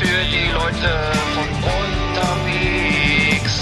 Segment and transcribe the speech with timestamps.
[0.00, 3.54] für die Leute von unterwegs.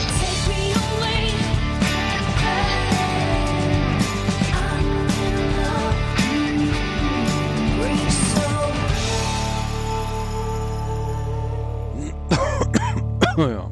[13.36, 13.70] Ja.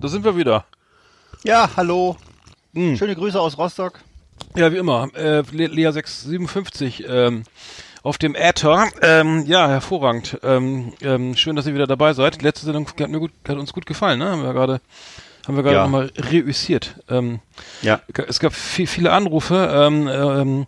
[0.00, 0.64] Da sind wir wieder.
[1.44, 2.16] Ja, hallo.
[2.74, 2.96] Hm.
[2.96, 4.00] Schöne Grüße aus Rostock.
[4.56, 5.10] Ja, wie immer.
[5.14, 7.44] Äh, Le Lea 657 ähm,
[8.04, 8.86] auf dem Äther.
[9.02, 10.38] Ähm, ja, hervorragend.
[10.44, 12.42] Ähm, ähm, schön, dass ihr wieder dabei seid.
[12.42, 14.30] Letzte Sendung hat, mir gut, hat uns gut gefallen, ne?
[14.30, 14.80] Haben wir gerade
[15.46, 15.82] haben wir gerade Ja.
[15.82, 17.00] nochmal reüssiert.
[17.10, 17.40] Ähm,
[17.82, 18.00] Ja.
[18.28, 19.68] es gab viel, viele Anrufe.
[19.74, 20.66] Ähm, ähm,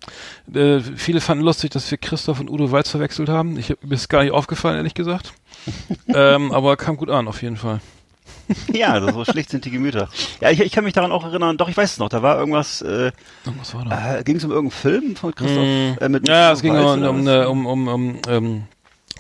[0.55, 3.59] äh, viele fanden lustig, dass wir Christoph und Udo Walz verwechselt haben.
[3.59, 5.33] Ich hab, mir ist gar nicht aufgefallen, ehrlich gesagt.
[6.09, 7.81] ähm, aber kam gut an, auf jeden Fall.
[8.73, 10.09] Ja, also so schlecht sind die Gemüter.
[10.41, 12.39] Ja, ich, ich kann mich daran auch erinnern, doch, ich weiß es noch, da war
[12.39, 13.11] irgendwas, äh,
[13.59, 14.19] Was war da?
[14.19, 15.65] äh, ging es um irgendeinen Film von Christoph?
[15.65, 18.63] Mm, Äh, mit ja, es ging um, um, um, um, um ähm,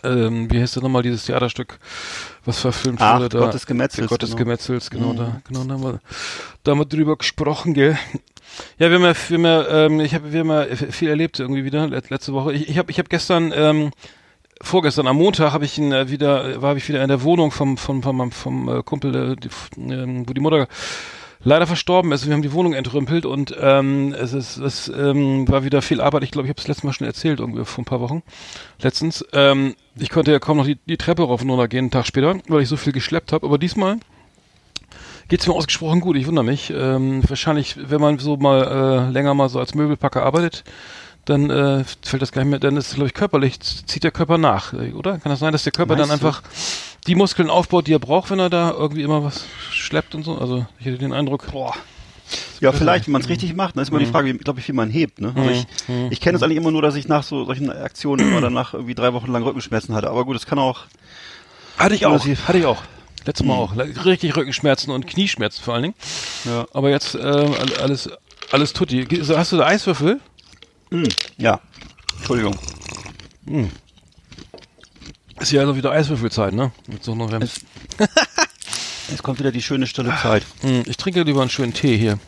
[0.05, 1.79] ähm, wie heißt das nochmal, dieses Theaterstück,
[2.45, 3.39] was verfilmt Ach, wurde da.
[3.41, 4.45] Gott des Gemetzels, Der Gott des genau.
[4.45, 6.01] Gemetzels, genau, da, genau, da haben wir,
[6.63, 7.99] da haben wir drüber gesprochen, gell.
[8.79, 11.41] Ja, wir haben ja, wir haben ja ähm, ich habe, wir haben ja viel erlebt
[11.41, 12.53] irgendwie wieder, let- letzte Woche.
[12.53, 13.91] Ich, ich habe, ich habe gestern, ähm,
[14.63, 17.77] vorgestern am Montag habe ich ihn äh, wieder, war ich wieder in der Wohnung vom,
[17.77, 19.49] vom, vom, vom, vom äh, Kumpel, äh, die,
[19.93, 20.69] ähm, wo die Mutter
[21.47, 22.27] leider verstorben ist.
[22.27, 26.25] Wir haben die Wohnung entrümpelt und ähm, es ist, es ähm, war wieder viel Arbeit.
[26.25, 28.23] Ich glaube, ich habe es letztes Mal schon erzählt, irgendwie vor ein paar Wochen.
[28.81, 29.25] Letztens.
[29.33, 32.07] Ähm, ich konnte ja kaum noch die, die Treppe rauf und runter gehen, einen Tag
[32.07, 33.47] später, weil ich so viel geschleppt habe.
[33.47, 33.99] Aber diesmal
[35.29, 36.17] geht's mir ausgesprochen gut.
[36.17, 36.73] Ich wundere mich.
[36.75, 40.65] Ähm, wahrscheinlich, wenn man so mal äh, länger mal so als Möbelpacker arbeitet,
[41.27, 44.11] dann äh, fällt das gar nicht mehr, dann ist es, glaube ich, körperlich, zieht der
[44.11, 45.19] Körper nach, äh, oder?
[45.19, 46.27] Kann das sein, dass der Körper dann Meinst du?
[46.29, 46.43] einfach
[47.07, 50.39] die Muskeln aufbaut, die er braucht, wenn er da irgendwie immer was schleppt und so?
[50.39, 51.75] Also ich hätte den Eindruck, boah.
[52.61, 54.05] Ja, vielleicht, wenn man es richtig macht, dann ist immer Mhm.
[54.05, 55.21] die Frage, wie, glaube ich, wie man hebt.
[55.21, 55.33] Ne?
[55.37, 55.67] Also ich,
[56.11, 58.95] ich kenne es eigentlich immer nur, dass ich nach so solchen Aktionen immer danach irgendwie
[58.97, 60.09] drei Wochen lang Rückenschmerzen hatte.
[60.11, 60.87] Aber gut, es kann auch.
[61.79, 62.83] Hatte ich auch, hatte ich auch.
[63.27, 63.75] Letztes Mal auch.
[63.77, 65.95] Le- Richtig Rückenschmerzen und Knieschmerzen vor allen Dingen.
[66.45, 66.67] Ja.
[66.73, 68.09] Aber jetzt äh, all- alles,
[68.51, 69.07] alles tutti.
[69.23, 70.19] So, Hast du da Eiswürfel?
[70.91, 71.09] Hm,
[71.39, 71.61] ja.
[72.17, 72.57] Entschuldigung.
[75.41, 76.73] Ist ja also wieder Eiswürfelzeit, ne?
[77.01, 77.45] So November.
[77.47, 77.61] Es-
[79.11, 80.45] Jetzt kommt wieder die schöne stille Zeit.
[80.63, 82.19] Hm, ich trinke lieber einen schönen Tee hier.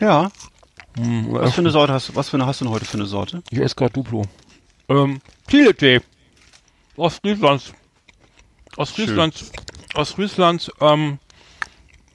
[0.00, 0.30] Ja.
[0.96, 2.14] Hm, Was für eine Sorte hast du?
[2.16, 3.42] Was für eine hast du denn heute für eine Sorte?
[3.50, 4.24] Ich esse gerade Duplo.
[4.88, 6.00] Ähm, Thiele-Tee.
[6.96, 7.72] Aus Friesland.
[8.76, 9.44] Aus Friesland.
[9.94, 11.18] Aus Friesland, ähm,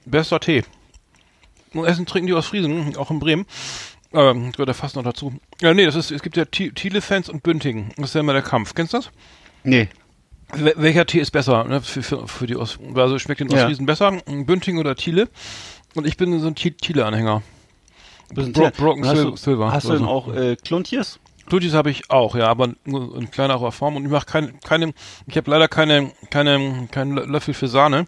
[0.04, 0.64] bester Tee.
[1.72, 3.46] Und Essen trinken die aus Friesen, auch in Bremen.
[4.14, 5.32] Ähm, gehört ja fast noch dazu.
[5.60, 7.92] Ja, nee, das ist, es gibt ja Thi- Thiele-Fans und Bündingen.
[7.96, 8.74] Das ist ja immer der Kampf.
[8.74, 9.10] Kennst du das?
[9.64, 9.88] Nee.
[10.52, 13.56] Wel- Welcher Tee ist besser, ne, für, für, für die aus, also schmeckt den Ja.
[13.58, 14.12] Ostfriesen besser?
[14.26, 15.28] Bünding oder Thiele?
[15.94, 17.42] Und ich bin so ein Thi- Thiele-Anhänger.
[18.34, 18.70] Bisschen Bro-.
[18.76, 20.08] Broken hast Sil- du, Silver Hast du denn so.
[20.08, 21.18] auch äh, Kluntjes?
[21.48, 24.94] Tutis habe ich auch, ja, aber nur in kleinerer Form und ich mache keine, keine,
[25.26, 28.06] ich habe leider keine, keine, keinen Lö- Löffel für Sahne,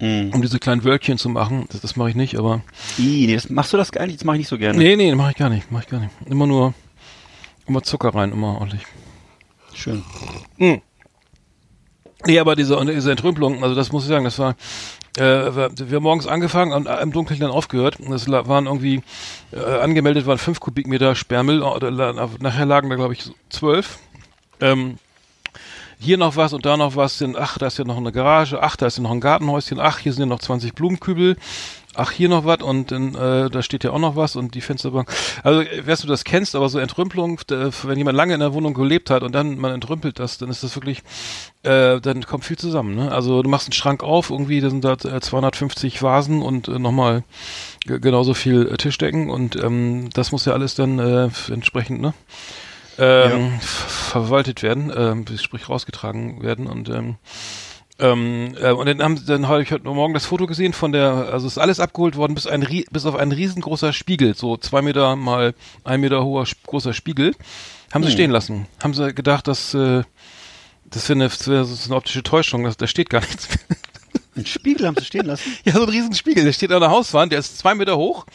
[0.00, 0.30] Mhm.
[0.32, 1.66] um diese kleinen Wölkchen zu machen.
[1.70, 2.62] Das, das mache ich nicht, aber
[2.98, 4.16] Ih, nee, das, machst du das eigentlich?
[4.16, 4.78] Das mache ich nicht so gerne.
[4.78, 6.10] nee, nee, mache ich gar nicht, mache ich gar nicht.
[6.26, 6.72] Immer nur,
[7.66, 8.82] immer Zucker rein, immer ordentlich.
[9.74, 10.02] Schön.
[12.26, 14.54] Nee, aber diese, diese Entrümpelung, also das muss ich sagen, das war,
[15.16, 17.96] äh, wir, wir haben morgens angefangen und im Dunkeln dann aufgehört.
[18.26, 19.02] La- waren irgendwie,
[19.52, 21.60] äh, angemeldet waren fünf Kubikmeter Sperrmüll,
[22.40, 23.98] nachher lagen da glaube ich zwölf.
[24.60, 24.96] Ähm,
[26.00, 28.62] hier noch was und da noch was, sind, ach, da ist ja noch eine Garage,
[28.62, 31.36] ach, da ist ja noch ein Gartenhäuschen, ach, hier sind ja noch 20 Blumenkübel,
[31.94, 34.62] ach, hier noch was und dann, äh, da steht ja auch noch was und die
[34.62, 35.12] Fensterbank.
[35.42, 38.54] Also, äh, weißt du das kennst, aber so Entrümpelung, äh, wenn jemand lange in der
[38.54, 41.02] Wohnung gelebt hat und dann man entrümpelt das, dann ist das wirklich,
[41.64, 42.94] äh, dann kommt viel zusammen.
[42.94, 43.12] Ne?
[43.12, 46.78] Also du machst einen Schrank auf, irgendwie, da sind da äh, 250 Vasen und äh,
[46.78, 47.24] nochmal
[47.84, 52.14] genauso viel äh, Tischdecken und ähm, das muss ja alles dann äh, entsprechend, ne?
[53.00, 57.16] Ähm, f- verwaltet werden, ähm, sprich rausgetragen werden und ähm,
[57.98, 61.28] ähm, äh, und dann haben dann habe ich heute Morgen das Foto gesehen von der,
[61.32, 65.16] also ist alles abgeholt worden bis ein bis auf ein riesengroßer Spiegel, so zwei Meter
[65.16, 65.54] mal
[65.84, 67.34] ein Meter hoher großer Spiegel,
[67.92, 68.66] haben sie stehen lassen.
[68.82, 70.02] Haben sie gedacht, dass äh,
[70.84, 73.48] das wäre eine, das wär so eine optische Täuschung, das, da steht gar nichts.
[74.34, 75.56] Einen Spiegel haben sie stehen lassen.
[75.64, 78.26] ja, so ein Riesenspiegel, der steht an der Hauswand, der ist zwei Meter hoch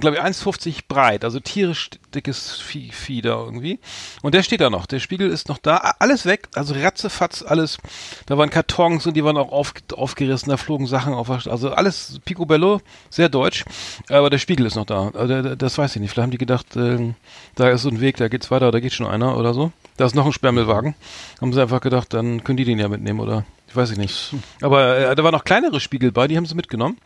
[0.00, 3.78] glaube ich 1,50 breit, also tierisch dickes Vieh, Vieh da irgendwie.
[4.22, 7.78] Und der steht da noch, der Spiegel ist noch da, alles weg, also ratzefatz, alles,
[8.26, 12.20] da waren Kartons und die waren auch auf, aufgerissen, da flogen Sachen auf, also alles
[12.24, 12.80] picobello,
[13.10, 13.64] sehr deutsch,
[14.08, 16.76] aber der Spiegel ist noch da, der, das weiß ich nicht, vielleicht haben die gedacht,
[16.76, 17.14] ähm,
[17.54, 19.72] da ist so ein Weg, da geht's weiter, da geht schon einer oder so.
[19.96, 20.94] Da ist noch ein Sperrmüllwagen,
[21.40, 24.34] haben sie einfach gedacht, dann können die den ja mitnehmen oder ich weiß ich nicht.
[24.60, 26.98] Aber äh, da waren noch kleinere Spiegel bei, die haben sie mitgenommen.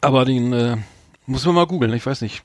[0.00, 0.76] Aber den äh,
[1.26, 2.42] muss man mal googeln, ich weiß nicht.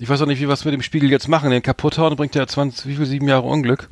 [0.00, 1.50] Ich weiß auch nicht, wie was mit dem Spiegel jetzt machen.
[1.50, 3.88] Den kaputt hauen bringt ja 20, wie viel, sieben Jahre Unglück.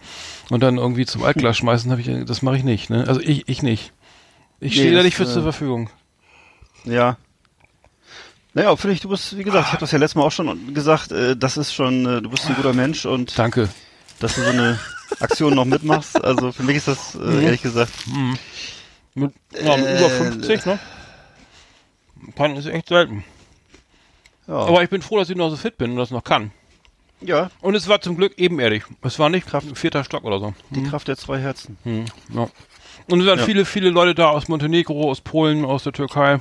[0.48, 2.90] Und dann irgendwie zum Altglas schmeißen, habe ich, das mache ich nicht.
[2.90, 3.04] Ne?
[3.06, 3.92] Also ich, ich nicht.
[4.60, 5.90] Ich Nee, stehe da das, nicht für äh, zur Verfügung.
[6.84, 7.16] Ja.
[8.54, 10.74] Naja, finde ich, du bist, wie gesagt, ich habe das ja letztes Mal auch schon
[10.74, 13.68] gesagt, äh, das ist schon, äh, du bist ein guter Mensch und Danke.
[14.18, 14.78] dass du so eine
[15.20, 16.22] Aktion noch mitmachst.
[16.24, 17.92] Also für mich ist das, äh, ehrlich gesagt,
[19.14, 20.78] Mit, ja, über Äh, 50, ne?
[22.36, 23.24] Kann ist echt selten.
[24.50, 24.56] Ja.
[24.56, 26.50] Aber ich bin froh, dass ich noch so fit bin und das noch kann.
[27.22, 28.84] ja, Und es war zum Glück ebenerdig.
[29.02, 30.52] Es war nicht Kraft, vierter Stock oder so.
[30.70, 31.78] die Kraft der zwei Herzen.
[31.84, 32.04] Hm,
[32.34, 32.48] ja.
[33.08, 33.44] Und es waren Ja.
[33.44, 36.40] viele, viele Leute da aus Montenegro, aus Polen, aus der Türkei.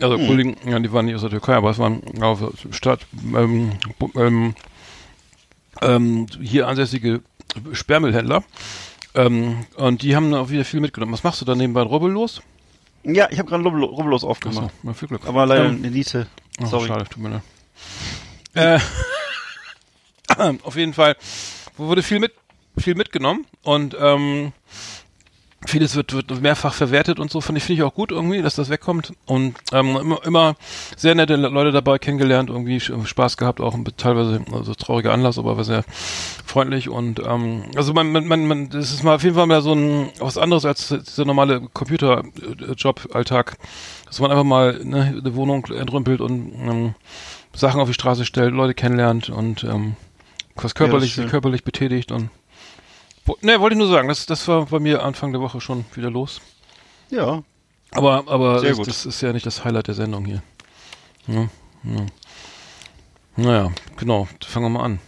[0.00, 0.26] Also Hm.
[0.26, 3.72] Kollegen, ja, die waren nicht aus der Türkei, aber es waren auf Stadt ähm,
[4.16, 4.54] ähm,
[5.82, 7.20] ähm, hier ansässige
[7.72, 8.42] Sperrmüllhändler.
[9.14, 11.12] Ähm, und die haben auch wieder viel mitgenommen.
[11.12, 12.42] Was machst du da nebenbei rubbellos?
[13.02, 14.70] Ja, ich habe gerade Rubbel- Rubbellos aufgemacht.
[14.84, 15.26] Achso, viel Glück.
[15.26, 16.26] Aber leider Ähm, eine Niete.
[16.60, 16.88] Oh, Sorry.
[16.88, 17.42] schade, tut mir leid.
[18.52, 18.80] Äh,
[20.64, 21.16] auf jeden Fall
[21.76, 22.32] wurde viel mit
[22.76, 24.52] viel mitgenommen und ähm,
[25.66, 27.40] vieles wird, wird mehrfach verwertet und so.
[27.40, 29.12] Finde ich, finde ich auch gut irgendwie, dass das wegkommt.
[29.26, 30.56] Und ähm, immer, immer
[30.96, 35.56] sehr nette Leute dabei kennengelernt, irgendwie Spaß gehabt, auch ein teilweise also trauriger Anlass, aber
[35.56, 35.84] war sehr
[36.46, 39.62] freundlich und ähm, also man, man, man, man, das ist mal auf jeden Fall mal
[39.62, 43.56] so ein was anderes als dieser normale Computerjob-Alltag,
[44.06, 46.94] dass man einfach mal ne, eine Wohnung entrümpelt und ähm,
[47.54, 49.96] Sachen auf die Straße stellt, Leute kennenlernt und ähm,
[50.56, 51.28] was körperlich, schön.
[51.28, 52.30] körperlich betätigt und
[53.42, 56.10] Ne, wollte ich nur sagen, das, das war bei mir Anfang der Woche schon wieder
[56.10, 56.40] los.
[57.10, 57.42] Ja,
[57.92, 60.42] Aber, aber Sehr das, das ist ja nicht das Highlight der Sendung hier.
[61.26, 61.48] Ja,
[61.84, 62.06] ja.
[63.36, 65.00] Naja, genau, fangen wir mal an.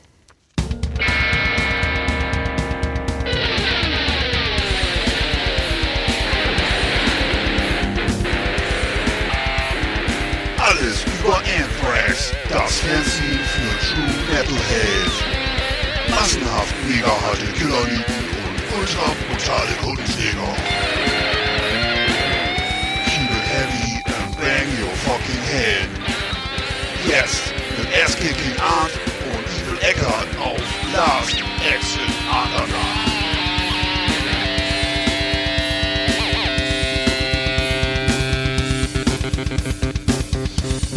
[16.92, 18.04] Massenhaft mega harte Killerlieben
[18.44, 20.54] und ultra brutale Kundenjäger.
[23.06, 25.88] Keep it heavy and bang your fucking head.
[27.06, 28.92] Jetzt mit Ass-Kicking Art
[29.32, 30.60] und Evil Eckart auf
[30.94, 32.82] Last Exit Underground.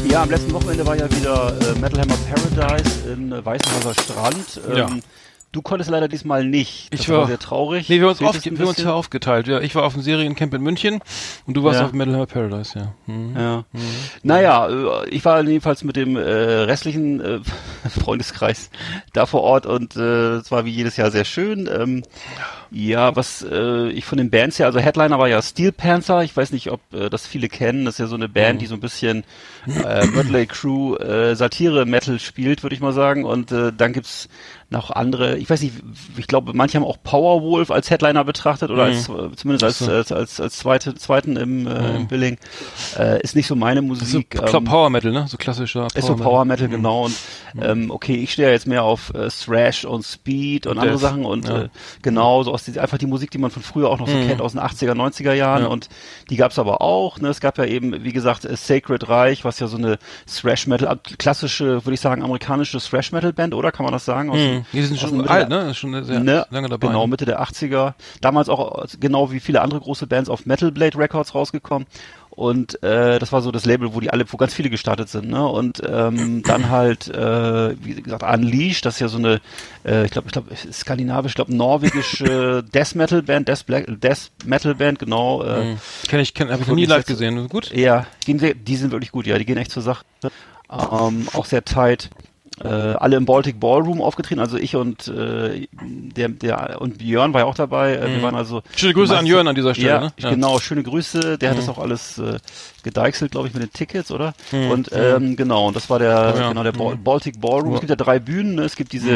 [0.09, 4.61] Ja, am letzten Wochenende war ja wieder äh, Metal Hammer Paradise in äh, Weißenhauser Strand.
[4.69, 4.89] Ähm, Ja.
[5.55, 6.91] Du konntest leider diesmal nicht.
[6.91, 7.87] Das Ich war, war- sehr traurig.
[7.87, 9.47] Nee, wir haben uns, wir ja aufgeteilt.
[9.47, 10.99] Ja, ich war auf dem Seriencamp in München
[11.47, 11.85] und du warst Ja.
[11.85, 12.93] auf Metal Hammer Paradise, ja.
[13.05, 13.37] Mhm.
[13.37, 13.63] Ja.
[14.21, 14.67] Naja,
[15.03, 17.39] äh, ich war jedenfalls mit dem äh, restlichen äh,
[17.89, 18.69] Freundeskreis
[19.13, 21.69] da vor Ort und äh, es war wie jedes Jahr sehr schön.
[21.73, 22.03] Ähm,
[22.77, 26.35] ja, was äh, ich von den Bands her, also Headliner war ja Steel Panther, ich
[26.35, 28.73] weiß nicht, ob äh, das viele kennen, das ist ja so eine Band, die so
[28.73, 29.23] ein bisschen
[29.65, 33.23] äh, Mötley Crew äh, Satire-Metal spielt, würde ich mal sagen.
[33.23, 34.27] Und äh, dann gibt's
[34.69, 35.75] noch andere, ich weiß nicht,
[36.17, 39.85] ich glaube, manche haben auch Powerwolf als Headliner betrachtet oder als äh, zumindest als, Ach
[39.85, 39.91] so.
[39.93, 42.37] als, als, als zweite, zweiten im, äh, im Billing.
[42.99, 44.35] Äh, ist nicht so meine so Musik.
[44.35, 45.25] Kla- ähm, Power Metal, ne?
[45.29, 46.71] So klassischer ist so Power Metal, Mhm.
[46.71, 47.05] genau.
[47.05, 47.15] Und
[47.61, 50.97] ähm, okay, ich stehe ja jetzt mehr auf äh, Thrash und Speed und Und andere
[50.97, 51.63] Death, Sachen und ja.
[51.63, 51.69] äh,
[52.01, 54.27] genau, so aus die, einfach die Musik, die man von früher auch noch so Mhm.
[54.27, 55.67] kennt, aus den 80er, 90er Jahren Ja.
[55.69, 55.89] und
[56.29, 57.19] die gab's aber auch.
[57.19, 57.29] Ne?
[57.29, 60.87] Es gab ja eben, wie gesagt, äh, Sacred Reich, was ja so eine Thrash Metal,
[60.87, 63.71] ab- klassische, würde ich sagen, amerikanische Thrash Metal Band, oder?
[63.71, 64.29] Kann man das sagen?
[64.29, 64.65] Aus, Mhm.
[64.73, 65.73] Die sind schon alt, der- ne?
[65.73, 66.45] Schon sehr ne?
[66.49, 66.87] lange dabei.
[66.87, 67.93] Genau, Mitte der 80er.
[68.21, 71.87] Damals auch äh, genau wie viele andere große Bands auf Metal Blade Records rausgekommen.
[72.35, 75.29] Und äh, das war so das Label, wo die alle, wo ganz viele gestartet sind,
[75.29, 75.47] ne?
[75.47, 79.39] Und ähm, dann halt, äh, wie gesagt, Unleashed, das ist ja so eine,
[79.85, 84.31] äh, ich glaube, ich glaube, skandinavisch, ich glaube, norwegische Death Metal Band, Death, Black, Death
[84.45, 85.43] Metal Band, genau.
[85.43, 85.77] Äh, Mhm.
[86.07, 87.47] Kenn ich, kenn, hab ich noch nie live gesehen.
[87.49, 87.71] Gut?
[87.71, 90.03] ja, sehr, die sind wirklich gut, ja, die gehen echt zur Sache.
[90.69, 92.09] Ähm, auch sehr tight.
[92.63, 97.41] Äh, alle im Baltic Ballroom aufgetreten, also ich und äh, der, der und Björn war
[97.41, 97.95] ja auch dabei.
[97.97, 100.13] Äh, Wir waren also Schöne Grüße an meiste- Jörn an dieser Stelle, Ja, ne?
[100.15, 101.37] ich- genau, schöne Grüße.
[101.37, 102.37] Der hat das auch alles äh,
[102.83, 104.33] gedeichselt, glaube ich, mit den Tickets, oder?
[104.53, 106.47] Und ähm, genau, und das war der Oh ja.
[106.49, 107.73] genau der Bal Baltic Ballroom.
[107.73, 108.55] Es gibt ja drei Bühnen.
[108.55, 108.63] Ne?
[108.63, 109.15] Es gibt diese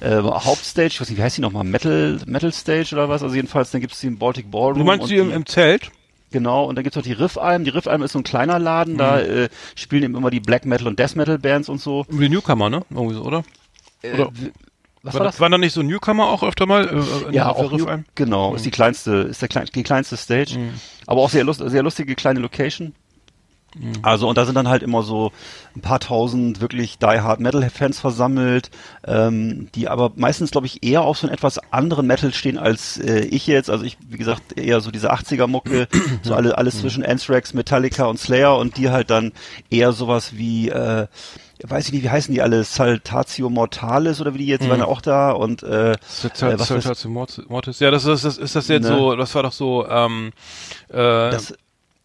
[0.00, 1.64] äh, Hauptstage, ich weiß nicht, wie heißt die nochmal?
[1.64, 3.22] Metal Metal Stage oder was?
[3.24, 4.78] Also jedenfalls, dann gibt es den Baltic Ballroom.
[4.78, 5.90] Du meinst die im, im Zelt?
[6.32, 7.64] Genau, und dann gibt's noch die Riffalm.
[7.64, 9.22] Die Riffalm ist so ein kleiner Laden, da Mhm.
[9.44, 12.04] äh, spielen eben immer die Black Metal und Death Metal Bands und so.
[12.10, 12.82] Die Newcomer, ne?
[12.90, 13.44] Irgendwie so, oder?
[14.02, 14.50] Oder- Äh, w-
[15.02, 15.38] was war, war das?
[15.40, 16.88] Waren da nicht so Newcomer auch öfter mal?
[16.88, 18.04] Äh, in Ja, auch New, Riffalm?
[18.16, 20.70] genau, ist die kleinste, ist der klein, die kleinste Stage, Mhm.
[21.06, 22.92] aber auch sehr lust, sehr lustige kleine Location.
[24.02, 25.32] Also und da sind dann halt immer so
[25.74, 28.70] ein paar tausend wirklich die Hard Metal Fans versammelt,
[29.06, 32.96] ähm, die aber meistens glaube ich eher auf so einen etwas anderen Metal stehen als
[32.98, 33.68] äh, ich jetzt.
[33.68, 35.88] Also ich wie gesagt eher so diese 80er Mucke,
[36.22, 39.32] so alle alles zwischen Anthrax, Metallica und Slayer und die halt dann
[39.68, 41.06] eher sowas wie äh,
[41.62, 42.64] weiß ich nicht, wie heißen die alle?
[42.64, 47.10] Saltatio Mortalis oder wie die jetzt waren ja auch da und äh, äh, Saltatio
[47.48, 47.80] Mortis.
[47.80, 48.96] Ja, das ist das ist das jetzt Ne.
[48.96, 50.32] so, das war doch so ähm,
[50.88, 51.54] äh, das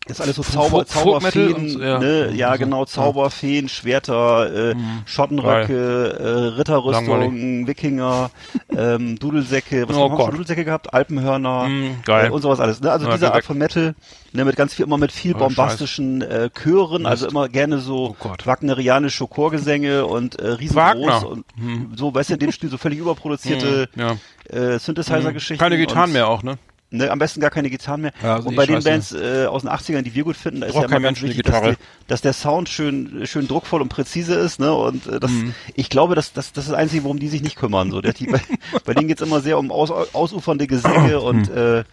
[0.08, 2.00] ist alles so Zauber, Zauberfeen, und ja.
[2.00, 2.32] ne?
[2.34, 5.74] ja genau, Zauberfeen, Schwerter, äh, Schottenröcke,
[6.20, 6.28] äh,
[6.58, 7.68] Ritterrüstung, Langweilig.
[7.68, 8.32] Wikinger,
[8.76, 10.92] ähm, Dudelsäcke, was Oh haben wir schon Dudelsäcke gehabt?
[10.94, 11.70] Alpenhörner
[12.04, 12.28] geil.
[12.28, 12.82] Äh, und sowas alles.
[12.82, 12.92] Ne?
[12.92, 13.46] Also Ja, diese Art weg.
[13.46, 13.94] von Metal,
[14.34, 18.16] ne, mit ganz viel, immer mit viel Oh, bombastischen äh, Chören, also immer gerne so
[18.20, 21.28] Oh wagnerianische Chorgesänge und äh, riesengroß Wagner.
[21.28, 21.46] und
[21.96, 24.18] so, weißt du, in dem Stil so völlig überproduzierte ja.
[24.50, 25.62] äh, Synthesizer-Geschichten.
[25.62, 26.58] keine Gitarren mehr auch, ne?
[26.94, 28.12] Ne, am besten gar keine Gitarren mehr.
[28.22, 28.84] Ja, also und bei den.
[28.84, 31.22] Bands äh, aus den 80ern, die wir gut finden, da ist ja kein immer ganz
[31.22, 31.76] wichtig, dass, Gitarre.
[31.76, 34.74] die, dass der Sound schön schön druckvoll und präzise ist, ne?
[34.74, 35.56] Und äh, das, Mhm.
[35.76, 37.92] ich glaube, dass das, das ist das Einzige, worum die sich nicht kümmern.
[37.92, 38.42] So, der, die, bei,
[38.86, 41.86] bei denen geht's immer sehr um aus, ausufernde Gesänge und äh,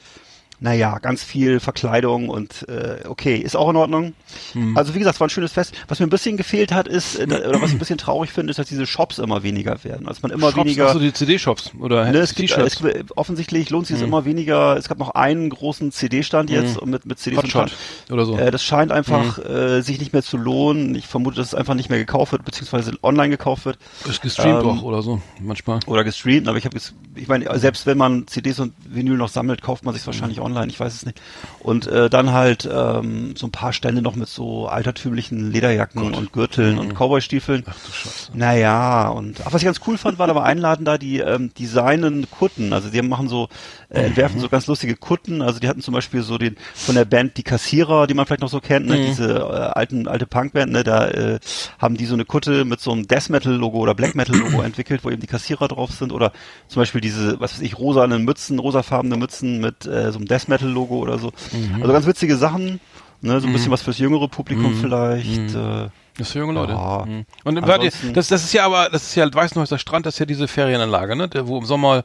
[0.61, 4.15] naja, ganz viel Verkleidung und äh, okay, ist auch in Ordnung.
[4.55, 4.77] Mhm.
[4.77, 5.75] Also wie gesagt, es war ein schönes Fest.
[5.87, 8.51] Was mir ein bisschen gefehlt hat, ist, äh, oder was ich ein bisschen traurig finde,
[8.51, 10.09] ist, dass diese Shops immer weniger werden.
[10.09, 10.89] Also man immer Shops, weniger.
[10.89, 12.83] also die CD-Shops oder Ne, es gibt, es,
[13.15, 14.77] offensichtlich lohnt sich es immer weniger.
[14.77, 17.77] Es gab noch einen großen CD-Stand jetzt mit, mit CDs und Hotshot
[18.11, 18.37] oder so.
[18.37, 20.95] Äh, das scheint einfach äh, sich nicht mehr zu lohnen.
[20.95, 24.63] Ich vermute, dass es einfach nicht mehr gekauft wird, beziehungsweise online gekauft wird Ist gestreamt
[24.63, 25.81] ähm, auch oder so, manchmal.
[25.87, 26.49] oder gestreamt.
[26.49, 29.85] Aber ich habe jetzt, ich meine, selbst wenn man CDs und Vinyl noch sammelt, kauft
[29.85, 30.69] man sich wahrscheinlich online.
[30.69, 31.21] Ich weiß es nicht.
[31.61, 36.33] Und äh, dann halt ähm, so ein paar Stände noch mit so altertümlichen Lederjacken und
[36.33, 37.65] Gürteln und Cowboystiefeln.
[37.67, 38.33] Ach du Scheiße.
[38.35, 41.53] Naja, und ach, was ich ganz cool fand, war, da war einladen da die ähm,
[41.59, 42.73] designen Kutten.
[42.73, 43.49] Also die machen so,
[43.91, 45.43] äh, entwerfen so ganz lustige Kutten.
[45.43, 48.43] Also die hatten zum Beispiel so den von der Band Die Kassierer, die man vielleicht
[48.43, 49.07] noch so kennt, ne?
[49.07, 50.85] diese äh, alten alte Punkband, ne?
[50.85, 51.39] da äh,
[51.79, 54.61] haben die so eine Kutte mit so einem Death Metal Logo oder Black Metal Logo
[54.63, 56.33] entwickelt, wo eben die Kassierer drauf sind oder
[56.69, 60.49] zum Beispiel diese, was weiß ich, rosane Mützen, rosafarbene Mützen mit äh, so einem Death
[60.49, 61.33] Metal Logo oder so.
[61.81, 62.81] Also ganz witzige Sachen.
[63.21, 65.53] Ne, so ein bisschen was fürs jüngere Publikum vielleicht.
[65.53, 66.73] Äh, Das ist für junge Leute.
[66.73, 67.05] Ja.
[67.07, 67.25] Mhm.
[67.45, 70.27] Und Ansonsten- das, das ist ja aber, das ist ja Weißenhäuser Strand, das ist ja
[70.27, 71.29] diese Ferienanlage, ne?
[71.29, 72.03] Der, wo im Sommer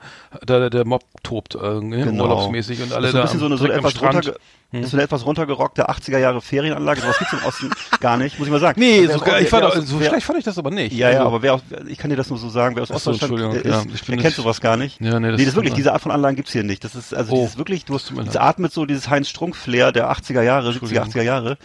[0.47, 2.03] der, der Mob tobt, äh, ne?
[2.05, 2.23] Genau.
[2.23, 4.35] urlaubsmäßig und alle das ist so da ein bisschen so eine, so direkt am etwas,
[4.73, 7.01] Runterge ist so eine etwas runtergerockte 80er Jahre Ferienanlage.
[7.01, 8.79] Sowas gibt's im Osten gar nicht, muss ich mal sagen.
[8.79, 10.93] Nee, so, aus- ich fand, aus- so wer- schlecht fand ich das aber nicht.
[10.93, 12.91] Ja, ja, Also, aber wer aus, ich kann dir das nur so sagen, wer aus
[12.91, 14.99] Ach so, Ostdeutschland ja, ist, bin der kennt sowas gar nicht.
[14.99, 16.83] Ja, nee, das nee, das ist wirklich, diese Art von Anlagen gibt's hier nicht.
[16.83, 20.41] Das ist, also Oh, dieses wirklich, du hast, das atmet so dieses Heinz-Strunk-Flair der 80er
[20.41, 21.57] Jahre, 70er, 80er Jahre.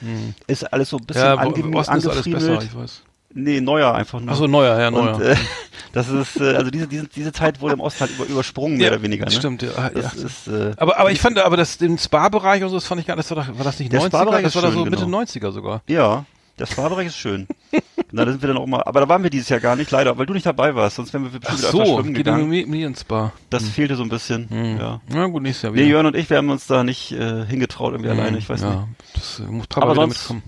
[0.47, 2.69] Ist alles so ein bisschen ja, angefriemelt.
[3.35, 4.33] Nee, neuer einfach nur.
[4.33, 5.17] Ach so, neuer, ja, neuer.
[5.17, 5.37] Und, äh,
[5.93, 8.91] das ist, äh, also diese, diese, diese Zeit wurde im Osten halt über, übersprungen, mehr
[8.93, 9.27] oder weniger.
[9.27, 9.31] Ne?
[9.31, 9.71] Stimmt, ja.
[9.77, 10.25] Ah, Das ja.
[10.27, 13.07] ist, äh, aber, aber ich fand, aber das, den Spa-Bereich und so, das fand ich
[13.07, 14.07] gar nicht, das war, war das nicht Der 90er?
[14.09, 15.21] Spa-Bereich Das ist war da so Mitte genau.
[15.21, 15.83] 90er sogar.
[15.89, 16.25] Ja,
[16.59, 17.47] der Spa-Bereich ist schön.
[18.11, 19.91] Na, da sind wir dann auch mal, aber da waren wir dieses Jahr gar nicht,
[19.91, 22.15] leider, weil du nicht dabei warst, sonst wären wir Ach bestimmt wieder öfter so, schwimmen
[22.15, 22.49] geht in gegangen.
[22.49, 23.33] mir, mir ins Spa.
[23.51, 24.49] Das fehlte so ein bisschen,
[24.81, 25.03] ja.
[25.09, 25.89] Na gut, nächstes Jahr Nee, wieder.
[25.89, 28.71] Jörn und ich, wir haben uns da nicht äh, hingetraut irgendwie alleine, ich weiß ja,
[28.71, 28.83] nicht.
[29.15, 30.43] Das äh, muss Papa Aber wieder sonst- mitkommen.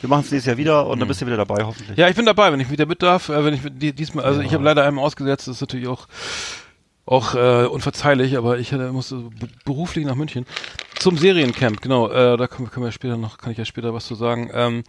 [0.00, 1.96] Wir machen es nächstes Jahr wieder und dann bist du wieder dabei, hoffentlich.
[1.98, 3.28] Ja, ich bin dabei, wenn ich wieder mit darf.
[3.28, 6.06] Äh, wenn ich die, diesmal, also ich habe leider einem ausgesetzt, das ist natürlich auch
[7.06, 10.46] auch äh, unverzeihlich, aber ich äh, musste be- beruflich nach München
[11.00, 11.80] zum Seriencamp.
[11.80, 14.14] Genau, äh, da können, wir- können wir später noch, kann ich ja später was zu
[14.14, 14.50] sagen.
[14.54, 14.84] Ähm,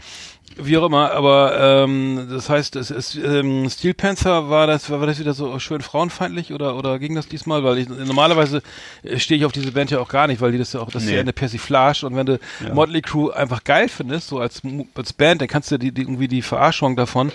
[0.58, 5.06] wie auch immer, aber ähm, das heißt, es ist ähm, Steel Panther war das war
[5.08, 8.62] das wieder so schön frauenfeindlich oder oder ging das diesmal, weil ich normalerweise
[9.04, 10.92] äh, stehe ich auf diese Band ja auch gar nicht, weil die das ja auch
[10.92, 11.16] das ist Nee.
[11.16, 12.40] ja eine Persiflage und wenn du
[12.74, 14.62] Motley Crue einfach geil findest, so als
[14.94, 17.32] als Band, dann kannst du die, die irgendwie die Verarschung davon,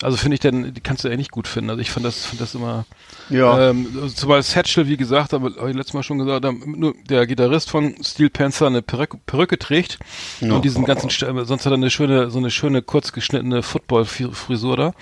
[0.00, 1.70] also finde ich dann die kannst du ja nicht gut finden.
[1.70, 2.84] Also ich fand das finde das immer
[3.30, 3.70] Ja.
[3.70, 8.19] ähm, zumal Satchel, wie gesagt, ich letztes Mal schon gesagt, nur der Gitarrist von Steel
[8.28, 9.98] Panther eine Perücke, Perücke trägt
[10.40, 10.54] Ja.
[10.54, 14.76] und diesen ganzen, äh, sonst hat er eine schöne, so eine schöne kurz geschnittene Football-Frisur
[14.76, 14.92] da.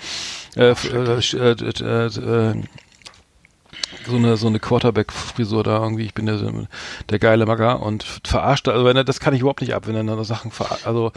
[0.55, 2.63] Äh, äh, äh, äh,
[4.07, 6.05] so eine so eine Quarterback-Frisur da irgendwie.
[6.05, 6.39] Ich bin der,
[7.09, 8.67] der geile Magger und verarscht.
[8.67, 11.11] Also wenn er, das kann ich überhaupt nicht ab, wenn er dann Sachen, ver also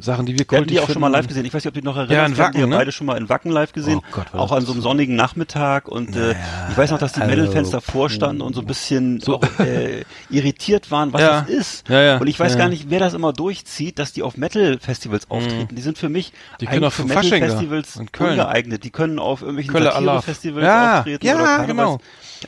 [0.00, 1.18] Sachen, die wir Wir hatten kultig die auch schon mal finden.
[1.18, 1.44] live gesehen.
[1.44, 2.12] Ich weiß nicht, ob du noch erinnerst.
[2.16, 2.76] Ja, in Wir Wacken, ne?
[2.76, 3.98] beide schon mal in Wacken live gesehen.
[4.00, 5.88] Oh Gott, auch an so einem sonnigen Nachmittag.
[5.88, 6.36] Und äh,
[6.70, 10.04] ich weiß noch, dass die also, Metal-Fans davor standen und so ein bisschen auch, äh,
[10.30, 11.40] irritiert waren, was Ja.
[11.40, 11.88] das ist.
[11.88, 12.16] Ja, ja.
[12.18, 15.74] Und ich weiß gar nicht, wer das immer durchzieht, dass die auf Metal-Festivals auftreten.
[15.74, 18.84] Die sind für mich Die können auch für Metal-Festivals ungeeignet.
[18.84, 19.72] Die können auf irgendwelchen.
[19.82, 21.98] Satire-Festivals Ja, auftreten ja, genau.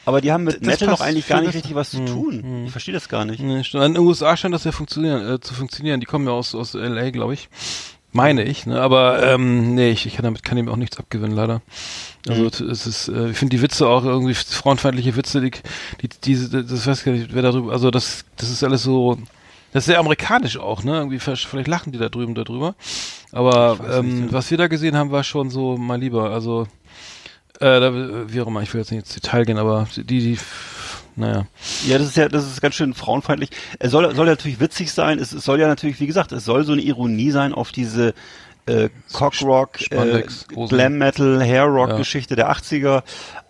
[0.04, 2.64] Aber die haben mit Das Metal passt eigentlich gar nicht richtig was zu tun.
[2.66, 3.40] Ich verstehe das gar nicht.
[3.40, 6.00] In den USA scheint das ja funktionieren, äh, zu funktionieren.
[6.00, 7.39] Die kommen ja aus, aus LA, glaube ich.
[8.12, 8.80] Meine ich, ne?
[8.80, 11.62] Aber ähm, nee, ich, ich kann damit kann ihm auch nichts abgewinnen, leider.
[12.28, 12.70] Also Mhm.
[12.70, 15.52] es ist, äh, ich finde die Witze auch irgendwie frauenfeindliche Witze, die,
[16.02, 19.16] die diese, das weiß ich gar nicht, wer darüber, also das, das ist alles so,
[19.72, 20.96] Das ist sehr amerikanisch auch, ne?
[20.96, 22.74] Irgendwie vielleicht lachen die da drüben darüber.
[23.30, 24.32] Aber Ich ähm, nicht, ja.
[24.32, 26.30] was wir da gesehen haben, war schon so mal lieber.
[26.30, 26.66] Also
[27.60, 27.92] äh, da,
[28.32, 30.38] wie auch immer, ich will jetzt nicht ins Detail gehen, aber die, die,
[31.16, 31.46] naja.
[31.86, 33.50] Ja, das ist ja, das ist ganz schön frauenfeindlich.
[33.78, 35.18] Es soll, soll ja natürlich witzig sein.
[35.18, 38.14] Es, es soll ja natürlich, wie gesagt, es soll so eine Ironie sein auf diese
[38.66, 40.22] äh, Cockrock, äh.
[40.68, 41.96] Glam Metal, Hair Rock Ja.
[41.96, 43.02] Geschichte der 80er.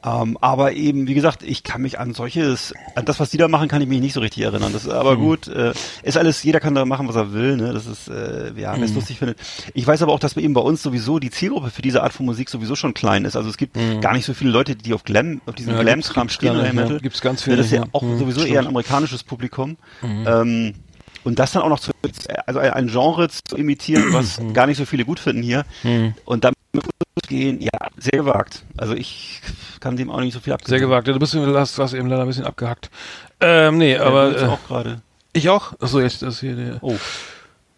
[0.03, 3.49] Ähm, aber eben, wie gesagt, ich kann mich an solches, an das, was die da
[3.49, 4.73] machen, kann ich mich nicht so richtig erinnern.
[4.73, 5.21] Das ist aber Mhm.
[5.21, 5.49] gut.
[5.49, 7.57] Äh, ist alles, jeder kann da machen, was er will.
[7.59, 7.75] Ne?
[7.75, 8.97] Das ist, äh, ja, wer es Mhm.
[8.97, 9.39] lustig findet.
[9.75, 12.25] Ich weiß aber auch, dass eben bei uns sowieso die Zielgruppe für diese Art von
[12.25, 13.37] Musik sowieso schon klein ist.
[13.37, 15.79] Also es gibt gar nicht so viele Leute, die auf Glam, auf diesen Mhm.
[15.79, 16.93] Ja, Glam-Kram stehen oder Metal.
[16.95, 16.99] ja.
[16.99, 18.01] Gibt's ganz Ja, Das ist ja auch.
[18.03, 18.55] Mhm, sowieso stimmt.
[18.55, 19.77] eher ein amerikanisches Publikum.
[20.03, 20.75] Ähm,
[21.25, 21.93] und das dann auch noch zu,
[22.47, 24.53] also ein Genre zu imitieren, was Mhm.
[24.55, 25.65] gar nicht so viele gut finden hier.
[26.25, 26.57] Und damit
[27.29, 28.65] gehen, ja, sehr gewagt.
[28.77, 29.41] Also ich
[29.81, 30.69] kann dem auch nicht so viel abgeben.
[30.71, 31.07] Sehr gewagt.
[31.07, 32.91] Ja, Du bist, du hast, hast eben leider ein bisschen abgehackt.
[33.41, 35.01] Ähm, nee, aber jetzt äh, auch gerade.
[35.33, 35.73] ich auch.
[35.81, 36.57] Achso, jetzt das hier.
[36.57, 36.97] Der, Oh,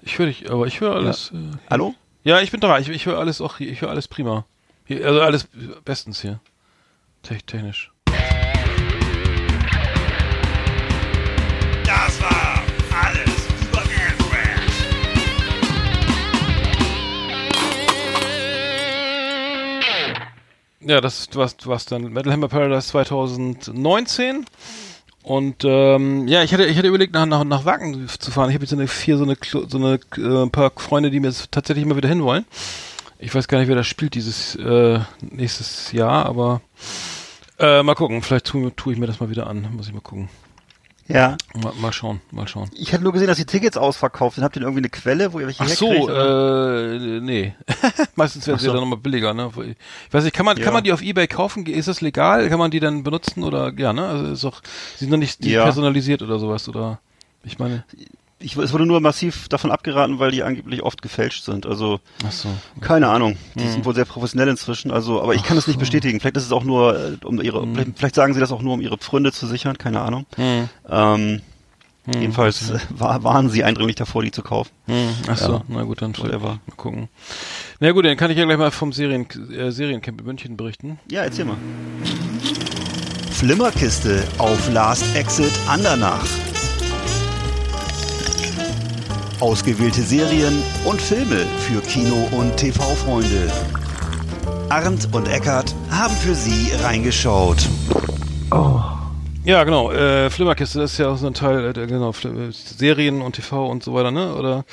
[0.02, 1.32] ich höre dich, aber ich höre alles.
[1.34, 1.94] Äh, hallo?
[2.24, 2.78] ja, ich bin da.
[2.78, 3.58] Ich, ich höre alles auch.
[3.58, 3.70] hier.
[3.70, 4.44] Ich höre alles prima.
[4.84, 5.46] Hier, also alles
[5.84, 6.40] bestens hier.
[7.22, 7.91] Te technisch.
[20.84, 24.44] Ja, das was was dann Metal Hammer Paradise 2019
[25.22, 28.50] und ähm, ja, ich hatte ich hatte überlegt nach nach, nach Wacken zu fahren.
[28.50, 31.84] Ich habe jetzt eine vier so eine so eine äh, paar Freunde, die mir tatsächlich
[31.84, 32.44] immer wieder hinwollen.
[33.18, 36.60] Ich weiß gar nicht, wer das spielt dieses äh, nächstes Jahr, aber
[37.60, 38.20] äh, mal gucken.
[38.22, 39.68] Vielleicht tue tu ich mir das mal wieder an.
[39.76, 40.28] Muss ich mal gucken.
[41.08, 41.36] Ja.
[41.54, 42.70] Mal, mal schauen, mal schauen.
[42.74, 44.44] Ich hatte nur gesehen, dass die Tickets ausverkauft sind.
[44.44, 47.54] Habt ihr irgendwie eine Quelle, wo ihr welche Ach so, äh, nee.
[48.14, 48.72] Meistens werden Ach sie so.
[48.72, 49.50] dann nochmal billiger, ne?
[50.06, 50.64] Ich weiß nicht, kann man, Ja.
[50.64, 51.66] kann man die auf Ebay kaufen?
[51.66, 52.48] Ist das legal?
[52.48, 54.06] Kann man die dann benutzen oder, ja, ne?
[54.06, 54.62] Also ist doch,
[54.96, 55.64] sie sind noch nicht Ja.
[55.64, 57.00] personalisiert oder sowas, oder?
[57.44, 57.84] Ich meine,
[58.42, 61.64] Ich, es wurde nur massiv davon abgeraten, weil die angeblich oft gefälscht sind.
[61.66, 62.48] Also ach so.
[62.80, 63.36] keine Ahnung.
[63.54, 63.70] Die Hm.
[63.70, 64.90] sind wohl sehr professionell inzwischen.
[64.90, 66.20] Also, aber ich kann das nicht bestätigen.
[66.20, 67.94] Vielleicht ist es auch nur, äh, um ihre, Hm.
[67.96, 69.78] vielleicht, sagen sie das auch nur, um ihre Pfründe zu sichern.
[69.78, 70.26] Keine Ahnung.
[70.38, 71.40] Ähm,
[72.04, 72.20] Hm.
[72.20, 74.70] Jedenfalls äh, war, waren sie eindringlich davor, die zu kaufen.
[74.86, 75.62] Hm, ach so, Ja.
[75.68, 76.58] na gut, dann Whatever.
[76.66, 77.08] mal gucken.
[77.78, 79.24] Na gut, dann kann ich ja gleich mal vom Serien,
[79.56, 80.98] äh, Seriencamp in München berichten.
[81.08, 81.58] Ja, erzähl mal.
[83.30, 86.26] Flimmerkiste auf Last Exit Andernach.
[89.42, 93.50] Ausgewählte Serien und Filme für Kino- und TV-Freunde.
[94.68, 97.68] Arndt und Eckart haben für Sie reingeschaut.
[99.44, 103.20] Ja, genau, äh, Flimmerkiste, das ist ja auch so ein Teil, äh, genau, äh, Serien
[103.20, 104.32] und TV und so weiter, ne?
[104.36, 104.64] Oder,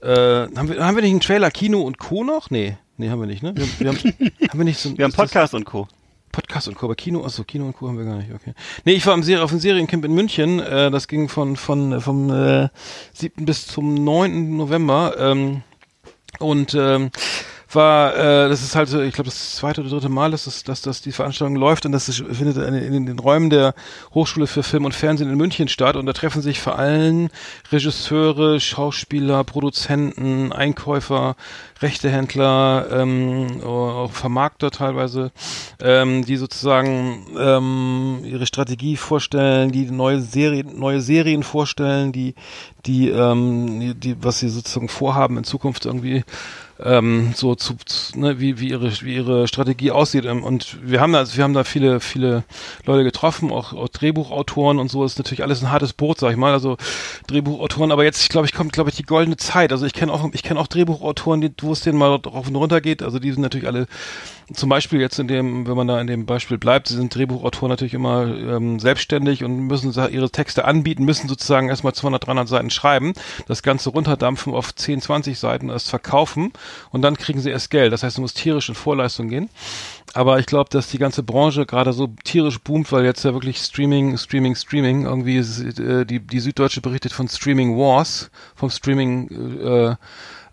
[0.00, 2.22] äh, haben wir, haben wir nicht einen Trailer Kino und Co.
[2.22, 2.50] noch?
[2.50, 3.52] Nee, nee, haben wir nicht, ne?
[3.56, 3.98] Wir, wir haben,
[4.48, 5.88] haben wir nicht so Wir haben ist das- Podcast und Co.
[6.34, 6.82] Podcast und.
[6.82, 7.88] Aber Kino, achso, Kino und Co.
[7.88, 8.54] haben wir gar nicht, okay.
[8.84, 12.00] Nee, ich war Serie, auf dem Seriencamp in München, äh, das ging von, von, äh,
[12.00, 12.68] vom, äh,
[13.12, 13.44] 7.
[13.44, 14.56] bis zum 9.
[14.56, 15.62] November, ähm,
[16.40, 17.10] und, ähm,
[17.74, 20.82] war, äh, das ist halt, ich glaube, das zweite oder dritte Mal, dass, das, dass,
[20.82, 23.74] dass die Veranstaltung läuft und das ist, findet in, in den Räumen der
[24.12, 27.28] Hochschule für Film und Fernsehen in München statt und da treffen sich vor allem
[27.70, 31.36] Regisseure, Schauspieler, Produzenten, Einkäufer,
[31.80, 35.32] Rechtehändler, ähm, auch Vermarkter teilweise,
[35.80, 42.34] ähm, die sozusagen ähm, ihre Strategie vorstellen, die neue Serien, neue Serien vorstellen, die,
[42.86, 46.24] die, ähm, die, was sie sozusagen vorhaben in Zukunft irgendwie
[46.82, 50.24] ähm, so zu, zu ne, wie, wie ihre wie ihre Strategie aussieht.
[50.24, 52.44] Ähm, und wir haben da also wir haben da viele viele
[52.84, 55.04] Leute getroffen auch, auch Drehbuchautoren und so.
[55.04, 56.52] Ist natürlich alles ein hartes Boot sag ich mal.
[56.52, 56.76] Also
[57.26, 57.92] Drehbuchautoren.
[57.92, 59.72] Aber jetzt ich glaube ich kommt glaube ich die goldene Zeit.
[59.72, 62.56] Also ich kenne auch ich kenne auch Drehbuchautoren die wo es denen mal drauf und
[62.56, 63.02] runter geht.
[63.02, 63.86] Also die sind natürlich alle
[64.52, 67.70] zum Beispiel jetzt in dem, wenn man da in dem Beispiel bleibt, sie sind Drehbuchautoren
[67.70, 72.70] natürlich immer ähm, selbstständig und müssen ihre Texte anbieten, müssen sozusagen erstmal 200, 300 Seiten
[72.70, 73.14] schreiben,
[73.46, 76.52] das Ganze runterdampfen auf 10, 20 Seiten, erst verkaufen
[76.90, 77.92] und dann kriegen sie erst Geld.
[77.92, 79.48] Das heißt, du musst tierisch in Vorleistung gehen.
[80.12, 83.58] Aber ich glaube, dass die ganze Branche gerade so tierisch boomt, weil jetzt ja wirklich
[83.58, 89.28] Streaming, Streaming, Streaming, irgendwie ist, äh, die, die Süddeutsche berichtet von Streaming Wars, vom Streaming
[89.60, 89.96] äh,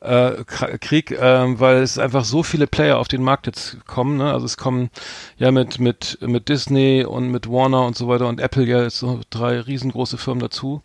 [0.02, 4.18] äh, Krieg, ähm, weil es einfach so viele Player auf den Markt jetzt kommen.
[4.18, 4.34] Ne?
[4.34, 4.90] Also es kommen
[5.38, 8.98] ja mit mit mit Disney und mit Warner und so weiter und Apple ja jetzt
[8.98, 10.82] so drei riesengroße Firmen dazu.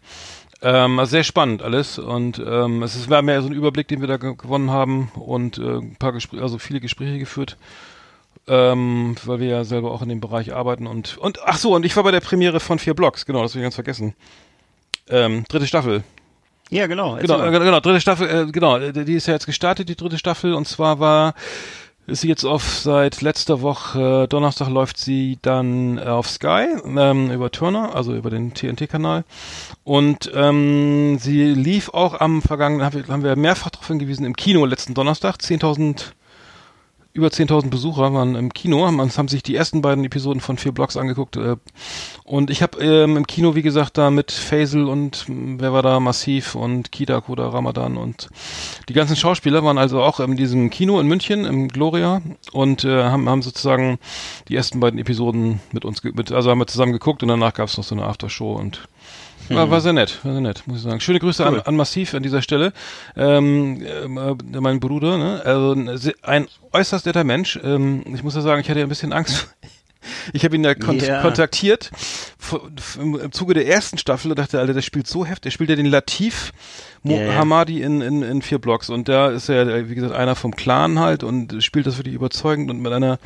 [0.67, 4.01] Ähm, also sehr spannend alles und ähm, es ist war mehr so ein Überblick, den
[4.01, 7.57] wir da ge gewonnen haben und äh, ein paar Gespräche, also viele Gespräche geführt,
[8.49, 11.87] ähm, weil wir ja selber auch in dem Bereich arbeiten und und ach so und
[11.87, 14.15] ich war bei der Premiere von vier Blocks, genau, das habe ich ganz vergessen.
[15.09, 16.03] Ähm, dritte Staffel.
[16.71, 17.15] Ja, genau.
[17.15, 20.19] Genau, äh, genau, dritte Staffel, äh, genau, äh, die ist ja jetzt gestartet, die dritte
[20.19, 21.35] Staffel, und zwar war
[22.09, 26.67] ist sie jetzt auf seit letzter Woche, äh, Donnerstag läuft sie dann äh, auf Sky
[26.85, 29.25] ähm, über Turner, also über den TNT-Kanal.
[29.87, 34.95] Und ähm, sie lief auch am vergangenen, haben wir, mehrfach darauf hingewiesen, im Kino letzten
[34.95, 36.07] Donnerstag, 10.000
[37.13, 40.73] über 10.000 Besucher waren im Kino, haben, haben sich die ersten beiden Episoden von vier
[40.73, 41.37] Blocks angeguckt.
[41.37, 41.55] Äh,
[42.25, 45.83] und ich habe ähm, im Kino, wie gesagt, da mit Faisal und mh, wer war
[45.83, 48.29] da, Massiv und Kidak oder Ramadan und
[48.89, 53.05] die ganzen Schauspieler waren also auch in diesem Kino in München, im Gloria und äh,
[53.05, 54.01] haben, haben sozusagen
[54.49, 57.69] die ersten beiden Episoden mit uns, mit, also haben wir zusammen geguckt und danach gab
[57.69, 58.89] es noch so eine Aftershow und
[59.49, 61.01] war, war sehr nett, war sehr nett, muss ich sagen.
[61.01, 61.59] Schöne Grüße Cool.
[61.59, 62.73] an, an Massiv an dieser Stelle.
[63.17, 65.43] Ähm, äh, mein Bruder, ne?
[65.45, 65.77] Also
[66.23, 67.59] ein äußerst netter Mensch.
[67.63, 69.49] Ähm, ich muss ja sagen, ich hatte ja ein bisschen Angst.
[70.33, 71.21] Ich habe ihn ja kont Ja.
[71.21, 71.91] kontaktiert
[73.01, 75.43] im, Zuge der ersten Staffel und dachte, Alter, der spielt so heftig.
[75.43, 76.53] Der spielt ja den Latif
[77.03, 77.35] Ja, ja.
[77.35, 80.55] Hamadi in, in, in vier Blocks und da ist er, äh, wie gesagt, einer vom
[80.55, 83.19] Clan halt und spielt das wirklich überzeugend und mit einer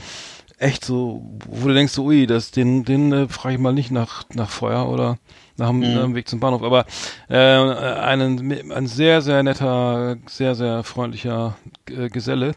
[0.59, 3.91] echt so, wo du denkst, so, ui, das, den, den äh, frage ich mal nicht
[3.91, 5.19] nach, nach Feuer oder
[5.61, 6.85] nach dem, nach dem Weg zum Bahnhof, aber
[7.29, 11.57] äh, einen, ein sehr, sehr netter, sehr, sehr freundlicher
[11.89, 12.55] äh, Geselle.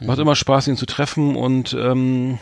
[0.00, 2.38] Macht immer Spaß, ihn zu treffen und ähm,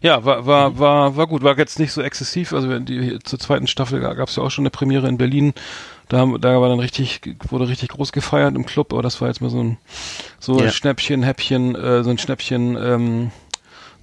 [0.00, 2.52] ja, war, war, war, war gut, war jetzt nicht so exzessiv.
[2.52, 5.54] Also die zur zweiten Staffel gab es ja auch schon eine Premiere in Berlin.
[6.08, 9.28] Da, haben- da war dann richtig, wurde richtig groß gefeiert im Club, aber das war
[9.28, 9.76] jetzt mal so ein
[10.38, 10.70] so Ja.
[10.70, 13.30] Schnäppchen, Häppchen, äh, so ein Schnäppchen, ähm,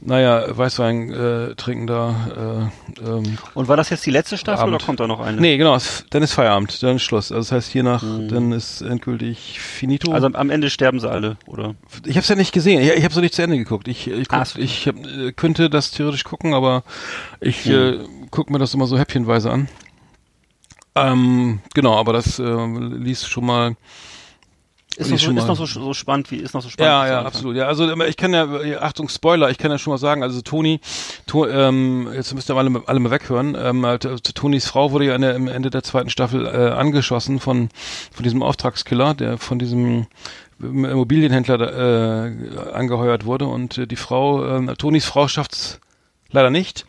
[0.05, 2.69] naja, Weißwein äh, trinken da.
[3.01, 4.75] Äh, ähm, Und war das jetzt die letzte Staffel Abend.
[4.75, 5.41] oder kommt da noch eine?
[5.41, 7.31] nee, genau, es- dann ist Feierabend, dann ist Schluss.
[7.31, 10.11] Also das heißt hier nach, dann ist endgültig finito.
[10.11, 11.75] Also am Ende sterben sie alle, oder?
[12.05, 12.81] Ich habe es ja nicht gesehen.
[12.81, 13.87] Ich, ich habe so nicht zu Ende geguckt.
[13.87, 14.59] Ich, ich, guck, so.
[14.59, 16.83] ich hab, äh, könnte das theoretisch gucken, aber
[17.41, 17.99] ich äh,
[18.31, 19.67] gucke mir das immer so häppchenweise an.
[20.95, 23.75] Ähm, genau, aber das äh, ließ schon mal.
[24.97, 26.89] Ist noch, so, ist noch so, so spannend wie ist noch so spannend.
[26.89, 27.57] Ja, ja, absolut.
[27.57, 30.41] Ja, also ich kann ja, äh, Achtung, Spoiler, ich kann ja schon mal sagen, also
[30.41, 30.79] Toni,
[31.25, 35.05] to, ähm, jetzt müsst ihr alle, alle mal weghören, ähm, halt, äh, Tonis Frau wurde
[35.05, 37.69] ja der, am Ende der zweiten Staffel äh, angeschossen von,
[38.11, 40.07] von diesem Auftragskiller, der von diesem
[40.59, 45.81] Immobilienhändler äh, angeheuert wurde und äh, die Frau, ähm, Tonis Frau schafft's
[46.31, 46.85] leider nicht.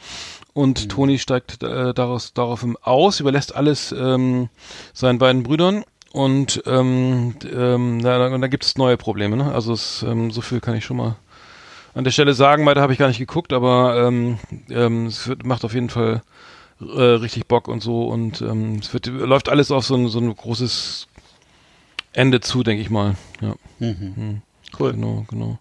[0.52, 4.48] Und Toni steigt äh, daraus, daraufhin aus, überlässt alles ähm,
[4.94, 9.36] seinen beiden Brüdern und ähm, ähm, da, da, gibt es neue Probleme.
[9.36, 9.52] Ne?
[9.52, 11.16] Also es, ähm, so viel kann ich schon mal
[11.94, 12.64] an der Stelle sagen.
[12.66, 14.38] Weiter habe ich gar nicht geguckt, aber ähm,
[14.70, 16.22] ähm, es wird, macht auf jeden Fall
[16.80, 20.18] äh, richtig Bock und so und ähm, es wird, läuft alles auf so ein, so
[20.18, 21.08] ein großes
[22.12, 23.16] Ende zu, denke ich mal.
[23.40, 23.54] Ja.
[23.78, 24.42] Mhm.
[24.78, 24.92] Cool.
[24.92, 25.58] Genau, genau.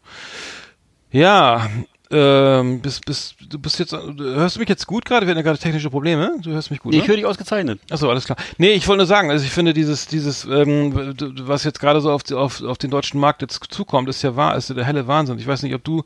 [1.11, 1.69] Ja,
[2.11, 5.25] ähm, bist, bist, du bist jetzt, hörst du mich jetzt gut gerade?
[5.25, 6.31] Wir hatten ja gerade technische Probleme.
[6.41, 7.03] Du hörst mich gut, Nee, ne?
[7.03, 7.79] ich höre dich ausgezeichnet.
[7.89, 8.37] Achso, alles klar.
[8.57, 12.11] Nee, ich wollte nur sagen, also ich finde dieses, dieses, ähm, was jetzt gerade so
[12.11, 15.07] auf, auf, auf den deutschen Markt jetzt zukommt, ist ja wahr, ist ja der helle
[15.07, 15.39] Wahnsinn.
[15.39, 16.03] Ich weiß nicht, ob du,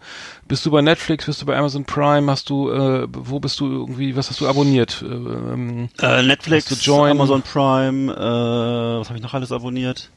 [0.47, 3.65] bist du bei Netflix, bist du bei Amazon Prime, hast du, äh, wo bist du
[3.69, 5.03] irgendwie, was hast du abonniert?
[5.03, 6.87] Äh, Ähm, Äh, Netflix?
[6.89, 10.09] Amazon Prime, äh, was habe ich noch alles abonniert?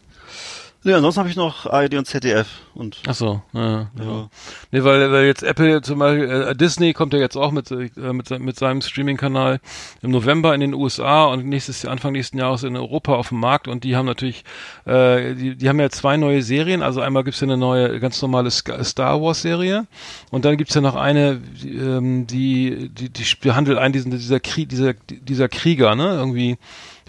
[0.85, 3.91] Nee, ansonsten habe ich noch ARD und ZDF und Achso, ja, ja.
[4.01, 4.29] ja.
[4.73, 7.89] Nee, weil, weil jetzt Apple zum Beispiel, äh, Disney kommt ja jetzt auch mit, äh,
[8.13, 9.61] mit, mit seinem Streaming-Kanal
[10.01, 13.69] im November in den USA und nächstes Anfang nächsten Jahres in Europa auf dem Markt
[13.69, 14.43] und die haben natürlich,
[14.85, 18.21] äh, die, die haben ja zwei neue Serien, also einmal gibt's ja eine neue, ganz
[18.21, 19.87] normale Star Wars-Serie
[20.33, 24.41] und dann gibt's ja noch eine, die, ähm, die, die, die behandelt einen diesen, dieser
[24.41, 26.59] Krieg, dieser, dieser Krieger, ne, irgendwie,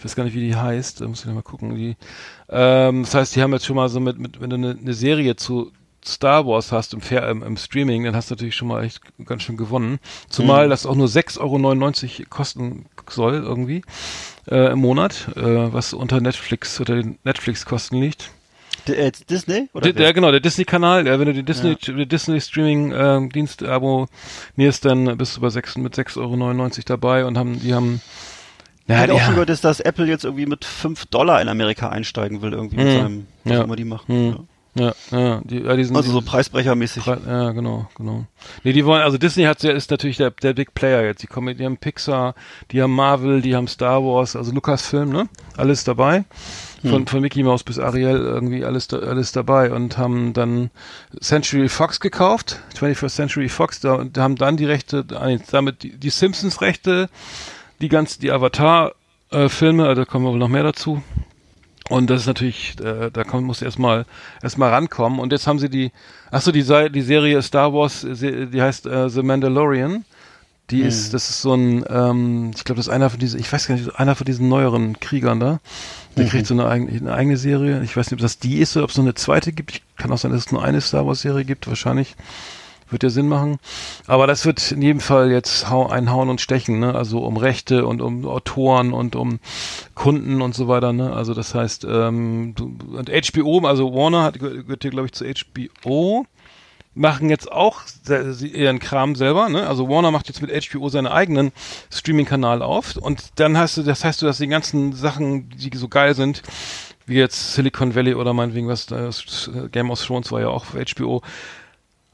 [0.04, 1.96] ich weiß gar nicht, wie die heißt, da muss ich mal gucken, die,
[2.50, 4.94] ähm, das heißt, die haben jetzt schon mal so mit, mit wenn du eine, eine
[4.94, 5.72] Serie zu
[6.06, 9.00] Star Wars hast im, Fair, im, im Streaming, dann hast du natürlich schon mal echt
[9.24, 10.00] ganz schön gewonnen.
[10.28, 13.84] Zumal das auch nur 6,99 Euro kosten soll irgendwie
[14.52, 18.30] äh, im Monat, äh, was unter Netflix oder den Netflix-Kosten liegt.
[18.90, 19.70] D äh, Disney?
[19.74, 25.18] Oder Der, der, genau, der Disney-Kanal, wenn du den Disney, den Disney Streaming-Dienst abonnierst, dann
[25.18, 28.02] bist du bei 6, mit 6,99 Euro dabei und haben, die haben
[28.86, 31.06] ich ja, habe die auch schon haben- gehört, dass, dass Apple jetzt irgendwie mit 5
[31.08, 32.92] Dollar in Amerika einsteigen will, irgendwie mit Mhm.
[32.92, 33.60] seinem, was Ja.
[33.62, 34.06] auch immer die machen.
[34.30, 34.48] Mhm.
[34.76, 36.00] ja, ja, die, ja, die sind, Ja.
[36.02, 37.04] Also so preisbrechermäßig.
[37.04, 38.26] Pre- Ja, genau, genau.
[38.64, 41.22] Nee, die wollen, also Disney hat ja, ist natürlich der, der Big Player jetzt.
[41.22, 42.34] Die kommen, die haben Pixar,
[42.72, 45.30] die haben Marvel, die haben Star Wars, also Lucasfilm, ne?
[45.58, 46.26] Alles dabei.
[46.86, 50.70] Von, von Mickey Mouse bis Ariel irgendwie alles, alles dabei und haben dann
[51.22, 55.98] Century Fox gekauft, 21st Century Fox, da, und haben dann die Rechte, äh, damit die,
[55.98, 57.10] die Simpsons Rechte,
[57.82, 58.94] die ganzen, die Avatar,
[59.32, 61.02] äh, da kommen wohl noch mehr dazu.
[61.90, 64.06] Und das ist natürlich, äh, da kommt, muss erstmal
[64.42, 65.20] erstmal rankommen.
[65.20, 65.92] Und jetzt haben sie die,
[66.32, 70.06] ach so, die, die Serie Star Wars, die heißt äh, The Mandalorian.
[70.70, 73.52] Die ist, das ist so ein, ähm, ich glaube, das ist einer von diesen, ich
[73.52, 75.60] weiß gar nicht, einer von diesen neueren Kriegern da.
[76.16, 77.84] Der kriegt so eine eigene, eine eigene Serie.
[77.84, 79.72] Ich weiß nicht, ob das die ist oder ob es noch eine zweite gibt.
[79.72, 82.16] Ich kann auch sein, dass es nur eine Star Wars Serie gibt, wahrscheinlich.
[82.94, 83.58] Wird ja Sinn machen.
[84.08, 86.96] Aber das wird in jedem Fall jetzt ein Hauen und Stechen, ne?
[86.96, 89.40] Also um Rechte und um Autoren und um
[89.96, 91.14] Kunden und so weiter, ne?
[91.14, 96.26] Also das heißt, ähm, und HBO, also Warner hat, gehört hier, glaube ich, zu HBO
[96.96, 97.82] machen jetzt auch
[98.42, 99.68] ihren Kram selber, ne?
[99.68, 101.52] Also Warner macht jetzt mit HBO seinen eigenen
[101.92, 105.88] Streaming-Kanal auf und dann hast du, das heißt du, dass die ganzen Sachen, die so
[105.88, 106.44] geil sind,
[107.06, 111.22] wie jetzt Silicon Valley oder meinetwegen was, das Game of Thrones war ja auch HBO,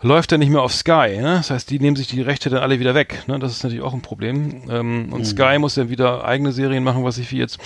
[0.01, 1.35] läuft dann nicht mehr auf Sky, ne?
[1.35, 3.37] Das heißt, die nehmen sich die Rechte dann alle wieder weg, ne?
[3.37, 4.61] Das ist natürlich auch ein Problem.
[4.69, 7.57] Ähm, und Sky muss dann wieder eigene Serien machen, was ich wie jetzt,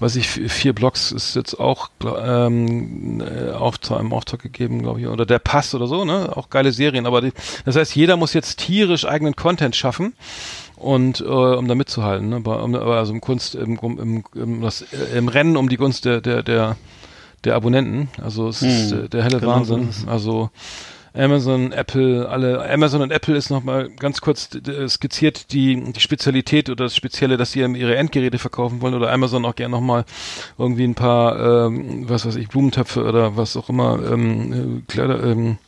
[0.00, 5.06] was ich vier Blocks ist jetzt auch ähm, äh, Auftrag, im Auftrag gegeben, glaube ich,
[5.06, 6.36] oder der Pass oder so, ne?
[6.36, 7.32] Auch geile Serien, aber die,
[7.64, 10.14] das heißt, jeder muss jetzt tierisch eigenen Content schaffen
[10.74, 12.36] und äh, um da mitzuhalten, ne?
[12.40, 16.20] Um, also im Kunst, im, im, im, das, äh, im Rennen um die Gunst der
[16.20, 16.76] der der,
[17.44, 18.08] der Abonnenten.
[18.20, 19.88] Also es ist Hm, äh, der helle genau Wahnsinn.
[19.88, 20.08] ist.
[20.08, 20.50] Also
[21.18, 24.50] Amazon, Apple, alle Amazon und Apple ist noch mal ganz kurz
[24.86, 29.44] skizziert die die Spezialität oder das Spezielle, dass sie ihre Endgeräte verkaufen wollen oder Amazon
[29.44, 30.04] auch gerne noch mal
[30.58, 35.22] irgendwie ein paar ähm, was weiß ich Blumentöpfe oder was auch immer ähm, äh, Kleider
[35.24, 35.58] ähm,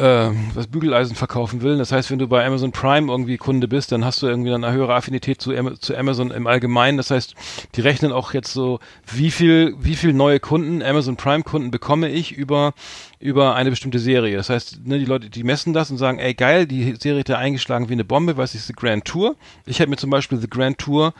[0.00, 1.78] äh, was Bügeleisen verkaufen will.
[1.78, 4.72] Das heißt, wenn du bei Amazon Prime irgendwie Kunde bist, dann hast du irgendwie eine
[4.72, 6.96] höhere Affinität zu, zu Amazon im Allgemeinen.
[6.96, 7.34] Das heißt,
[7.74, 8.80] die rechnen auch jetzt so,
[9.12, 12.72] wie viel, wie viel neue Kunden, Amazon Prime Kunden bekomme ich über,
[13.20, 14.36] über eine bestimmte Serie.
[14.36, 17.28] Das heißt, ne, die Leute, die messen das und sagen, ey geil, die Serie hat
[17.28, 19.36] ja eingeschlagen wie eine Bombe, weiß ich, The Grand Tour.
[19.66, 21.14] Ich habe mir zum Beispiel The Grand Tour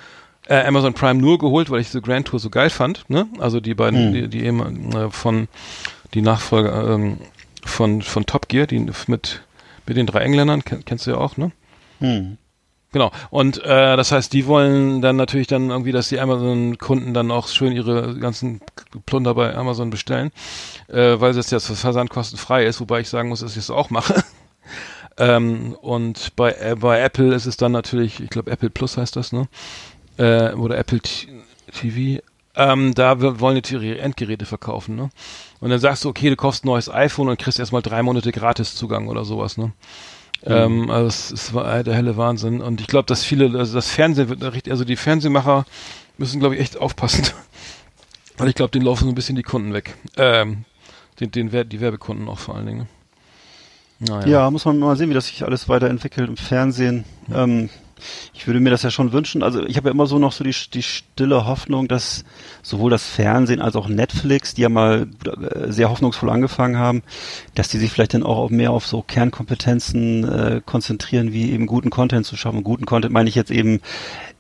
[0.49, 3.09] äh, Amazon Prime nur geholt, weil ich The Grand Tour so geil fand.
[3.09, 3.27] Ne?
[3.39, 5.49] Also die beiden, die, die eben äh, von
[6.15, 7.19] die Nachfolger ähm,
[7.65, 9.43] von von Top Gear, die mit
[9.87, 11.53] mit den drei Engländern kenn, kennst du ja auch, ne?
[11.99, 12.39] Hm.
[12.93, 13.13] Genau.
[13.31, 17.47] Und äh, das heißt, die wollen dann natürlich dann irgendwie, dass die Amazon-Kunden dann auch
[17.47, 18.61] schön ihre ganzen
[19.07, 20.33] Plunder bei Amazon bestellen,
[20.89, 24.25] äh, weil das jetzt versandkostenfrei ist, wobei ich sagen muss, dass ich es auch mache.
[25.19, 29.15] ähm, und bei äh, bei Apple ist es dann natürlich, ich glaube Apple Plus heißt
[29.15, 29.47] das, ne?
[30.17, 31.29] Äh, oder Apple T
[31.73, 32.21] TV.
[32.61, 35.09] Ähm, da wollen die ihre Endgeräte verkaufen, ne?
[35.61, 38.33] Und dann sagst du, okay, du kaufst ein neues iPhone und kriegst erstmal drei Monate
[38.33, 39.73] Gratiszugang oder sowas, ne?
[40.45, 42.61] Ähm, also es, es war der helle Wahnsinn.
[42.61, 45.65] Und ich glaube, dass viele, also das Fernsehen wird richtig, also die Fernsehmacher
[46.19, 47.27] müssen, glaube ich, echt aufpassen.
[48.37, 49.95] Weil ich glaube, denen laufen so ein bisschen die Kunden weg.
[50.19, 50.65] Ähm,
[51.19, 52.89] den, den, die Werbekunden auch vor allen Dingen.
[54.01, 54.27] Naja.
[54.27, 57.05] Ja, muss man mal sehen, wie das sich alles weiterentwickelt im Fernsehen.
[57.33, 57.71] Ähm,
[58.35, 59.43] ich würde mir das ja schon wünschen.
[59.43, 62.25] Also ich habe ja immer so noch so die, die stille Hoffnung, dass
[62.63, 67.03] sowohl das Fernsehen als auch Netflix, die ja mal äh, sehr hoffnungsvoll angefangen haben,
[67.55, 71.91] dass die sich vielleicht dann auch mehr auf so Kernkompetenzen äh, konzentrieren, wie eben guten
[71.91, 72.59] Content zu schaffen.
[72.59, 73.81] Und guten Content meine ich jetzt eben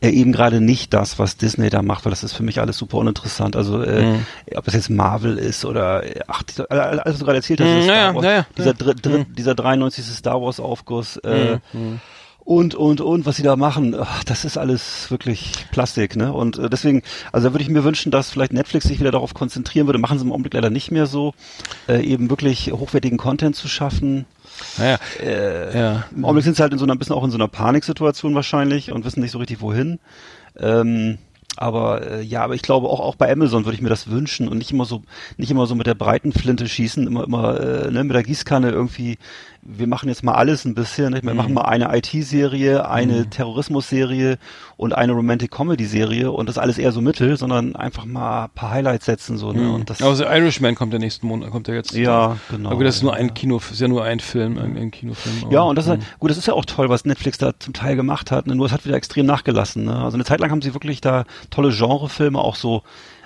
[0.01, 2.79] äh, eben gerade nicht das, was Disney da macht, weil das ist für mich alles
[2.79, 3.57] super uninteressant.
[3.57, 4.27] Also äh, Mhm.
[4.57, 7.77] ob das jetzt Marvel ist oder äh, ach, alles, was du gerade erzählt hast, Mhm,
[7.77, 9.35] ja, Star ja, Wars, ja, dieser, dr dr Mhm.
[9.35, 10.05] dieser 93.
[10.05, 12.01] Star Wars Aufguss äh, Mhm.
[12.51, 16.33] Und und und was sie da machen, ach, das ist alles wirklich Plastik, ne?
[16.33, 19.35] Und äh, deswegen, also da würde ich mir wünschen, dass vielleicht Netflix sich wieder darauf
[19.35, 21.33] konzentrieren würde, machen sie im Augenblick leider nicht mehr so,
[21.89, 24.27] äh, eben wirklich hochwertigen Content zu schaffen.
[24.79, 24.99] Naja.
[25.23, 26.05] Äh, Ja.
[26.11, 28.35] Im Augenblick sind sie halt in so einer ein bisschen auch in so einer Paniksituation
[28.35, 30.01] wahrscheinlich und wissen nicht so richtig wohin.
[30.59, 31.19] Ähm,
[31.57, 34.49] aber äh, ja, aber ich glaube auch auch bei Amazon würde ich mir das wünschen
[34.49, 35.03] und nicht immer so
[35.37, 38.71] nicht immer so mit der breiten Flinte schießen, immer immer äh, ne, mit der Gießkanne
[38.71, 39.19] irgendwie.
[39.63, 41.13] Wir machen jetzt mal alles ein bisschen.
[41.13, 41.25] Nicht?
[41.25, 44.39] Wir machen mal eine IT-Serie, eine Terrorismus-Serie
[44.79, 49.05] und eine Romantic-Comedy-Serie und das alles eher so mittel, sondern einfach mal ein paar Highlights
[49.07, 49.53] setzen so.
[49.53, 49.71] Ne?
[49.71, 51.93] Und das The Irishman kommt der nächsten Monat, kommt der jetzt.
[51.95, 53.35] Ja, genau, Aber das ist nur ein.
[53.35, 55.45] Kino, ist ja nur ein Film, ein, ein Kinofilm.
[55.45, 56.01] aber- Ja, und das ist Mhm.
[56.01, 58.47] halt, gut, das ist ja auch toll, was Netflix da zum Teil gemacht hat.
[58.47, 58.55] Ne?
[58.57, 59.85] Nur es hat wieder extrem nachgelassen.
[59.85, 59.95] Ne?
[59.97, 62.83] Also eine Zeit lang haben sie wirklich da tolle Genrefilme, auch so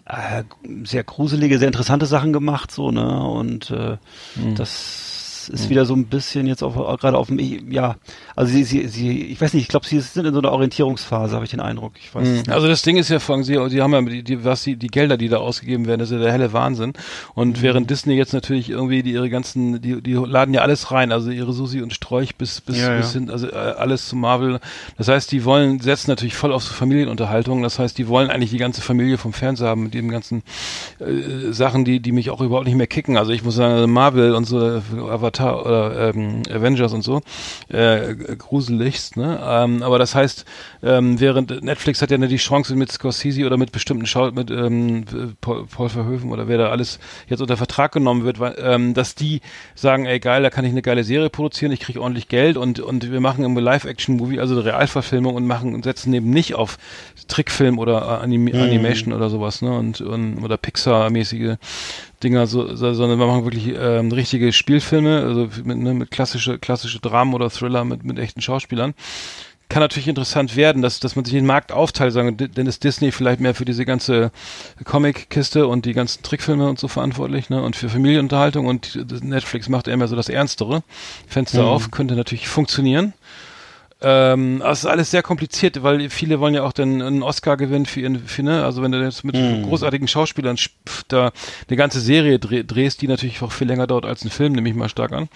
[0.07, 0.43] äh,
[0.85, 3.27] sehr gruselige, sehr interessante Sachen gemacht, so, ne?
[3.27, 3.97] Und äh,
[4.37, 4.55] Mhm.
[4.55, 5.04] das
[5.49, 7.39] ist wieder so ein bisschen jetzt auf, auch gerade auf dem,
[7.71, 7.97] ja,
[8.37, 11.35] also sie, sie, sie, ich weiß nicht, ich glaube, sie sind in so einer Orientierungsphase,
[11.35, 11.93] habe ich den Eindruck.
[11.97, 12.51] Ich weiß es nicht.
[12.51, 14.89] Also das Ding ist ja, Frank, Sie, Sie haben ja die, die, was die, die
[14.89, 16.93] Gelder, die da ausgegeben werden, das ist ja der helle Wahnsinn.
[17.35, 21.13] Und während Disney jetzt natürlich irgendwie die, ihre ganzen, die, die laden ja alles rein,
[21.13, 22.97] also ihre Susi und Sträuch bis, bis, Ja, ja.
[22.99, 24.61] bis hin, also äh, alles zu Marvel.
[24.99, 27.63] Das heißt, die wollen, setzen natürlich voll auf so Familienunterhaltung.
[27.63, 30.43] Das heißt, die wollen eigentlich die ganze Familie vom Fernseher haben mit den ganzen
[30.99, 33.17] äh, Sachen, die, die mich auch überhaupt nicht mehr kicken.
[33.17, 34.81] Also ich muss sagen, also Marvel und so, äh,
[35.35, 37.21] Avatar oder ähm, Avengers und so,
[37.69, 39.41] äh, gruseligst, ne?
[39.43, 40.45] Ähm, aber das heißt,
[40.83, 44.51] ähm, während Netflix hat ja nicht die Chance mit Scorsese oder mit bestimmten Schau mit
[44.51, 45.05] ähm,
[45.41, 49.15] Paul, Paul Verhoeven oder wer da alles jetzt unter Vertrag genommen wird, weil, ähm, dass
[49.15, 49.41] die
[49.75, 52.81] sagen, ey geil, da kann ich eine geile Serie produzieren, ich kriege ordentlich Geld und
[52.81, 56.79] und wir machen im Live-Action-Movie, also eine Realverfilmung und machen und setzen eben nicht auf
[57.29, 59.73] Trickfilm oder äh, Anim Animation oder sowas, ne?
[59.77, 61.57] Und, und oder Pixar-mäßige
[62.25, 66.59] Dinger, so, so, sondern wir machen wirklich ähm, richtige Spielfilme, also mit, ne, mit klassische,
[66.59, 68.95] klassische Dramen oder Thriller mit, mit echten Schauspielern.
[69.69, 73.13] Kann natürlich interessant werden, dass, dass man sich den Markt aufteilt, sagen, denn ist Disney
[73.13, 74.31] vielleicht mehr für diese ganze
[74.85, 77.63] Comic-Kiste und die ganzen Trickfilme und so verantwortlich, ne?
[77.63, 80.83] Und für Familienunterhaltung und Netflix macht eher mehr so das Ernstere.
[81.27, 81.69] Fenster Mhm.
[81.69, 83.15] auf, könnte natürlich funktionieren.
[84.03, 87.87] Ähm, es ist alles sehr kompliziert, weil viele wollen ja auch dann einen Oscar gewinnen
[87.87, 89.63] für ihren, für, ne, also wenn du jetzt mit Mhm.
[89.63, 91.31] großartigen Schauspielern sp- da
[91.69, 94.69] eine ganze Serie dreh, drehst, die natürlich auch viel länger dauert als ein Film, nehme
[94.69, 95.29] ich mal stark an,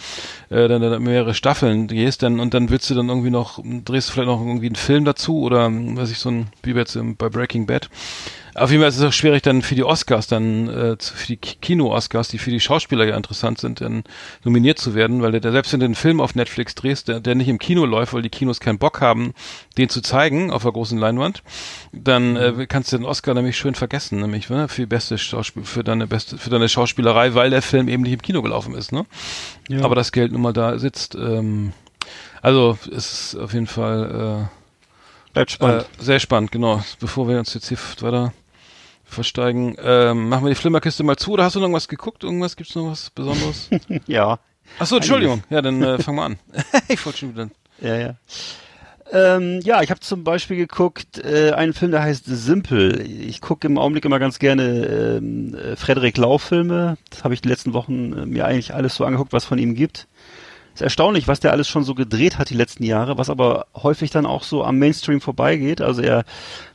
[0.51, 4.09] äh, dann, dann mehrere Staffeln gehst, dann und dann willst du dann irgendwie noch, drehst
[4.09, 7.29] du vielleicht noch irgendwie einen Film dazu oder, weiß ich, so ein, wie jetzt bei
[7.31, 7.89] Breaking Bad.
[8.61, 11.37] Auf jeden Fall ist es auch schwierig dann für die Oscars, dann äh, für die
[11.37, 14.05] Ki- Kino-Oscars, die für die Schauspieler ja interessant sind, dann
[14.45, 17.35] nominiert zu werden, weil der, selbst wenn du einen Film auf Netflix drehst, der, der
[17.35, 19.35] nicht im Kino läuft, weil die Kinos keinen Bock haben,
[19.77, 21.43] den zu zeigen auf der großen Leinwand,
[21.93, 25.65] dann äh, kannst du den Oscar nämlich schön vergessen, nämlich ne, für die beste Schauspiel,
[25.65, 28.93] für deine beste, für deine Schauspielerei, weil der Film eben nicht im Kino gelaufen ist,
[28.93, 29.07] ne?
[29.69, 29.85] Ja.
[29.85, 31.15] Aber das Geld nun mal da sitzt.
[31.15, 31.73] Ähm,
[32.43, 34.49] also es ist auf jeden Fall
[35.33, 35.83] Bleibt äh, spannend.
[35.83, 36.83] äh, sehr spannend, genau.
[37.01, 38.33] Bevor wir uns jetzt hier weiter
[39.09, 41.33] versteigen, ähm, machen wir die Flimmerkiste mal zu.
[41.33, 42.25] Oder hast du noch irgendwas geguckt?
[42.25, 42.57] Irgendwas?
[42.57, 43.71] Gibt's noch was Besonderes?
[44.07, 44.39] ja.
[44.79, 45.43] Achso, Entschuldigung.
[45.51, 46.39] Ja, dann äh, fang mal an.
[46.89, 47.49] ich wollte schon wieder.
[47.81, 48.15] Ja, ja.
[49.11, 53.03] Ähm, ja, ich habe zum Beispiel geguckt äh, einen Film, der heißt Simple.
[53.03, 56.99] Ich gucke im Augenblick immer ganz gerne ähm, äh, Frederik Lau Filme.
[57.11, 59.75] Das habe ich die letzten Wochen äh, mir eigentlich alles so angeguckt, was von ihm
[59.75, 60.09] gibt.
[60.79, 64.13] Ist erstaunlich, was der alles schon so gedreht hat die letzten Jahre, was aber häufig
[64.13, 65.81] dann auch so am Mainstream vorbeigeht.
[65.81, 66.25] Also er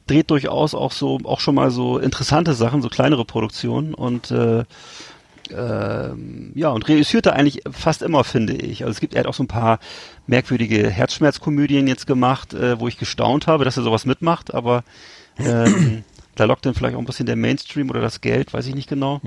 [0.07, 4.65] dreht durchaus auch so auch schon mal so interessante Sachen, so kleinere Produktionen und äh,
[5.51, 8.83] ähm, ja, und reüssiert er eigentlich fast immer, finde ich.
[8.83, 9.79] Also es gibt, er hat auch so ein paar
[10.27, 14.83] merkwürdige Herzschmerzkomödien jetzt gemacht, äh, wo ich gestaunt habe, dass er sowas mitmacht, aber
[15.37, 16.03] ähm,
[16.35, 18.89] da lockt dann vielleicht auch ein bisschen der Mainstream oder das Geld, weiß ich nicht
[18.89, 19.21] genau.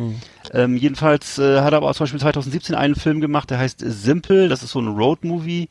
[0.52, 3.82] Ähm, jedenfalls äh, hat er aber auch zum Beispiel 2017 einen Film gemacht, der heißt
[3.84, 5.68] Simple, das ist so ein Road-Movie,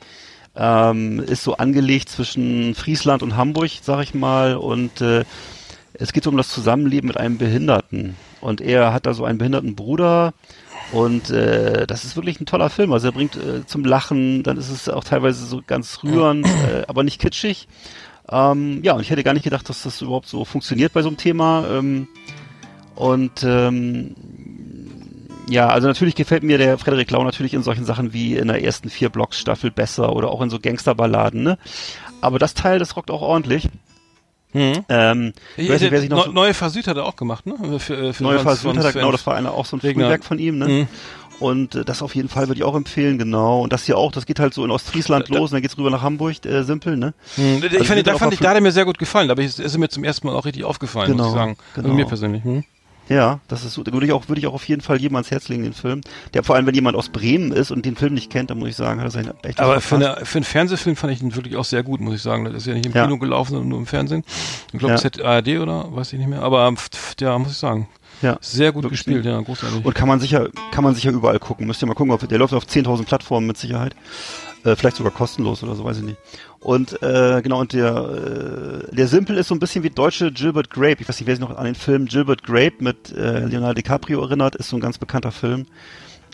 [0.56, 5.26] ähm, ist so angelegt zwischen Friesland und Hamburg, sag ich mal, und äh,
[5.98, 8.15] es geht so um das Zusammenleben mit einem Behinderten.
[8.41, 10.34] Und er hat da so einen behinderten Bruder.
[10.91, 12.93] Und äh, das ist wirklich ein toller Film.
[12.93, 16.84] Also er bringt äh, zum Lachen, dann ist es auch teilweise so ganz rührend, äh,
[16.88, 17.67] aber nicht kitschig.
[18.30, 21.10] Ähm, ja, und ich hätte gar nicht gedacht, dass das überhaupt so funktioniert bei so
[21.10, 21.66] einem Thema.
[21.70, 22.08] Ähm,
[22.96, 24.16] und ähm,
[25.48, 28.64] ja, also natürlich gefällt mir der Frederik Lau natürlich in solchen Sachen wie in der
[28.64, 31.58] ersten vier Blocks Staffel besser oder auch in so Gangsterballaden, ne?
[32.22, 33.70] Aber das Teil, das rockt auch ordentlich.
[34.54, 34.86] Hm.
[34.88, 37.80] Ähm, ich weiß nicht, wer sich noch so, Neue Versüd hat er auch gemacht, ne?
[37.80, 39.82] Für, äh, für Neue Versuch hat er, genau, das war einer, auch so ein.
[39.82, 40.68] Frühwerk von ihm, ne?
[40.68, 40.88] Mhm.
[41.39, 43.62] Und äh, das auf jeden Fall würde ich auch empfehlen, genau.
[43.62, 45.89] Und das hier auch, das geht halt so in Ostfriesland los und dann geht's rüber
[45.89, 47.13] nach Hamburg, äh, simpel, ne?
[47.36, 49.28] Hm, ich Also fand, wird da fand ich, da hat er mir sehr gut gefallen.
[49.28, 51.58] Da hab ich, ist mir zum ersten Mal auch richtig aufgefallen, muss Genau, ich sagen.
[51.76, 51.93] Also genau.
[51.95, 52.43] mir persönlich.
[52.43, 52.63] Hm?
[53.08, 55.30] Ja, das ist so, würde ich auch, würde ich auch auf jeden Fall jedem ans
[55.30, 56.02] Herz legen, den Film.
[56.34, 58.69] Der, vor allem, wenn jemand aus Bremen ist und den Film nicht kennt, dann muss
[58.69, 61.36] ich sagen, hat er seinen echt Aber für, eine, für einen Fernsehfilm fand ich ihn
[61.36, 62.45] wirklich auch sehr gut, muss ich sagen.
[62.45, 63.04] Das ist ja nicht im Ja.
[63.04, 64.24] Kino gelaufen, sondern nur im Fernsehen.
[64.74, 65.02] Ich glaube, Ja.
[65.04, 66.41] es ARD oder weiß ich nicht mehr.
[66.41, 66.74] Aber
[67.19, 67.88] ja, muss ich sagen.
[68.21, 68.38] Ja.
[68.41, 69.86] Sehr gut Wirklich gespielt, ja, großartig.
[69.86, 71.67] Und kann man sicher, kann man sicher überall gucken.
[71.67, 73.95] Müsst ihr mal gucken, ob, der läuft auf 10.000 Plattformen mit Sicherheit.
[74.63, 76.17] Äh, vielleicht sogar kostenlos oder so, weiß ich nicht.
[76.60, 80.71] Und äh, genau, und der, äh, der Simple ist so ein bisschen wie deutsche Gilbert
[80.71, 80.97] Grape.
[81.01, 84.21] Ich weiß nicht, wer sich noch an den Film Gilbert Grape mit äh, Leonardo DiCaprio
[84.23, 85.67] erinnert, ist so ein ganz bekannter Film.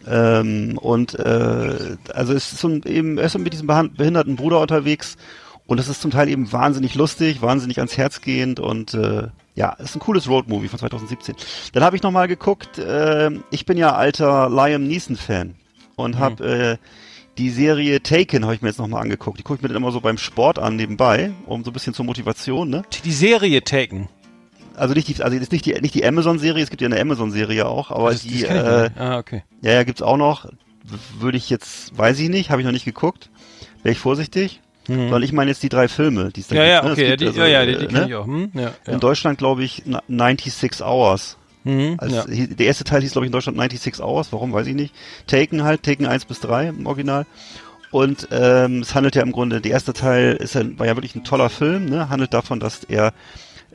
[0.07, 4.61] Ähm, und äh, also es ist so ein, eben, er ist mit diesem behinderten Bruder
[4.61, 5.17] unterwegs
[5.71, 9.71] und es ist zum Teil eben wahnsinnig lustig, wahnsinnig ans Herz gehend und äh, ja,
[9.73, 11.33] ist ein cooles Roadmovie von 2017.
[11.71, 15.55] Dann habe ich nochmal geguckt, äh, ich bin ja alter Liam Neeson-Fan
[15.95, 16.87] und habe äh,
[17.37, 19.39] die Serie Taken habe ich mir jetzt nochmal angeguckt.
[19.39, 21.93] Die gucke ich mir dann immer so beim Sport an nebenbei, um so ein bisschen
[21.93, 22.83] zur Motivation, ne?
[23.05, 24.09] die Serie Taken.
[24.75, 27.65] Also nicht die, also ist nicht die, nicht die Amazon-Serie, es gibt ja eine Amazon-Serie
[27.65, 29.43] auch, aber Das- die, das äh, ah, okay.
[29.61, 30.47] ja, ja, gibt's auch noch.
[31.17, 33.29] Würde ich jetzt, weiß ich nicht, habe ich noch nicht geguckt.
[33.83, 34.59] Wäre ich vorsichtig.
[34.87, 34.93] Mhm.
[34.95, 36.73] Sondern ich meine jetzt die drei Filme, die es da Ja, gibt.
[36.73, 36.91] ja, ne?
[36.91, 38.07] Okay, ja, gibt die, also, ja, ja, die, die äh, kenne ne?
[38.07, 38.25] ich auch.
[38.25, 38.51] Hm?
[38.53, 38.93] Ja, ja.
[38.93, 41.37] In Deutschland glaube ich na- 96 Hours.
[41.63, 42.25] Mhm, Als, ja.
[42.27, 44.93] Der erste Teil hieß glaube ich in Deutschland 96 Hours, warum weiß ich nicht.
[45.27, 47.25] Taken halt, Taken 1 bis 3 im Original.
[47.91, 51.13] Und ähm, es handelt ja im Grunde, der erste Teil ist ja, war ja wirklich
[51.15, 52.09] ein toller Film, ne?
[52.09, 53.13] handelt davon, dass er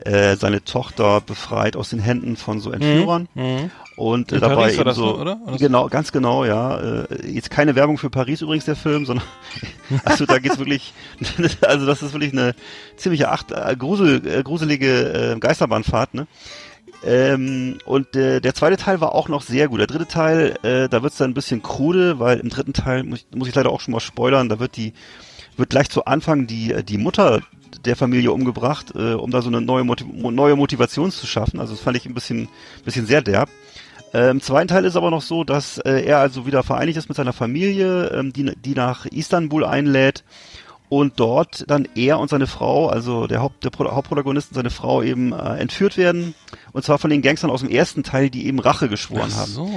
[0.04, 3.70] äh, seine Tochter befreit aus den Händen von so Entführern Mhm.
[3.96, 5.38] und äh, dabei eben so ne, oder?
[5.46, 5.56] Oder?
[5.56, 9.26] genau ganz genau ja äh, jetzt keine Werbung für Paris übrigens der Film sondern
[10.04, 10.92] also da geht's wirklich
[11.62, 12.54] also das ist wirklich eine
[12.96, 16.26] ziemliche acht äh, grusel, äh, gruselige äh, Geisterbahnfahrt ne
[17.04, 19.78] ähm, und äh, der zweite Teil war auch noch sehr gut.
[19.80, 23.20] Der dritte Teil, äh, da wird's dann ein bisschen krude, weil im dritten Teil muss
[23.30, 24.48] ich, muss ich leider auch schon mal spoilern.
[24.48, 24.92] Da wird die
[25.56, 27.40] wird gleich zu Anfang die die Mutter
[27.86, 31.60] der Familie umgebracht, äh, um da so eine neue Motiv neue Motivation zu schaffen.
[31.60, 32.48] Also das fand ich ein bisschen
[32.84, 33.48] bisschen sehr derb.
[34.12, 37.08] Äh, Im zweiten Teil ist aber noch so, dass äh, er also wieder vereinigt ist
[37.08, 40.22] mit seiner Familie, ähm, die, die nach Istanbul einlädt
[40.88, 44.70] und dort dann er und seine Frau, also der, Haupt, der Pro Hauptprotagonist und seine
[44.70, 46.36] Frau eben äh, entführt werden.
[46.72, 49.50] Und zwar von den Gangstern aus dem ersten Teil, die eben Rache geschworen Ach haben.
[49.50, 49.68] so.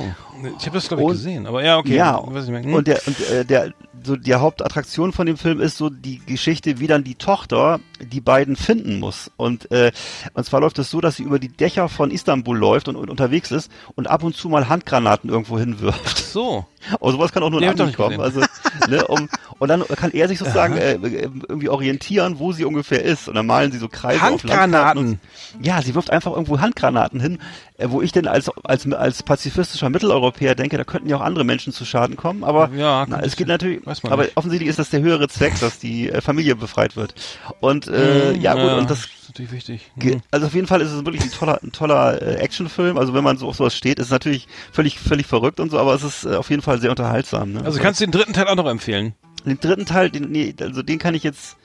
[0.60, 1.96] Ich habe das glaube ich Und- gesehen, aber ja, okay.
[1.96, 2.62] Ja, weiß ich mehr.
[2.64, 2.74] Hm?
[2.76, 3.74] und der, und, äh, der,
[4.04, 8.22] so die Hauptattraktion von dem Film ist so die Geschichte, wie dann die Tochter die
[8.22, 9.32] beiden finden muss.
[9.38, 9.92] Und, äh,
[10.34, 13.10] und zwar läuft es so, dass sie über die Dächer von Istanbul läuft und, und
[13.10, 16.18] unterwegs ist und ab und zu mal Handgranaten irgendwo hinwirft.
[16.18, 16.66] so.
[17.00, 18.22] Aber sowas kann auch nur Nee, ein kommen.
[18.22, 18.42] Also,
[18.88, 19.30] ne, um,
[19.60, 23.28] und dann kann er sich sozusagen äh, irgendwie orientieren, wo sie ungefähr ist.
[23.28, 24.60] Und dann malen sie so Kreise auf Landkarten.
[24.76, 25.20] Handgranaten.
[25.54, 29.24] Und, ja, sie wirft einfach irgendwo Handgranaten hin, äh, wo ich denn als, als, als
[29.24, 32.44] pazifistischer Mitteleuropäer denke, da könnten ja auch andere Menschen zu Schaden kommen.
[32.44, 34.36] Aber Ja, na, es geht natürlich, aber nicht.
[34.38, 37.14] offensichtlich ist das der höhere Zweck, dass die äh, Familie befreit wird.
[37.60, 39.92] Und äh, Hm, ja gut, und das ist natürlich wichtig.
[39.98, 40.22] Ge- Hm.
[40.32, 42.98] Also auf jeden Fall ist es wirklich ein toller, ein toller äh, Actionfilm.
[42.98, 45.80] Also wenn man so auf sowas steht, ist es natürlich völlig, völlig verrückt und so,
[45.80, 47.54] aber es ist äh, auf jeden Fall sehr unterhaltsam.
[47.54, 47.62] Ne?
[47.64, 49.14] Also kannst du den dritten Teil auch noch empfehlen?
[49.46, 51.56] den dritten Teil, den, nee, also den kann ich jetzt,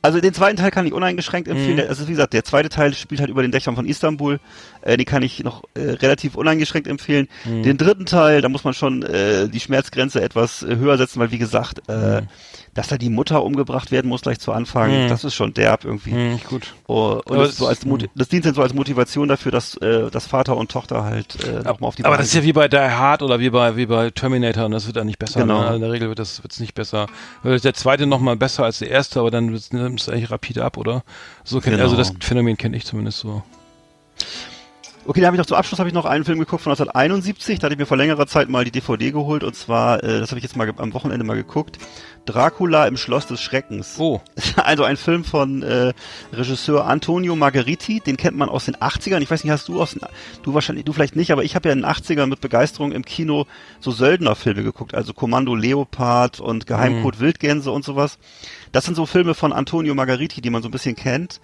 [0.00, 1.76] also den zweiten Teil kann ich uneingeschränkt empfehlen.
[1.76, 1.88] Mhm.
[1.88, 4.40] Also wie gesagt, der zweite Teil spielt halt über den Dächern von Istanbul.
[4.84, 7.26] Äh, den kann ich noch äh, relativ uneingeschränkt empfehlen.
[7.44, 7.62] Mhm.
[7.62, 11.30] Den dritten Teil, da muss man schon äh, die Schmerzgrenze etwas äh, höher setzen, weil
[11.30, 12.22] wie gesagt, äh,
[12.74, 15.08] dass da die Mutter umgebracht werden muss gleich zu Anfang, Mhm.
[15.08, 16.10] das ist schon derb irgendwie.
[16.10, 16.74] Hm, gut.
[16.86, 20.10] Oh, und das, so als Moti- das dient dann so als Motivation dafür, dass, äh,
[20.10, 22.52] dass Vater und Tochter halt äh, nochmal auf die Aber Beine das ist ja wie
[22.52, 25.40] bei Die Hard oder wie bei wie bei Terminator und das wird ja nicht besser.
[25.40, 25.62] Genau.
[25.70, 25.76] Ne?
[25.76, 27.06] In der Regel wird das wird's nicht besser.
[27.44, 30.76] Der zweite noch mal besser als der erste, aber dann nimmt es eigentlich rapide ab,
[30.76, 31.04] oder?
[31.44, 31.84] So kennt, Genau.
[31.84, 33.42] also das Phänomen kenne ich zumindest so.
[35.06, 37.58] Okay, da habe ich noch zum Abschluss habe ich noch einen Film geguckt von 1971.
[37.58, 40.30] Da hatte ich mir vor längerer Zeit mal die DVD geholt und zwar, äh, das
[40.30, 41.78] habe ich jetzt mal am Wochenende mal geguckt.
[42.24, 43.96] Dracula im Schloss des Schreckens.
[43.98, 44.22] Oh,
[44.56, 45.92] Also ein Film von äh,
[46.32, 48.00] Regisseur Antonio Margheriti.
[48.00, 49.20] Den kennt man aus den 80ern.
[49.20, 50.00] Ich weiß nicht, hast du aus den,
[50.42, 53.04] du wahrscheinlich, du vielleicht nicht, aber ich habe ja in den 80ern mit Begeisterung im
[53.04, 53.44] Kino
[53.80, 54.94] so Söldnerfilme geguckt.
[54.94, 58.18] Also Kommando Leopard und Geheimcode Wildgänse und sowas.
[58.72, 61.42] Das sind so Filme von Antonio Margheriti, die man so ein bisschen kennt.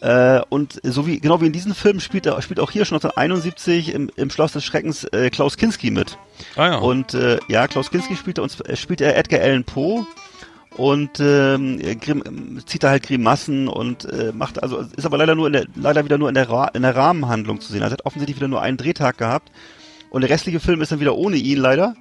[0.00, 2.96] Äh, und so wie, genau wie in diesem Film spielt, er, spielt auch hier schon
[2.96, 6.18] 1971 im, im Schloss des Schreckens äh, Klaus Kinski mit.
[6.56, 6.76] ah ja.
[6.76, 10.06] Und äh, ja, Klaus Kinski spielt, er uns, äh, spielt er Edgar Allan Poe
[10.76, 15.46] und ähm, Grim, zieht da halt Grimassen und äh, macht also ist aber leider nur
[15.46, 17.82] in der leider wieder nur in der, Ra in der Rahmenhandlung zu sehen.
[17.82, 19.50] Also er hat offensichtlich wieder nur einen Drehtag gehabt
[20.10, 21.96] und der restliche Film ist dann wieder ohne ihn leider.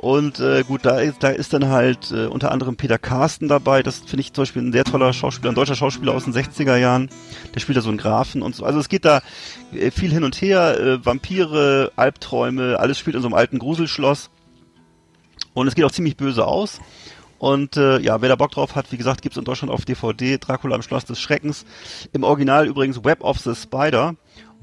[0.00, 3.82] Und äh, gut, da ist, da ist dann halt äh, unter anderem Peter Carsten dabei.
[3.82, 6.76] Das finde ich zum Beispiel ein sehr toller Schauspieler, ein deutscher Schauspieler aus den 60er
[6.76, 7.10] Jahren.
[7.54, 8.64] Der spielt da so einen Grafen und so.
[8.64, 9.20] Also es geht da
[9.74, 10.80] äh, viel hin und her.
[10.80, 14.30] Äh, Vampire, Albträume, alles spielt in so einem alten Gruselschloss.
[15.52, 16.80] Und es geht auch ziemlich böse aus.
[17.38, 20.38] Und äh, ja, wer da Bock drauf hat, wie gesagt, gibt's in Deutschland auf DVD
[20.38, 21.66] Dracula im Schloss des Schreckens.
[22.14, 24.14] Im Original übrigens Web of the Spider.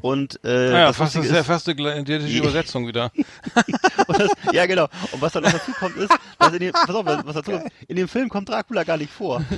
[0.02, 3.12] Und äh, Ah ja, das fast, das ist ja fast eine identische Übersetzung wieder.
[4.08, 4.88] das, ja genau.
[5.12, 7.72] Und was dann noch dazu kommt ist, dass in dem, pass auf, was dazu kommt,
[7.88, 9.42] in dem Film kommt Dracula gar nicht vor.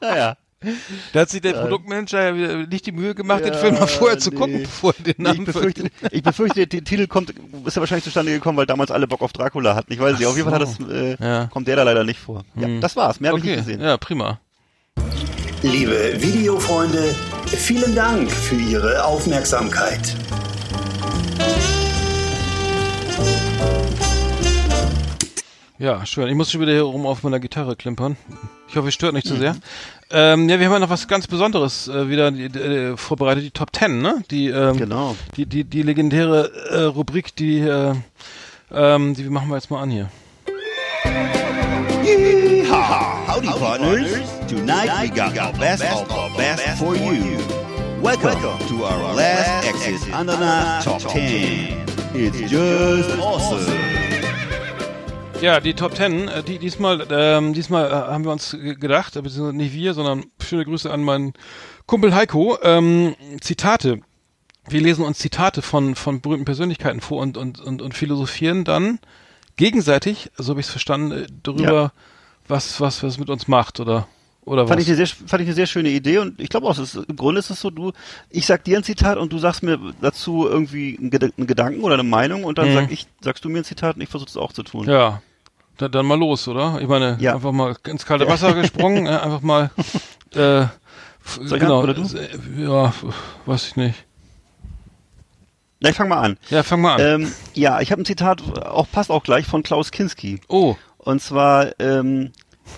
[0.00, 0.36] naja.
[1.12, 3.88] Da hat sich der Produktmanager ja wieder nicht die Mühe gemacht, den Ja, Film mal
[3.88, 4.36] vorher zu nee.
[4.36, 8.04] gucken, bevor er den Namen ich befürchte, ich befürchte, der Titel kommt, ist ja wahrscheinlich
[8.04, 9.92] zustande gekommen, weil damals alle Bock auf Dracula hatten.
[9.92, 11.46] Ich weiß nicht, auf jeden Fall hat das, äh, Ja.
[11.46, 12.44] kommt der da leider nicht vor.
[12.54, 12.80] Ja, Hm.
[12.80, 13.18] das war's.
[13.18, 13.80] Mehr habe ich nicht gesehen.
[13.80, 14.38] ja, prima.
[15.62, 17.14] Liebe Videofreunde,
[17.46, 20.16] vielen Dank für Ihre Aufmerksamkeit.
[25.78, 26.28] Ja, schön.
[26.28, 28.16] Ich muss schon wieder hier rum auf meiner Gitarre klimpern.
[28.68, 29.56] Ich hoffe, es stört nicht zu sehr.
[30.10, 33.50] Ähm, ja, wir haben ja noch was ganz Besonderes äh, wieder die, äh, vorbereitet, die
[33.50, 34.22] Top Ten, ne?
[34.30, 35.16] Die, ähm, Genau.
[35.36, 37.94] die, die, die legendäre äh, Rubrik, die, äh,
[38.72, 40.08] ähm, die machen wir jetzt mal an hier.
[43.44, 44.30] Howdy, partners.
[44.48, 47.38] Tonight we got our best of our best for you.
[48.00, 51.84] Welcome to our last exit the top 10.
[52.14, 53.66] It's just awesome.
[55.40, 59.16] Ja, die Top Ten, äh, die, diesmal, ähm, diesmal äh, haben wir uns ge- gedacht,
[59.16, 61.32] äh, beziehungsweise nicht wir, sondern schöne Grüße an meinen
[61.86, 62.58] Kumpel Heiko.
[62.62, 64.02] Ähm, Zitate.
[64.68, 69.00] Wir lesen uns Zitate von, von berühmten Persönlichkeiten vor und, und, und, und philosophieren dann
[69.56, 71.92] gegenseitig, so habe ich es verstanden, darüber, Ja.
[72.52, 74.06] Was, was, was mit uns macht oder,
[74.44, 74.82] oder Fand was.
[74.88, 77.16] ich, eine sehr, fand ich eine sehr schöne Idee und ich glaube auch, ist, im
[77.16, 77.92] Grunde ist es so, du,
[78.30, 81.82] ich sag dir ein Zitat und du sagst mir dazu irgendwie einen, Ged einen Gedanken
[81.82, 82.74] oder eine Meinung und dann Mhm.
[82.74, 84.88] sag ich, sagst du mir ein Zitat und ich versuche es auch zu tun.
[84.88, 85.22] Ja,
[85.78, 86.78] dann, dann mal los, oder?
[86.80, 87.34] Ich meine, Ja.
[87.34, 89.70] einfach mal ins kalte Wasser gesprungen, äh, einfach mal,
[90.34, 90.66] äh,
[91.48, 92.92] genau, an- äh, ja,
[93.46, 94.04] weiß ich nicht.
[95.80, 96.38] Na, ich fang mal an.
[96.50, 97.22] Ja, fang mal an.
[97.22, 100.40] Ähm, ja, ich habe ein Zitat, auch passt auch gleich von Klaus Kinski.
[100.48, 102.30] oh, Und zwar, ähm,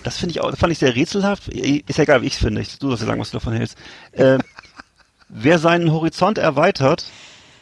[0.03, 1.47] das finde ich auch, das fand ich sehr rätselhaft.
[1.49, 2.61] Ist ja egal, wie ich es finde.
[2.79, 3.77] Du sollst ja sagen, was du davon hältst.
[4.13, 4.41] Ähm,
[5.29, 7.03] Wer seinen Horizont erweitert,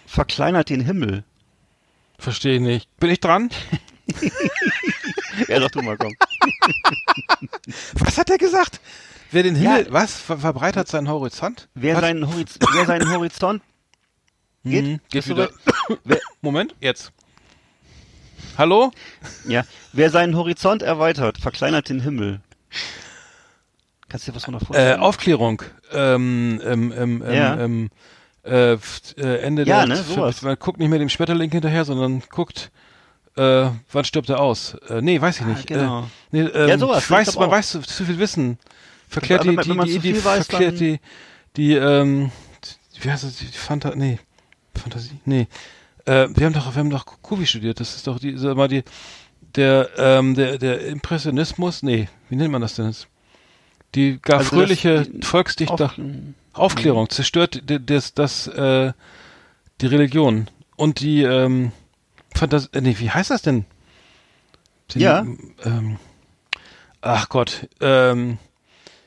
[0.06, 1.24] verkleinert den Himmel.
[2.20, 2.98] Verstehe ich nicht.
[3.00, 3.50] Bin ich dran?
[5.48, 6.14] Ja, doch du mal, komm.
[7.96, 8.80] Was hat er gesagt?
[9.32, 9.92] Wer den Himmel, Ja.
[9.92, 10.14] was?
[10.16, 11.68] Ver verbreitert seinen Horizont?
[11.74, 12.02] Wer was?
[12.02, 13.64] seinen, Horiz wer seinen Horizont
[14.64, 15.50] geht, Mhm, geht wieder.
[16.04, 17.12] Wer, Moment, jetzt.
[18.58, 18.92] Hallo?
[19.48, 22.40] ja, wer seinen Horizont erweitert, verkleinert den Himmel.
[24.10, 25.00] Kannst du dir was von Äh, vorstellen?
[25.00, 25.62] Aufklärung.
[25.92, 27.58] Ähm, ähm, ähm, Ja.
[27.60, 27.90] ähm,
[28.46, 28.78] äh, äh,
[29.42, 30.42] Ende Ja, der ne, sowas.
[30.42, 32.72] Man guckt nicht mehr dem Schmetterling hinterher, sondern guckt,
[33.38, 34.76] äh, wann stirbt er aus?
[34.88, 35.68] Äh, nee, weiß ich nicht.
[35.68, 36.02] genau.
[36.04, 37.52] Äh, nee, ähm, Ja, sowas, weiß, man auch.
[37.54, 38.60] weiß zu, zu viel Wissen.
[39.08, 41.00] Verklärt die, die, die, die, weiß, verklärt die,
[41.56, 42.32] die, ähm,
[43.02, 44.20] wie heißt das, die Fanta, nee,
[44.76, 45.48] Fantasie, nee.
[46.06, 48.68] Äh, wir haben doch, wir haben doch Kubi studiert, das ist doch die, sag mal,
[48.68, 48.84] die,
[49.56, 53.08] der, ähm, der, der Impressionismus, nee, wie nennt man das denn jetzt?
[53.96, 56.00] Die gar Also das- fröhliche die- Volksdichter, Auf-
[56.54, 58.92] Aufklärung zerstört das, das, äh,
[59.82, 61.72] die Religion und die, ähm,
[62.36, 63.66] Fantasie, äh, nee, wie heißt das denn?
[64.92, 65.26] Die, Ja.
[65.64, 65.98] Ähm,
[67.02, 68.40] ach Gott, ähm,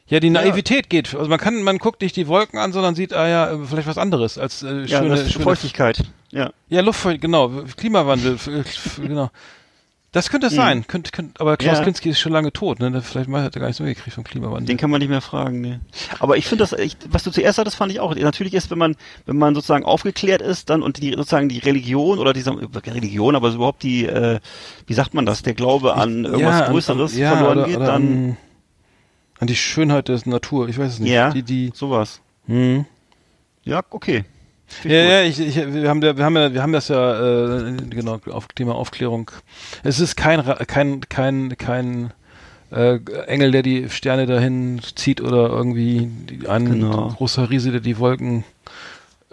[0.09, 1.15] ja, die Naivität geht.
[1.15, 3.89] Also man kann, man guckt nicht die Wolken an, sondern sieht, ah ja, äh, vielleicht
[3.89, 6.03] was anderes als äh, ja, schöne, das schöne Feuchtigkeit.
[6.31, 6.51] Ja.
[6.69, 9.31] ja, Luftfeucht, genau, Klimawandel, f- genau.
[10.13, 11.79] Das könnte es sein, könnte, könnte, aber Klaus Mhm.
[11.81, 11.85] Ja.
[11.85, 13.03] Kinski ist schon lange tot, ne?
[13.03, 14.65] Vielleicht hat er gar nichts mitgekriegt vom Klimawandel.
[14.67, 15.81] Den kann man nicht mehr fragen, ne.
[16.21, 18.15] Aber ich finde das echt, was du zuerst hattest, fand ich auch.
[18.15, 18.97] Natürlich ist, wenn man,
[19.27, 23.51] wenn man sozusagen aufgeklärt ist, dann und die sozusagen die Religion oder diese Religion, aber
[23.51, 24.39] überhaupt die, äh,
[24.87, 27.77] wie sagt man das, der Glaube an irgendwas an- Größeres an, ja, verloren oder, geht,
[27.77, 28.37] oder dann
[29.39, 31.13] an, die Schönheit der Natur, ich weiß es nicht.
[31.13, 32.21] ja, Die, die, sowas.
[32.47, 32.85] hm.
[33.65, 34.25] Ja, okay.
[34.69, 37.69] Find Ja, ja, ich, ich, wir haben, da- wir haben ja, wir haben das ja,
[37.69, 39.31] äh, genau, auf Thema Aufklärung.
[39.85, 42.13] Es ist kein, kein, kein, kein
[42.73, 46.09] äh, Engel, der die Sterne dahin zieht oder irgendwie
[46.49, 47.09] ein Genau.
[47.17, 48.45] großer Riese, der die Wolken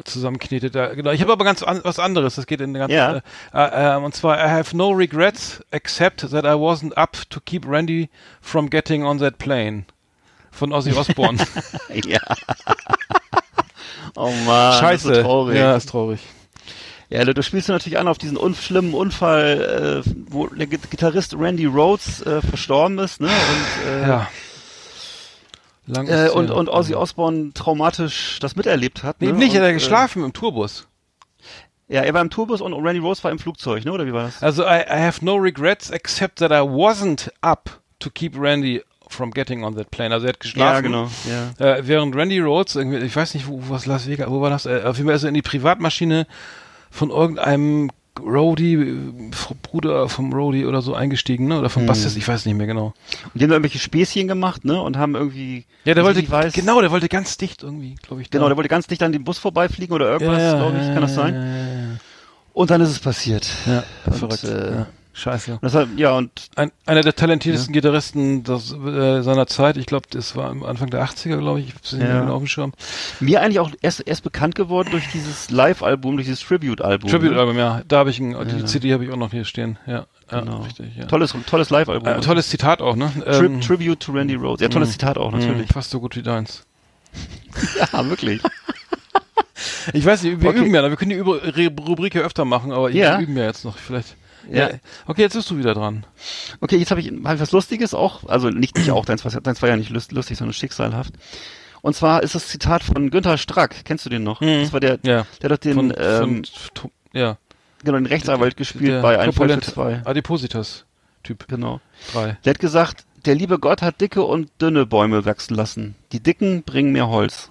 [0.04, 0.74] zusammenknetet.
[0.76, 1.12] Da, genau.
[1.12, 2.36] Ich habe aber ganz an, was anderes.
[2.36, 3.22] Das geht in ganz, Ja.
[3.54, 7.68] äh, äh, und zwar I have no regrets except that I wasn't up to keep
[7.68, 8.10] Randy
[8.42, 9.86] from getting on that plane.
[10.54, 11.38] Von Ozzy Osbourne.
[12.06, 12.20] Ja.
[14.16, 15.08] oh man, Scheiße.
[15.10, 15.58] Das ist so traurig.
[15.58, 16.20] Ja, ist traurig.
[17.10, 20.90] Ja, du spielst du natürlich an auf diesen un schlimmen Unfall, äh, wo der Git-
[20.90, 23.28] Gitarrist Randy Rhodes äh, verstorben ist, ne?
[23.28, 24.28] Und, äh, Ja.
[25.86, 29.18] Lang Äh, und, und Ozzy Osbourne traumatisch das miterlebt hat.
[29.20, 29.34] Nee, ne?
[29.34, 30.88] nicht, er hat äh, geschlafen im Tourbus.
[31.90, 33.92] Ja, er war im Tourbus und Randy Rhodes war im Flugzeug, ne?
[33.92, 34.42] Oder wie war das?
[34.42, 38.82] Also, I, I have no regrets except that I wasn't up to keep Randy
[39.14, 40.14] from getting on that plane.
[40.14, 40.74] Also, er hat geschlafen.
[40.76, 41.10] Ja, genau.
[41.60, 41.66] Ja.
[41.76, 44.66] Äh, während Randy Rhodes, irgendwie, ich weiß nicht, wo, was Las Vegas, wo war das?
[44.66, 46.28] Äh, auf jeden Fall ist er in die Privatmaschine
[46.92, 47.90] von irgendeinem
[48.20, 48.96] Roadie, äh,
[49.64, 51.58] Bruder vom Roadie oder so eingestiegen, ne?
[51.60, 51.88] Oder vom Hm.
[51.88, 52.94] Bassist, ich weiß nicht mehr genau.
[53.24, 54.80] Und die haben da irgendwelche Späßchen gemacht, ne?
[54.80, 55.66] Und haben irgendwie.
[55.86, 58.30] Ja, der wollte, ich weiß, genau, der wollte ganz dicht irgendwie, glaube ich.
[58.30, 58.50] Genau, da.
[58.50, 60.86] der wollte ganz dicht an dem Bus vorbeifliegen oder irgendwas, ja, glaube ich.
[60.94, 61.34] Kann das sein?
[61.34, 62.00] Ja,
[62.54, 63.50] Und dann ist es passiert.
[63.66, 63.84] ja, ja.
[64.06, 64.44] Und, verrückt.
[64.44, 64.88] äh, ja.
[65.16, 65.54] Scheiße.
[65.54, 69.78] Und deshalb, ja, und Ein, einer der talentiertesten Gitarristen das, äh, seiner Zeit.
[69.78, 71.68] Ich glaube, das war am Anfang der 80er, glaube ich.
[71.70, 72.08] Ich hab's nicht Ja.
[72.10, 72.74] mehr genau auf dem Schirm.
[73.20, 77.12] mir eigentlich auch erst, erst bekannt geworden durch dieses Live-Album, durch dieses Tribute-Album.
[77.12, 77.20] ne?
[77.20, 77.82] Tribute-Album, ja.
[77.88, 78.66] Da habe ich ein, die Ja.
[78.66, 79.78] CD habe ich auch noch hier stehen.
[79.86, 80.62] Ja, ja Genau.
[80.64, 80.88] richtig.
[80.98, 81.06] Ja.
[81.06, 82.08] Tolles, tolles Live-Album.
[82.08, 83.12] Äh, tolles Zitat auch, ne?
[83.24, 84.62] Tri Ähm, Tribute to Randy Rhodes.
[84.62, 84.94] Ja, tolles Mhm.
[84.94, 85.70] Zitat auch, mh, natürlich.
[85.72, 86.66] Fast so gut wie deins.
[87.94, 88.42] Ja, wirklich.
[89.94, 90.60] Ich weiß nicht, wir Okay.
[90.60, 91.20] üben ja, wir können die
[91.82, 93.20] Rubrik ja öfter machen, aber Ja.
[93.20, 94.16] wir üben ja jetzt noch vielleicht.
[94.52, 94.70] Ja.
[95.06, 96.06] Okay, jetzt bist du wieder dran.
[96.60, 99.62] Okay, jetzt habe ich, ich was Lustiges auch, also nicht, nicht auch, deins, war- deins
[99.62, 101.14] war ja nicht lust- lustig, sondern schicksalhaft.
[101.82, 104.42] Und zwar ist das Zitat von Günther Strack, kennst du den noch?
[104.42, 104.62] Mhm.
[104.64, 105.26] Das war der, Ja.
[105.42, 106.44] der hat doch den, Von, ähm,
[106.76, 107.38] von, ja.
[107.84, 110.02] genau, den Rechtsanwalt gespielt Der bei Ein Fall für zwei.
[110.06, 111.48] Adipositas-Typ.
[111.48, 111.82] Genau.
[112.14, 112.38] Drei.
[112.46, 115.96] Der hat gesagt, der liebe Gott hat dicke und dünne Bäume wachsen lassen.
[116.12, 117.50] Die dicken bringen mehr Holz.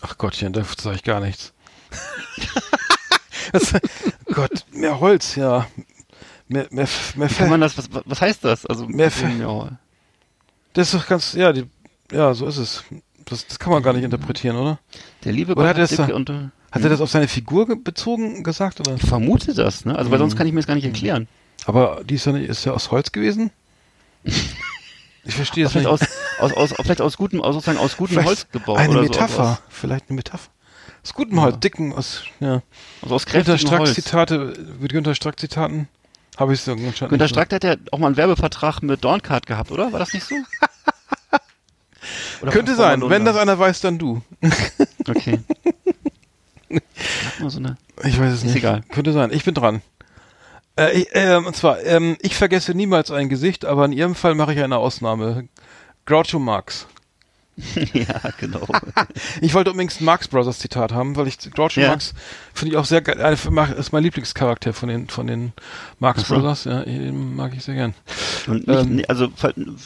[0.00, 1.52] Ach Gottchen, da sage ich gar nichts.
[3.52, 3.74] das,
[4.32, 5.66] Gott, mehr Holz, ja.
[6.48, 6.86] Mehr, mehr,
[7.16, 8.66] mehr kann man das, was, was heißt das?
[8.66, 9.78] Also, Mehr Holz.
[10.74, 11.64] Das ist doch ganz, ja, die,
[12.12, 12.84] ja, so ist es.
[13.24, 14.78] Das, das kann man gar nicht interpretieren, oder?
[15.24, 16.30] Der liebe Oder Gott hat hat er das und.
[16.30, 18.94] Hat er das auf seine Figur ge- bezogen gesagt, oder?
[18.94, 19.96] Ich vermute das, ne?
[19.96, 20.22] Also, weil Mhm.
[20.22, 21.26] sonst kann ich mir das gar nicht erklären.
[21.64, 23.50] Aber die ist ja nicht, ist ja aus Holz gewesen?
[25.28, 26.08] Ich verstehe es Vielleicht nicht.
[26.40, 29.02] aus, aus, aus, vielleicht aus gutem, aus, sozusagen aus gutem Vielleicht Holz gebaut Eine oder
[29.02, 29.34] Metapher.
[29.34, 29.42] so.
[29.50, 30.50] Aus, Vielleicht eine Metapher.
[31.02, 32.62] Aus gutem Holz, dicken, aus, ja.
[33.02, 33.94] also aus kräftigem Holz.
[33.94, 35.88] Zitate, mit Günter Strack Zitaten
[36.36, 37.28] habe ich so anscheinend Günter.
[37.28, 39.92] Strack, hat ja auch mal einen Werbevertrag mit Dorncard gehabt, oder?
[39.92, 40.34] War das nicht so?
[42.50, 43.08] Könnte sein.
[43.08, 44.22] Wenn das einer weiß, dann du.
[45.08, 45.40] Okay.
[47.46, 48.56] So eine, Ich weiß es Ist nicht.
[48.56, 48.82] egal.
[48.90, 49.30] Könnte sein.
[49.32, 49.82] Ich bin dran.
[50.76, 54.34] Äh, ich, ähm, und zwar, ähm, ich vergesse niemals ein Gesicht, aber in Ihrem Fall
[54.34, 55.48] mache ich eine Ausnahme.
[56.06, 56.86] Groucho Marx.
[57.94, 58.66] ja, genau.
[59.40, 61.88] Ich wollte übrigens ein Marx Brothers Zitat haben, weil ich George Ja.
[61.88, 62.12] Marx
[62.52, 63.18] finde ich auch sehr geil.
[63.78, 65.52] Ist mein Lieblingscharakter von den von den
[65.98, 66.34] Marx Ach so.
[66.34, 66.64] Brothers.
[66.64, 67.94] Ja, den mag ich sehr gern.
[68.46, 69.28] Und nicht, Ähm, also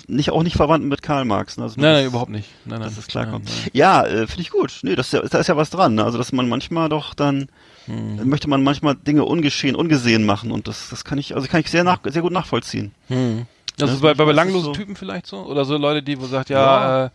[0.09, 1.57] nicht auch nicht verwandt mit Karl Marx.
[1.59, 1.63] Ne?
[1.65, 2.49] Also Nein, das- nein, überhaupt nicht.
[2.65, 2.89] Nein, nein.
[2.89, 3.45] dass es klarkommt.
[3.47, 3.71] Nein.
[3.73, 4.81] Ja, äh, finde ich gut.
[4.83, 5.95] Nee, das ist ja, da ist ja was dran.
[5.95, 6.05] Ne?
[6.05, 7.49] Also dass man manchmal doch dann
[7.87, 8.29] Hm.
[8.29, 11.71] möchte man manchmal Dinge ungeschehen, ungesehen machen und das, das kann ich, also kann ich
[11.71, 12.93] sehr nach, sehr gut nachvollziehen.
[13.09, 13.47] Hm.
[13.79, 15.39] Das Also ist bei, bei das belanglosen ist so- Typen vielleicht so?
[15.47, 17.05] Oder so Leute, die wo sagt, ja, Ja.
[17.07, 17.11] Äh,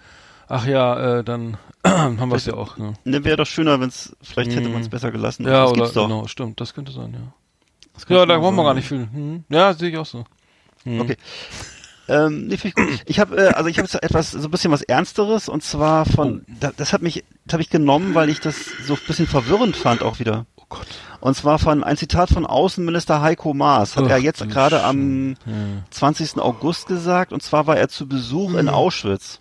[0.48, 2.78] ach ja, äh, dann haben wir es ja auch.
[2.78, 2.93] Ne?
[3.04, 4.74] Ne, wäre doch schöner, wenn es, vielleicht hätte Hm.
[4.74, 5.46] man es besser gelassen.
[5.46, 6.08] Ja, das oder gibt's doch.
[6.08, 8.16] genau, stimmt, das könnte sein, ja.
[8.16, 9.08] Ja, da brauchen wir gar nicht viel.
[9.12, 9.43] Hm.
[9.50, 10.26] Ja, sehe ich auch so.
[10.84, 11.00] Hm.
[11.02, 11.18] Okay.
[12.08, 12.86] Ähm, nee, ich gut.
[13.08, 16.06] Ich habe, äh, also ich habe jetzt etwas, so ein bisschen was Ernsteres und zwar
[16.06, 16.52] von, Oh.
[16.60, 19.76] da, das hat mich, das habe ich genommen, weil ich das so ein bisschen verwirrend
[19.76, 20.46] fand auch wieder.
[20.58, 20.86] Oh Gott.
[21.20, 25.32] Und zwar von ein Zitat von Außenminister Heiko Maas, hat Ach, er jetzt gerade am
[25.48, 25.54] Ja.
[25.89, 26.38] 20.
[26.39, 29.39] August gesagt, und zwar war er zu Besuch in Auschwitz.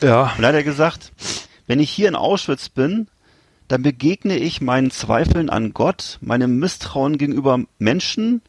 [0.00, 0.32] Ja.
[0.36, 1.12] Und da hat er gesagt,
[1.66, 3.08] wenn ich hier in Auschwitz bin,
[3.68, 8.42] dann begegne ich meinen Zweifeln an Gott, meinem Misstrauen gegenüber Menschen,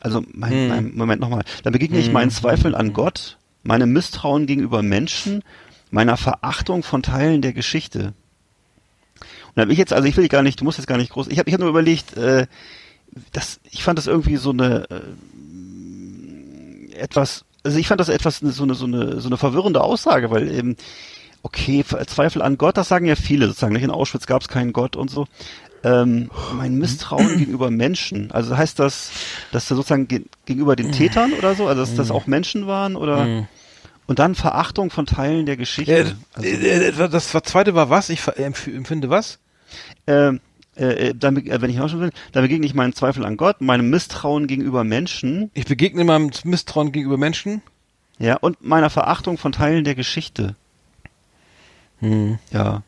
[0.00, 0.68] also mein, Hm.
[0.68, 5.42] mein Moment nochmal, dann begegne ich meinen Zweifeln an Gott, meinem Misstrauen gegenüber Menschen,
[5.90, 8.14] meiner Verachtung von Teilen der Geschichte.
[9.20, 11.12] Und da habe ich jetzt, also ich will gar nicht, du musst jetzt gar nicht
[11.12, 12.46] groß, ich habe ich hab nur überlegt, äh,
[13.32, 15.02] das, ich fand das irgendwie so eine äh,
[16.94, 20.50] etwas, also ich fand das etwas so eine so eine so eine verwirrende Aussage, weil
[20.50, 20.76] eben
[21.42, 23.72] okay Zweifel an Gott, das sagen ja viele sozusagen.
[23.72, 25.26] Nicht in Auschwitz gab es keinen Gott und so.
[25.84, 29.10] Ähm, mein Misstrauen gegenüber Menschen, also heißt das,
[29.50, 32.94] dass da sozusagen ge gegenüber den Tätern oder so, also dass das auch Menschen waren
[32.94, 33.48] oder
[34.06, 35.92] und dann Verachtung von Teilen der Geschichte.
[35.92, 38.10] Äh, also, äh, äh, das zweite war was?
[38.10, 39.40] Ich empfinde was?
[40.06, 40.40] ähm,
[40.76, 43.36] äh, äh, dann, äh, wenn ich auch schon will, dann begegne ich meinen Zweifel an
[43.36, 47.62] Gott, meinem Misstrauen gegenüber Menschen, Ich begegne meinem Misstrauen gegenüber Menschen.
[48.18, 50.56] ja, und meiner Verachtung von Teilen der Geschichte.
[52.50, 52.82] Ja.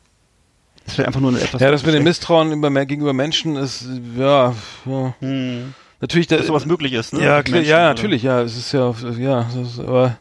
[0.86, 1.60] Das wäre einfach nur eine etwas.
[1.60, 4.54] Ja, das mit dem Misstrauen über, gegenüber Menschen ist, ja,
[4.84, 5.14] ja.
[5.20, 5.74] Hm.
[6.00, 6.26] natürlich.
[6.26, 7.20] Da, Dass sowas möglich ist, ne?
[7.20, 7.88] ja, klar, Menschen, ja, oder?
[7.88, 10.18] natürlich, ja, es ist ja, ja, ist, aber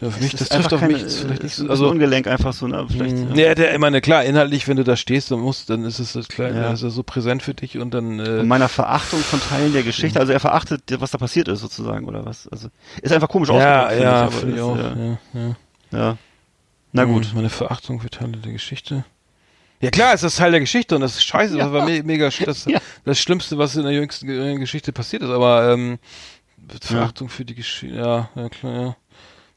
[0.00, 2.26] ja, für mich, das trifft auf keine, mich ist vielleicht nicht so, ein also, ungelenk
[2.28, 2.86] einfach so, ne?
[2.88, 3.48] Vielleicht, mh, ja.
[3.48, 6.12] ja, der, ich meine, klar, inhaltlich, wenn du da stehst, dann musst, dann ist es
[6.12, 6.72] das klar, Ja.
[6.72, 9.82] ist er so präsent für dich und dann, äh, Und meiner Verachtung von Teilen der
[9.82, 12.46] Geschichte, also er verachtet, was da passiert ist, sozusagen, oder was?
[12.48, 12.68] Also,
[13.02, 15.18] ist einfach komisch ja, ausgedrückt, ja, ich, ich aber auch, ja, ja.
[15.34, 15.56] ja.
[15.98, 16.16] ja.
[16.92, 17.26] Na gut.
[17.26, 19.04] Hm, Meine Verachtung für Teile der Geschichte.
[19.82, 22.26] Ja klar, es ist Teil der Geschichte und das ist scheiße, das war me mega
[22.28, 22.80] sch- das, Ja.
[23.04, 25.98] das Schlimmste, was in der jüngsten Ge- Geschichte passiert ist, aber ähm,
[26.82, 28.96] Verachtung für die Geschichte, ja, ja klar, ja.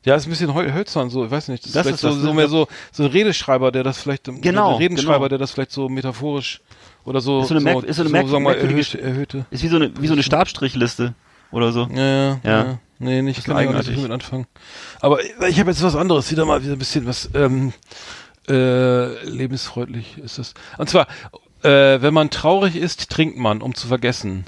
[0.05, 1.63] Ja, ist ein bisschen hö- hölzern, so, ich weiß nicht.
[1.63, 3.97] Das, ist Das vielleicht ist so, das, so mehr so, so ein Redeschreiber, der das
[3.97, 5.27] vielleicht, Genau, ein Redenschreiber, genau.
[5.29, 6.61] der das vielleicht so metaphorisch
[7.05, 9.45] oder so, Ist so eine merk- ist so eine merk- sagen wir mal, erhöht, erhöhte.
[9.49, 11.13] Ist wie so eine, wie so eine Stabstrichliste
[11.51, 11.87] oder so.
[11.93, 12.63] Ja, ja, Ja.
[12.65, 12.79] ja.
[12.99, 14.45] Nee, nicht, Ist kann ich auch nicht mit anfangen.
[15.01, 17.73] Aber ich- ich habe jetzt was anderes, wieder mal wieder ein bisschen was ähm,
[18.49, 20.53] äh, lebensfreundlich ist das.
[20.77, 21.07] Und zwar,
[21.63, 24.45] äh, wenn man traurig ist, trinkt man, um zu vergessen.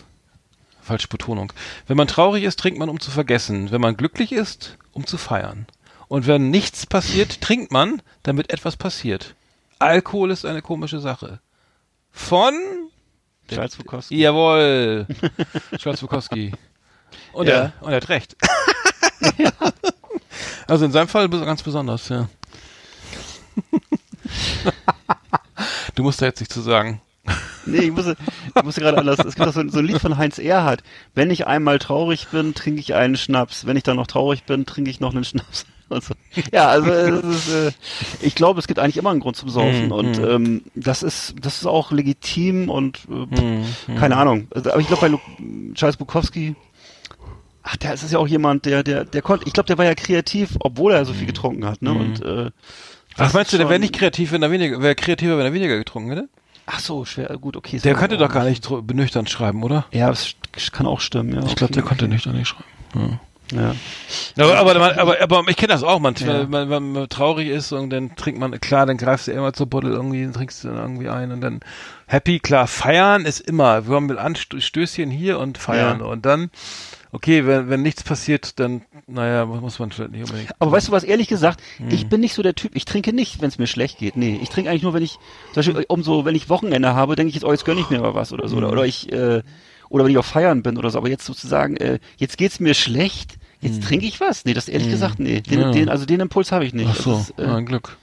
[0.81, 1.51] Falsche Betonung.
[1.87, 3.71] Wenn man traurig ist, trinkt man, um zu vergessen.
[3.71, 5.67] Wenn man glücklich ist, um zu feiern.
[6.07, 9.35] Und wenn nichts passiert, trinkt man, damit etwas passiert.
[9.79, 11.39] Alkohol ist eine komische Sache.
[12.11, 12.53] Von
[13.47, 14.15] Charles Bukowski.
[14.15, 15.05] Jawohl.
[15.77, 16.51] Charles Bukowski.
[17.33, 17.53] Und, Ja.
[17.53, 18.35] er, und er hat recht.
[20.67, 22.27] Also in seinem Fall ganz besonders, ja.
[25.95, 27.01] du musst da jetzt nicht zu sagen.
[27.65, 28.15] Nee, ich musste,
[28.55, 29.19] ich musste gerade anders.
[29.19, 30.83] Es gibt auch so, so ein Lied von Heinz Erhardt.
[31.13, 33.65] Wenn ich einmal traurig bin, trinke ich einen Schnaps.
[33.65, 35.65] Wenn ich dann noch traurig bin, trinke ich noch einen Schnaps.
[35.87, 36.15] So.
[36.51, 37.71] Ja, also ist, äh,
[38.19, 40.29] ich glaube, es gibt eigentlich immer einen Grund zum Saufen Hm, und hm.
[40.29, 43.95] ähm, das ist das ist auch legitim und äh, Hm, hm.
[43.95, 44.47] keine Ahnung.
[44.49, 45.19] Also, aber ich glaube bei Lu
[45.75, 46.55] Charles Bukowski,
[47.61, 49.45] ach, der ist ja auch jemand, der der der konnte.
[49.45, 51.83] Ich glaube, der war ja kreativ, obwohl er so viel getrunken hat.
[51.83, 51.91] Ne?
[51.91, 51.97] Hm.
[51.97, 52.49] Und äh,
[53.17, 55.77] Was meinst du, der wäre nicht kreativ, wenn er weniger, wäre kreativer, wenn er weniger
[55.77, 56.29] getrunken hätte?
[56.67, 57.27] Ach so, schwer.
[57.39, 57.79] Gut, okay.
[57.79, 59.85] Der könnte doch gar nicht benüchternd schreiben, oder?
[59.91, 60.35] Ja, es
[60.71, 61.33] kann auch stimmen.
[61.33, 62.13] Ja, Ich glaube, okay, der konnte okay.
[62.13, 63.19] nüchtern nicht schreiben.
[63.53, 63.75] Ja.
[64.37, 66.27] Aber, aber, aber, aber, aber ich kenne das auch, man, Ja.
[66.27, 69.53] wenn, man, wenn man traurig ist und dann trinkt man, klar, dann greifst du immer
[69.53, 71.59] zur Bottle irgendwie, dann trinkst du dann irgendwie ein und dann
[72.07, 76.05] happy, klar, feiern ist immer, wir haben mit Anstößchen hier und feiern Ja.
[76.07, 76.49] und dann,
[77.15, 80.51] okay, wenn, wenn nichts passiert, dann, naja, muss man vielleicht nicht unbedingt.
[80.59, 81.89] Aber weißt du was, ehrlich gesagt, Hm.
[81.89, 84.15] ich bin nicht so der Typ, ich trinke nicht, wenn es mir schlecht geht.
[84.17, 85.13] Nee, ich trinke eigentlich nur, wenn ich,
[85.53, 87.89] zum Beispiel, um so, wenn ich Wochenende habe, denke ich jetzt, oh, jetzt gönne ich
[87.89, 88.57] mir mal was oder so.
[88.57, 88.63] Hm.
[88.63, 89.41] Oder, oder ich, äh,
[89.89, 90.97] oder wenn ich auf Feiern bin oder so.
[90.97, 94.45] Aber jetzt sozusagen, äh, jetzt geht's mir schlecht, jetzt trinke ich was.
[94.45, 95.41] Nee, das ehrlich gesagt, nee.
[95.41, 95.61] Den, Hm.
[95.67, 95.71] Ja.
[95.71, 96.89] den, also den Impuls habe ich nicht.
[96.91, 97.97] Ach so, Das ist, äh, ja, Glück.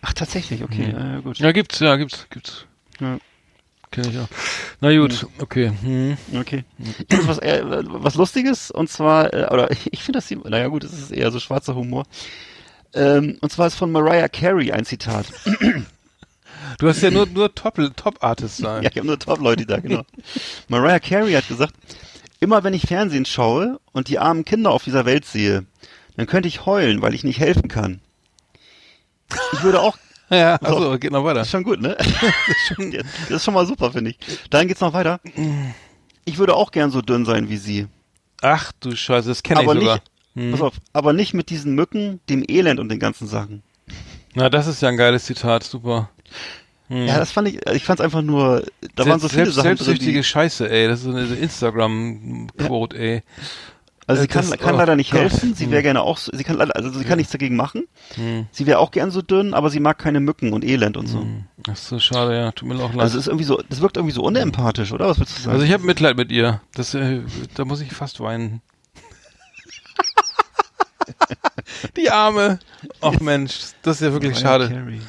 [0.00, 0.92] ach, tatsächlich, okay, Hm.
[1.14, 1.38] ja, gut.
[1.38, 2.66] Ja, gibt's, ja, gibt's, gibt's.
[3.00, 3.18] Ja.
[3.92, 4.28] Kenn ich auch.
[4.80, 5.70] Na gut, okay.
[5.82, 6.16] Hm.
[6.34, 6.64] Okay.
[7.12, 10.94] Hab was, äh, was Lustiges und zwar, äh, oder ich, finde das, naja gut, das
[10.94, 12.04] ist eher so schwarzer Humor.
[12.94, 15.26] Ähm, und zwar ist von Mariah Carey ein Zitat.
[16.78, 18.82] Du hast ja nur, nur Top, Top-Artists sein.
[18.82, 20.04] Ja, ich habe nur Top-Leute da, genau.
[20.68, 21.74] Mariah Carey hat gesagt,
[22.40, 25.66] immer wenn ich Fernsehen schaue und die armen Kinder auf dieser Welt sehe,
[26.16, 28.00] dann könnte ich heulen, weil ich nicht helfen kann.
[29.52, 29.98] Ich würde auch,
[30.32, 31.40] Ja, also geht noch weiter.
[31.40, 31.96] das ist schon gut, ne?
[33.28, 34.18] Das ist schon, mal super, finde ich.
[34.48, 35.20] Dann geht's noch weiter.
[36.24, 37.86] Ich würde auch gern so dünn sein wie sie.
[38.40, 40.00] Ach du Scheiße, das kenne ich Aber sogar.
[40.34, 43.62] nicht, pass auf, aber nicht mit diesen Mücken, dem Elend und den ganzen Sachen.
[44.34, 46.08] Na, das ist ja ein geiles Zitat, super.
[46.88, 48.64] Ja, das fand ich, ich fand es einfach nur,
[48.96, 50.88] da waren so viele Selbst, Sachen drin, Selbstsüchtige Scheiße, ey.
[50.88, 53.22] Das ist so eine Instagram-Quote, ey.
[54.12, 55.20] Also sie kann, das- kann oh leider nicht Gott.
[55.20, 57.86] helfen, sie wäre gerne auch, so, sie kann leider, also sie kann nichts dagegen machen.
[58.52, 61.26] Sie wäre auch gern so dünn, aber sie mag keine Mücken und Elend und so.
[61.70, 62.52] Ach so, schade, ja.
[62.52, 63.00] Tut mir auch leid.
[63.00, 65.08] Also es ist irgendwie so, das wirkt irgendwie so unempathisch, oder?
[65.08, 65.54] Was willst du sagen?
[65.54, 66.60] Also ich habe Mitleid mit ihr.
[66.74, 67.20] Das, äh,
[67.54, 68.60] da muss ich fast weinen.
[71.96, 72.58] Die Arme.
[73.00, 74.68] Ach Mensch, das ist ja wirklich Mariah schade.
[74.70, 75.00] Carey.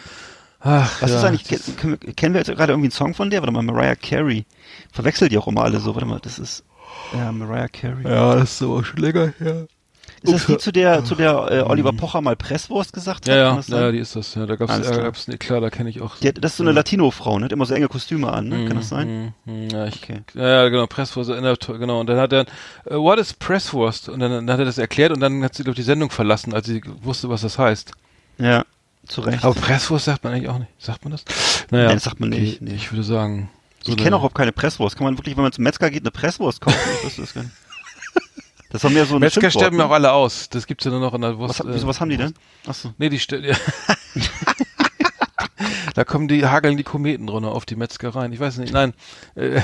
[0.65, 1.17] Ach, Was ja.
[1.17, 3.41] ist eigentlich, kennen wir jetzt gerade irgendwie einen Song von der?
[3.41, 4.45] Warte mal, Mariah Carey.
[4.91, 5.93] Verwechselt die auch immer alle so.
[5.93, 6.63] Warte mal, das ist,
[7.13, 8.03] ja, Mariah Carey.
[8.03, 9.67] Ja, das ist aber schon länger her.
[10.21, 13.27] Ist das die, zu der, zu der äh, Oliver Pocher mal Presswurst gesagt hat?
[13.27, 14.33] Ja, ja, ja, ja, die ist das.
[14.35, 15.03] Ja, da gab's, Alles äh, klar.
[15.03, 16.15] gab's, nee, klar, da kenne ich auch.
[16.15, 17.45] Die hat, das ist so eine Latino-Frau, ne?
[17.45, 18.65] Hat immer so enge Kostüme an, ne?
[18.65, 19.33] Kann das sein?
[19.43, 20.21] Mm, Ja, ich, Okay.
[20.33, 21.99] ja, ja, genau, Presswurst, genau.
[21.99, 22.41] Und dann hat er,
[22.85, 24.07] äh, what is Presswurst?
[24.07, 26.09] Und dann, dann hat er das erklärt und dann hat sie, glaube ich, die Sendung
[26.09, 27.91] verlassen, als sie wusste, was das heißt.
[28.37, 28.63] Ja,
[29.05, 29.43] zu Recht.
[29.43, 30.71] Aber Presswurst sagt man eigentlich auch nicht.
[30.77, 31.25] Sagt man das?
[31.69, 31.87] Naja.
[31.87, 32.75] Nein, das sagt man nicht, okay, nee.
[32.75, 33.49] Ich würde sagen.
[33.83, 34.95] So ich kenne auch überhaupt keine Presswurst.
[34.95, 36.77] Kann man wirklich, wenn man zum Metzger geht, eine Presswurst kaufen?
[37.17, 37.53] Das gar nicht.
[38.69, 39.89] Das war mehr so ein Metzger sterben ja ne?
[39.89, 40.49] auch alle aus.
[40.49, 41.59] Das gibt's ja nur noch in der Wurst.
[41.59, 42.33] Was, wieso, was haben die denn?
[42.65, 42.91] Achso.
[42.97, 43.45] Nee, die sterben.
[44.15, 45.91] Ja.
[45.95, 48.33] da kommen die, hageln die Kometen drunter auf die Metzgereien.
[48.33, 48.93] Ich weiß nicht, nein.
[49.35, 49.61] Äh,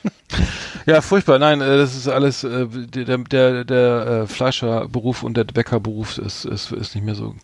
[0.86, 1.38] ja, furchtbar.
[1.38, 6.44] Nein, äh, das ist alles, äh, der, der, der äh, Fleischerberuf und der Bäckerberuf ist,
[6.44, 7.34] ist, ist nicht mehr so,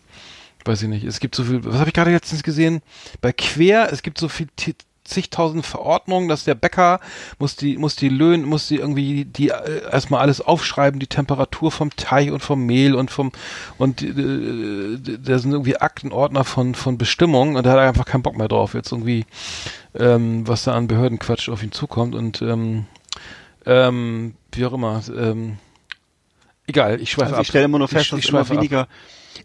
[0.65, 1.03] weiß ich nicht.
[1.03, 2.81] Es gibt so viel, was habe ich gerade letztens gesehen?
[3.21, 4.75] Bei Quer, es gibt so viel Ti-
[5.09, 6.99] zigtausend Verordnungen, dass der Bäcker
[7.39, 11.71] muss die, muss die Löhne, muss die irgendwie, die äh, erstmal alles aufschreiben, die Temperatur
[11.71, 13.31] vom Teig und vom Mehl und vom,
[13.77, 18.23] und äh, da sind irgendwie Aktenordner von, von Bestimmungen und da hat er einfach keinen
[18.23, 19.25] Bock mehr drauf, jetzt irgendwie,
[19.95, 22.85] ähm, was da an Behördenquatsch auf ihn zukommt und, ähm,
[23.65, 25.57] ähm, wie auch immer, ähm,
[26.67, 27.41] egal, ich schweife Also ab.
[27.41, 28.57] ich stelle immer nur fest, ich, dass immer schweife ab.
[28.59, 28.87] weniger,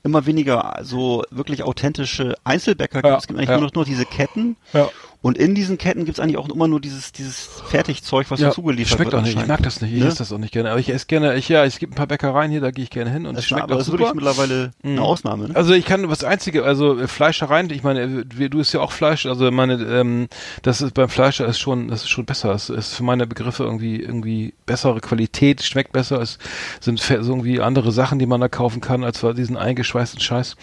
[0.03, 3.07] immer weniger so wirklich authentische Einzelbäcker gibt.
[3.07, 3.57] Ja, es gibt eigentlich ja.
[3.57, 4.57] nur noch nur diese Ketten.
[4.73, 4.89] Ja.
[5.25, 8.51] Und in diesen Ketten gibt es eigentlich auch immer nur dieses, dieses Fertigzeug, was Ja,
[8.51, 9.23] zugeliefert schmeckt wird.
[9.23, 9.39] auch nicht.
[9.41, 9.95] Ich mag das nicht.
[9.95, 10.09] Ich Ne?
[10.09, 10.71] esse das auch nicht gerne.
[10.71, 12.91] Aber ich esse gerne, ich, ja, es gibt ein paar Bäckereien hier, da gehe ich
[12.91, 14.17] gerne hin und Das es ist, schmeckt aber auch das ist wirklich super.
[14.21, 14.99] mittlerweile eine Mhm.
[14.99, 15.49] Ausnahme.
[15.49, 15.57] Ne?
[15.57, 19.25] Also ich kann das einzige, also äh, Fleischereien, ich meine, du isst ja auch Fleisch,
[19.25, 20.29] also meine, ähm,
[20.61, 22.53] das ist beim Fleisch ist schon, das ist schon besser.
[22.53, 26.21] Es ist für meine Begriffe irgendwie irgendwie bessere Qualität, schmeckt besser.
[26.21, 26.39] Es
[26.81, 30.57] sind irgendwie andere Sachen, die man da kaufen kann, als diesen eingeschweißten Scheiß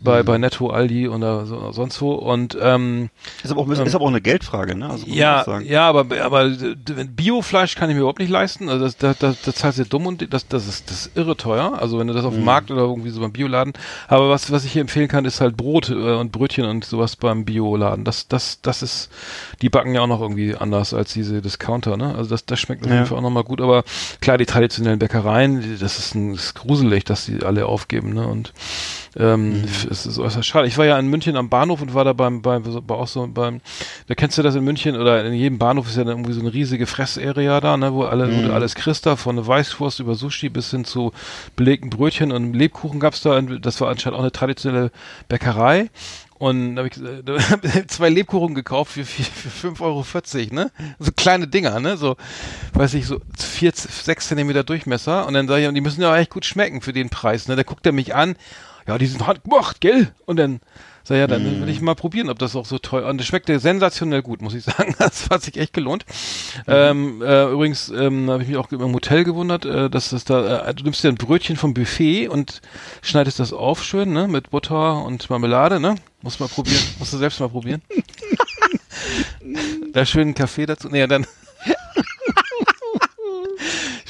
[0.00, 0.26] bei Mhm.
[0.26, 2.12] bei Netto, Aldi oder so, sonst wo.
[2.14, 3.10] Und ähm,
[3.42, 4.88] Ist aber auch, bisschen- ist aber auch eine Geldfrage, ne?
[4.90, 6.50] Also ja, ja, aber aber
[7.08, 8.68] Biofleisch kann ich mir überhaupt nicht leisten.
[8.68, 11.36] Also das, das, das, das zahlst du dumm und das, das ist das ist irre
[11.36, 11.78] teuer.
[11.80, 12.38] Also wenn du das auf Mhm.
[12.38, 13.72] dem Markt oder irgendwie so beim Bioladen.
[14.08, 17.16] Aber was was ich hier empfehlen kann, ist halt Brot äh, und Brötchen und sowas
[17.16, 18.04] beim Bioladen.
[18.04, 19.10] Das das das ist,
[19.62, 21.96] die backen ja auch noch irgendwie anders als diese Discounter.
[21.96, 22.14] Ne?
[22.16, 22.96] Also das das schmeckt auf Ja.
[22.96, 23.60] jeden Fall auch noch mal gut.
[23.60, 23.84] Aber
[24.20, 28.12] klar, die traditionellen Bäckereien, das ist, ein, das ist gruselig, dass die alle aufgeben.
[28.14, 28.26] Ne?
[28.26, 28.52] Und
[29.16, 29.64] ähm, Mhm.
[29.84, 30.66] Es ist äußerst schade.
[30.68, 33.26] Ich war ja in München am Bahnhof und war da beim, beim, war auch so
[33.26, 33.60] beim,
[34.08, 36.40] da kennst du das in München oder in jedem Bahnhof ist ja dann irgendwie so
[36.40, 38.46] eine riesige Fressarea da, ne, wo alle, wo Mhm.
[38.48, 41.12] du alles kriegst da, von Weißwurst über Sushi bis hin zu
[41.56, 43.40] belegten Brötchen und Lebkuchen gab's da.
[43.40, 44.90] Das war anscheinend auch eine traditionelle
[45.28, 45.90] Bäckerei.
[46.36, 50.54] Und da habe ich äh, da hab zwei Lebkuchen gekauft für, für, für 5,40 Euro,
[50.54, 50.70] ne?
[50.98, 51.96] So kleine Dinger, ne?
[51.96, 52.16] So,
[52.74, 55.26] weiß ich, so vier, sechs Zentimeter Durchmesser.
[55.26, 57.56] Und dann sage ich, die müssen ja echt gut schmecken für den Preis, ne?
[57.56, 58.34] Da guckt er mich an,
[58.86, 60.12] ja, die sind hart gemacht, gell?
[60.26, 60.60] Und dann
[61.04, 63.26] sag ich, ja, dann will ich mal probieren, ob das auch so teuer Und das
[63.26, 64.94] schmeckte sensationell gut, muss ich sagen.
[64.98, 66.04] Das hat sich echt gelohnt.
[66.66, 70.66] Ähm, äh, übrigens ähm, habe ich mich auch im Hotel gewundert, äh, dass das da,
[70.66, 72.62] äh, du nimmst dir ein Brötchen vom Buffet und
[73.02, 74.28] schneidest das auf schön, ne?
[74.28, 75.96] Mit Butter und Marmelade, ne?
[76.22, 76.82] Muss mal probieren.
[76.98, 77.82] Musst du selbst mal probieren.
[79.92, 80.88] da schön einen Kaffee dazu.
[80.88, 81.26] Nee, dann.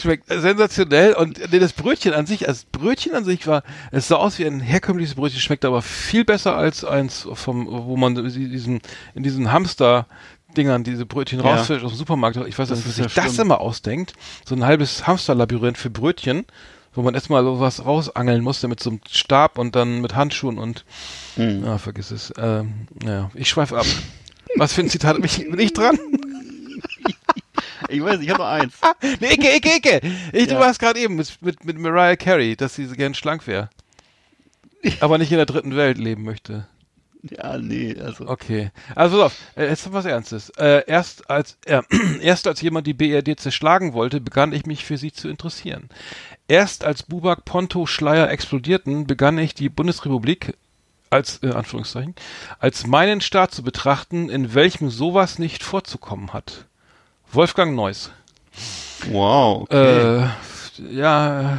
[0.05, 4.17] Schmeckt sensationell und nee, das Brötchen an sich, das Brötchen an sich war, es sah
[4.17, 8.83] aus wie ein herkömmliches Brötchen, schmeckt aber viel besser als eins vom, wo man diesen,
[9.15, 10.07] in diesen Hamster
[10.59, 11.57] Dingern diese Brötchen Ja.
[11.57, 12.37] rausfischt aus dem Supermarkt.
[12.47, 14.13] Ich weiß nicht, wie sich das immer ausdenkt.
[14.47, 16.45] So ein halbes Hamsterlabyrinth für Brötchen,
[16.95, 20.85] wo man erstmal sowas rausangeln musste mit so einem Stab und dann mit Handschuhen und
[21.37, 21.65] Mhm.
[21.65, 22.31] ja, vergiss es.
[22.37, 23.87] Ähm, ja, ich schweife ab.
[24.57, 25.99] Was für ein Zitat bin ich, bin ich dran?
[27.89, 28.75] Ich weiß, nicht, ich habe nur eins.
[29.21, 30.01] Nee, Icke, Icke, Icke.
[30.33, 30.61] Ich, Du Ja.
[30.61, 33.71] warst gerade eben mit, mit, mit Mariah Carey, dass sie so gern schlank wäre.
[35.01, 36.67] aber nicht in der dritten Welt leben möchte.
[37.23, 38.29] Ja, nee, also.
[38.29, 38.71] Okay.
[38.95, 40.51] Also pass auf, äh, jetzt was Ernstes.
[40.59, 41.81] Äh, erst als äh,
[42.21, 45.89] erst als jemand die BRD zerschlagen wollte, begann ich mich für sie zu interessieren.
[46.49, 50.55] Erst als Bubak, Ponto, Schleier explodierten, begann ich die Bundesrepublik
[51.09, 52.15] als äh, Anführungszeichen
[52.59, 56.67] als meinen Staat zu betrachten, in welchem sowas nicht vorzukommen hat.
[57.35, 58.11] Wolfgang Neuss.
[59.11, 59.63] Wow.
[59.63, 60.23] Okay.
[60.23, 61.59] Äh, ja,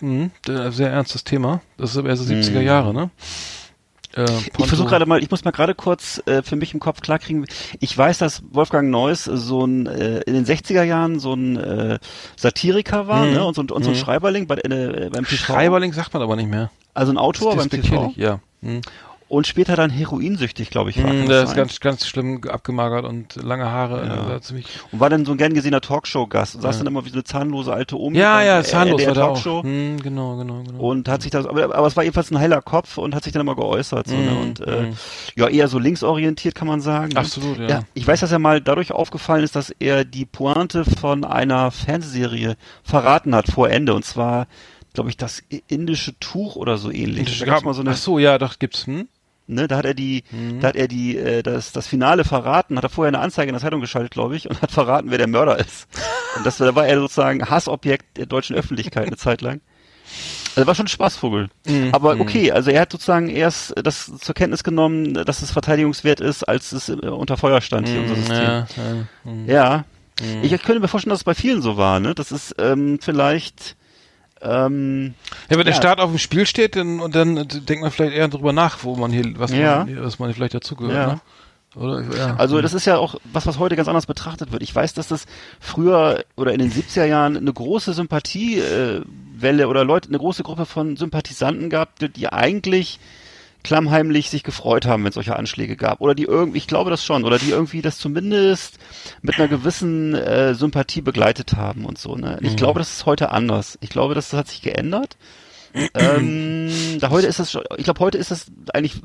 [0.00, 1.60] mh, äh, sehr ernstes Thema.
[1.76, 3.10] Das ist aber erst 70er Jahre, ne?
[4.16, 4.26] Äh,
[4.58, 7.46] Ich versuche gerade mal, ich muss mal gerade kurz äh, für mich im Kopf klarkriegen.
[7.80, 11.98] Ich weiß, dass Wolfgang Neuss so ein äh, in den 60er Jahren so ein äh,
[12.36, 13.44] Satiriker war, ne?
[13.44, 15.36] Und so, ein- und so ein Schreiberling bei, äh, beim TV.
[15.44, 16.70] Schreiberling sagt man aber nicht mehr.
[16.94, 18.12] Also ein Autor beim TV.
[18.16, 18.38] Ja.
[18.62, 18.82] Hm.
[19.28, 21.10] Und später dann heroinsüchtig, glaube ich, war.
[21.10, 21.56] Hm, Kann der ist sein?
[21.56, 24.06] ganz, ganz schlimm abgemagert und lange Haare.
[24.06, 24.28] Ja.
[24.28, 26.56] war ziemlich Und war dann so ein gern gesehener Talkshow-Gast.
[26.56, 28.18] Und saß dann immer wie so eine zahnlose alte Omi.
[28.18, 29.32] ja, ja, zahnlos NDR war der auch.
[29.34, 29.62] Talkshow.
[29.62, 30.78] Hm, genau, genau, genau.
[30.78, 33.32] Und hat sich das, aber, aber es war jedenfalls ein heller Kopf und hat sich
[33.32, 34.06] dann immer geäußert.
[34.08, 34.30] So, ne?
[34.30, 34.96] Mhm, Und äh, mhm.
[35.36, 37.08] ja, eher so linksorientiert kann man sagen.
[37.14, 37.16] ne?
[37.20, 37.82] Absolut, ja.
[37.94, 42.56] Ich weiß, dass er mal dadurch aufgefallen ist, dass er die Pointe von einer Fernsehserie
[42.82, 43.94] verraten hat vor Ende.
[43.94, 44.46] Und zwar,
[44.92, 47.38] glaube ich, das indische Tuch oder so ähnlich.
[47.38, 48.86] Da gab's mal so eine, Ach so, ja, doch gibt's.
[48.86, 49.08] Hm?
[49.46, 50.60] Ne, da hat er die, Mhm.
[50.60, 53.54] da hat er die, äh, das, das Finale verraten, hat er vorher eine Anzeige in
[53.54, 55.86] der Zeitung geschaltet, glaube ich, und hat verraten, wer der Mörder ist.
[56.36, 59.60] Und das da war er sozusagen Hassobjekt der deutschen Öffentlichkeit eine Zeit lang.
[60.56, 61.48] Also war schon ein Spaßvogel.
[61.66, 61.88] Mhm.
[61.92, 66.44] Aber okay, also er hat sozusagen erst das zur Kenntnis genommen, dass es verteidigungswert ist,
[66.44, 68.36] als es äh, unter Feuer stand, hier unser System.
[68.36, 68.66] Ja,
[69.46, 69.46] ja.
[69.46, 69.84] Ja.
[70.42, 72.14] Ich könnte mir vorstellen, dass es bei vielen so war, ne?
[72.14, 73.74] Das ist ähm, vielleicht
[74.44, 75.14] ähm,
[75.50, 75.80] ja, wenn der Ja.
[75.80, 78.94] Staat auf dem Spiel steht, dann, und dann denkt man vielleicht eher drüber nach, wo
[78.96, 79.78] man hier, was Ja.
[79.78, 81.06] man, hier- was man vielleicht dazugehört, Ja.
[81.14, 81.20] ne?
[81.76, 82.02] Oder?
[82.16, 82.36] Ja.
[82.36, 84.62] Also das ist ja auch was, was heute ganz anders betrachtet wird.
[84.62, 85.26] Ich weiß, dass das
[85.58, 89.04] früher oder in den 70er Jahren eine große Sympathiewelle
[89.36, 93.00] Welle oder Leute, eine große Gruppe von Sympathisanten gab, die, die eigentlich
[93.64, 96.00] klammheimlich sich gefreut haben, wenn es solche Anschläge gab.
[96.00, 98.78] Oder die irgendwie, ich glaube das schon, oder die irgendwie das zumindest
[99.22, 102.14] mit einer gewissen äh, Sympathie begleitet haben und so.
[102.14, 102.38] Ne?
[102.42, 103.76] Ich glaube, das ist heute anders.
[103.80, 105.16] Ich glaube, das hat sich geändert.
[105.94, 109.00] ähm, da heute ist das schon, ich glaube, heute ist das eigentlich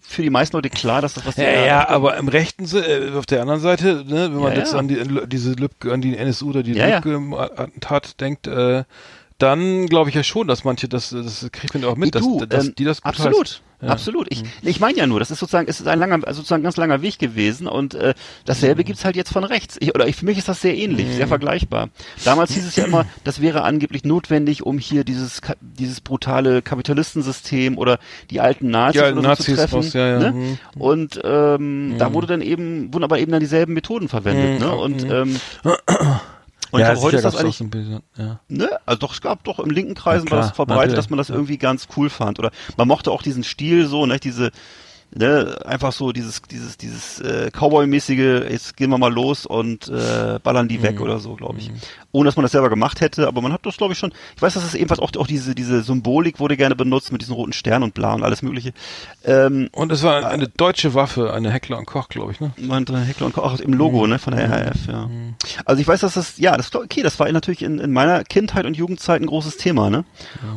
[0.00, 3.10] für die meisten Leute klar, dass das was die- Ja, ja, aber im rechten äh,
[3.16, 4.78] auf der anderen Seite, ne, wenn man Ja, jetzt ja.
[4.78, 4.98] an die
[5.28, 6.98] diese Lübcke, an die NSU oder die ja.
[6.98, 8.84] Lübcke-Attentat denkt, äh,
[9.38, 12.22] dann glaube ich ja schon, dass manche das, das kriegt man ja auch mit, dass,
[12.22, 13.86] du, dass ähm, die das brutal- absolut, Ja.
[13.86, 13.90] Mhm.
[13.92, 14.26] absolut.
[14.30, 16.64] Ich, ich meine ja nur, das ist sozusagen, es ist ein langer, also sozusagen ein
[16.64, 18.14] ganz langer Weg gewesen und äh,
[18.44, 19.76] dasselbe gibt's halt jetzt von rechts.
[19.78, 21.12] Ich, oder ich, für mich ist das sehr ähnlich, Mhm.
[21.12, 21.88] sehr vergleichbar.
[22.24, 27.78] Damals hieß es ja immer, das wäre angeblich notwendig, um hier dieses dieses brutale Kapitalistensystem
[27.78, 29.74] oder die alten Nazis, Die alten so zu Nazis treffen.
[29.76, 30.32] raus, ja, ja, Ne?
[30.32, 30.58] mhm.
[30.80, 34.58] Und ähm, da wurde dann eben, wurden aber eben dann dieselben Methoden verwendet.
[34.60, 34.74] Mhm, Ne?
[34.74, 35.12] Und mhm.
[35.12, 35.36] ähm,
[36.70, 38.40] und ja, ich glaube, heute ist das eigentlich bisschen, ja.
[38.48, 38.70] Ne?
[38.84, 41.10] Also doch, es gab doch im linken Kreisen Ja, war klar, das verbreitet, natürlich, dass
[41.10, 42.38] man das irgendwie ganz cool fand.
[42.38, 44.50] Oder man mochte auch diesen Stil so, ne, diese,
[45.14, 50.38] ne, einfach so dieses, dieses, dieses äh, Cowboy-mäßige, jetzt gehen wir mal los und äh,
[50.42, 50.82] ballern die Mhm.
[50.82, 51.70] weg oder so, glaube ich.
[52.12, 54.12] Ohne dass man das selber gemacht hätte, aber man hat das, glaube ich, schon.
[54.36, 57.34] Ich weiß, dass es ebenfalls auch, auch diese, diese Symbolik wurde gerne benutzt mit diesen
[57.34, 58.72] roten Sternen und bla und alles mögliche.
[59.24, 62.52] Ähm, Und es war eine deutsche Waffe, eine Heckler und Koch, glaube ich, ne?
[62.56, 65.08] meinte Heckler und Koch, auch im Logo, ne, von der RAF, ja.
[65.64, 68.64] Also ich weiß, dass das, ja, das okay, das war natürlich in, in meiner Kindheit
[68.66, 70.04] und Jugendzeit ein großes Thema, ne?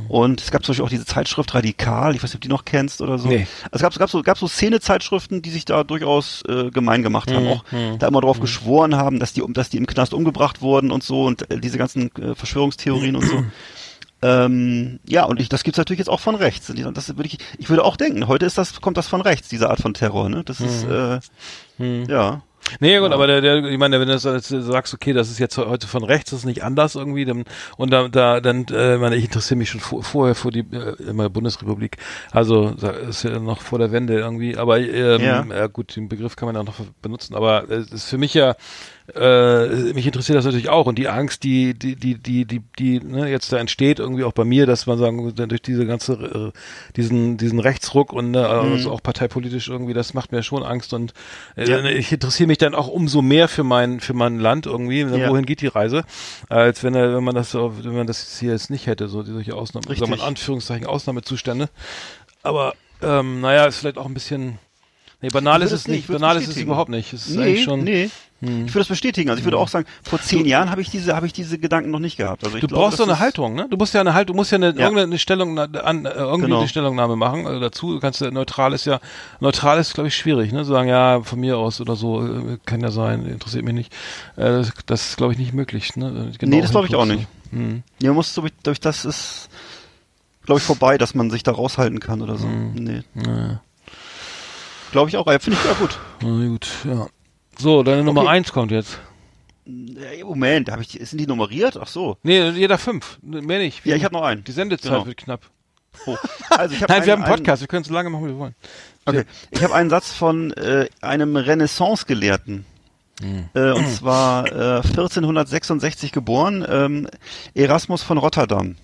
[0.08, 2.54] Und es gab zum Beispiel auch diese Zeitschrift Radikal, ich weiß nicht, ob du die
[2.54, 3.28] noch kennst oder so.
[3.28, 3.48] Nee.
[3.72, 7.04] Also es gab, es gab so, gab so Szene-Zeitschriften, die sich da durchaus äh, gemein
[7.04, 7.64] gemacht haben, auch
[8.00, 11.24] da immer drauf geschworen haben, dass die, dass die im Knast umgebracht wurden und so
[11.24, 13.44] und äh, diese ganzen äh, Verschwörungstheorien und so.
[14.24, 16.72] Ähm, ja, und ich, das gibt's natürlich jetzt auch von rechts.
[16.94, 19.68] Das würde ich, ich würde auch denken, heute ist das, kommt das von rechts, diese
[19.72, 20.44] Art von Terror, ne?
[20.44, 21.20] Das ist, äh,
[22.08, 22.44] ja.
[22.80, 25.88] Nee, gut, aber der, der, ich meine, wenn du sagst, okay, das ist jetzt heute
[25.88, 27.44] von rechts, das ist nicht anders irgendwie, dann,
[27.78, 30.66] und da, da dann, äh, ich meine, ich interessiere mich schon vor, vorher für die
[30.72, 31.98] äh, immer Bundesrepublik,
[32.32, 32.74] also
[33.10, 35.46] ist ja noch vor der Wende irgendwie, aber ähm, Ja.
[35.46, 35.68] ja.
[35.68, 38.56] gut, den Begriff kann man ja noch benutzen, aber äh, es ist für mich ja
[39.16, 43.00] äh, mich interessiert das natürlich auch und die Angst, die die die die die, die
[43.00, 46.14] ne, jetzt da entsteht irgendwie auch bei mir, dass man sagen durch diese ganze
[46.54, 46.60] äh,
[46.96, 51.14] diesen diesen Rechtsruck und ne, also auch parteipolitisch irgendwie, das macht mir schon Angst und
[51.58, 51.84] äh, Ja.
[51.86, 55.30] ich interessiere mich dann auch umso mehr für mein für mein Land irgendwie, Ja.
[55.30, 56.04] wohin geht die Reise,
[56.50, 59.56] als wenn er wenn man das wenn man das hier jetzt nicht hätte, so solche
[59.56, 60.22] Ausnahmen, sagen wir in.
[60.24, 61.70] Anführungszeichen Ausnahmezustände,
[62.44, 64.60] aber ähm, naja, ist vielleicht auch ein bisschen
[65.24, 67.14] Nee, banal ist es nicht, Banal ist es überhaupt nicht.
[67.14, 67.84] Es ist Nee, eigentlich schon.
[67.84, 68.10] nee.
[68.44, 69.30] Ich würde das bestätigen.
[69.30, 71.92] Also ich würde auch sagen, vor zehn Jahren habe ich diese, habe ich diese Gedanken
[71.92, 72.44] noch nicht gehabt.
[72.44, 73.68] Also ich Du glaube, brauchst so eine Haltung, ne?
[73.70, 74.82] Du musst ja eine Haltung, du musst ja eine, Ja.
[74.86, 76.60] irgendeine Stellungnahme, an, äh, irgendwie Genau.
[76.60, 77.94] eine Stellungnahme machen äh, dazu.
[77.94, 79.00] Du kannst ja neutral ist ja
[79.42, 80.66] neutral ist glaube ich schwierig, ne?
[80.66, 83.94] Sagen ja von mir aus oder so äh, kann ja sein, interessiert mich nicht.
[84.38, 86.32] Äh, das, ist glaube ich nicht möglich, ne?
[86.40, 87.28] Genau Nee, das glaube ich auch nicht.
[87.52, 87.60] ne?
[87.60, 87.84] Hm.
[88.02, 89.50] Ja, man muss durch, durch das ist,
[90.46, 92.48] glaube ich, vorbei, dass man sich da raushalten kann oder so.
[92.48, 92.74] Hm.
[92.74, 93.04] Nee.
[93.14, 93.62] Naja.
[94.92, 95.26] Glaube ich auch.
[95.26, 96.00] Finde ich ja gut.
[96.22, 97.08] Na gut, ja.
[97.58, 98.30] So, deine Nummer Okay.
[98.32, 98.98] eins kommt jetzt.
[99.68, 101.78] Äh, Moment, hab ich, sind die nummeriert?
[101.80, 102.18] Ach so.
[102.24, 103.20] Nee, jeder fünf.
[103.22, 103.86] Mehr nicht.
[103.86, 104.44] Ja, ich habe noch einen.
[104.44, 105.06] Die Sendezeit Genau.
[105.06, 105.42] wird knapp.
[106.06, 106.16] Oh.
[106.50, 107.62] Also ich hab Nein, wir haben einen- einen Podcast.
[107.62, 108.56] Wir können so lange machen, wie wir wollen.
[109.06, 109.24] Okay.
[109.52, 112.66] Ich habe einen Satz von äh, einem Renaissance-Gelehrten.
[113.54, 117.08] Äh, und zwar äh, 1466 geboren, ähm,
[117.54, 118.78] Erasmus von Rotterdam.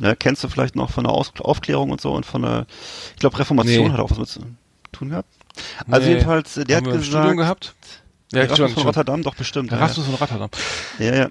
[0.00, 2.66] Ne, kennst du vielleicht noch von der Aus Aufklärung und so und von der,
[3.14, 3.92] ich glaube Reformation Nee.
[3.92, 4.40] hat auch was mit zu
[4.90, 5.28] tun gehabt.
[5.88, 6.14] Also Nee.
[6.14, 7.74] jedenfalls, äh, der Haben hat wir ein Studium gesagt, gehabt?
[8.32, 8.82] Ja, Erasmus von schon.
[8.86, 9.70] Rotterdam, doch bestimmt.
[9.70, 9.82] ja, ja.
[9.84, 10.50] Erasmus von Rotterdam.
[10.98, 11.28] Ja, ja.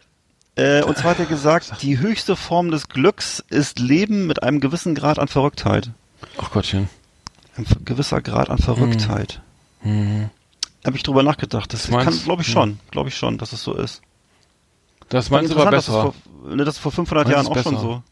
[0.55, 4.61] Äh, und zwar hat er gesagt, die höchste Form des Glücks ist Leben mit einem
[4.61, 5.91] gewissen Grad an Verrücktheit.
[6.37, 6.89] Ach Gottchen.
[7.57, 9.41] Ein gewisser Grad an Verrücktheit.
[9.83, 10.29] Mhm.
[10.85, 11.73] Habe ich drüber nachgedacht.
[11.73, 14.01] Das Das kann, glaube ich schon, glaube ich schon, dass es so ist.
[15.09, 15.91] Das meinst du aber besser.
[16.03, 17.83] dass es vor, ne, das ist vor 500 Meinst Jahren auch es schon besser?
[17.85, 18.03] so.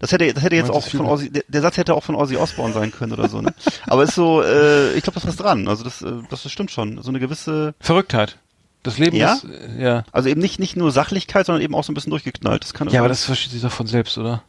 [0.00, 2.14] Das hätte, das hätte jetzt Meinst auch von Ozzy, der, der Satz hätte auch von
[2.14, 3.54] Ozzy Osbourne sein können oder so, ne?
[3.86, 5.68] Aber ist so, äh, ich glaube, das ist was dran.
[5.68, 7.00] Also das, äh, das stimmt schon.
[7.02, 8.38] So eine gewisse, Verrücktheit.
[8.82, 9.34] Das Leben Ja?
[9.34, 10.04] ist, äh, ja.
[10.12, 12.64] also eben nicht, nicht nur Sachlichkeit, sondern eben auch so ein bisschen durchgeknallt.
[12.64, 14.42] Das kann Ja, aber das versteht sich doch von selbst, oder?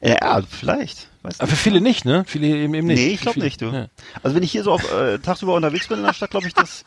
[0.00, 1.08] äh, ja, vielleicht.
[1.22, 2.24] Weiß Aber für viele nicht, ne?
[2.26, 2.98] Viele eben, eben nicht.
[2.98, 3.66] Nee, ich glaube nicht, du.
[3.66, 3.86] Ja.
[4.22, 6.54] Also wenn ich hier so auf, äh, tagsüber unterwegs bin in der Stadt, glaube ich,
[6.54, 6.84] dass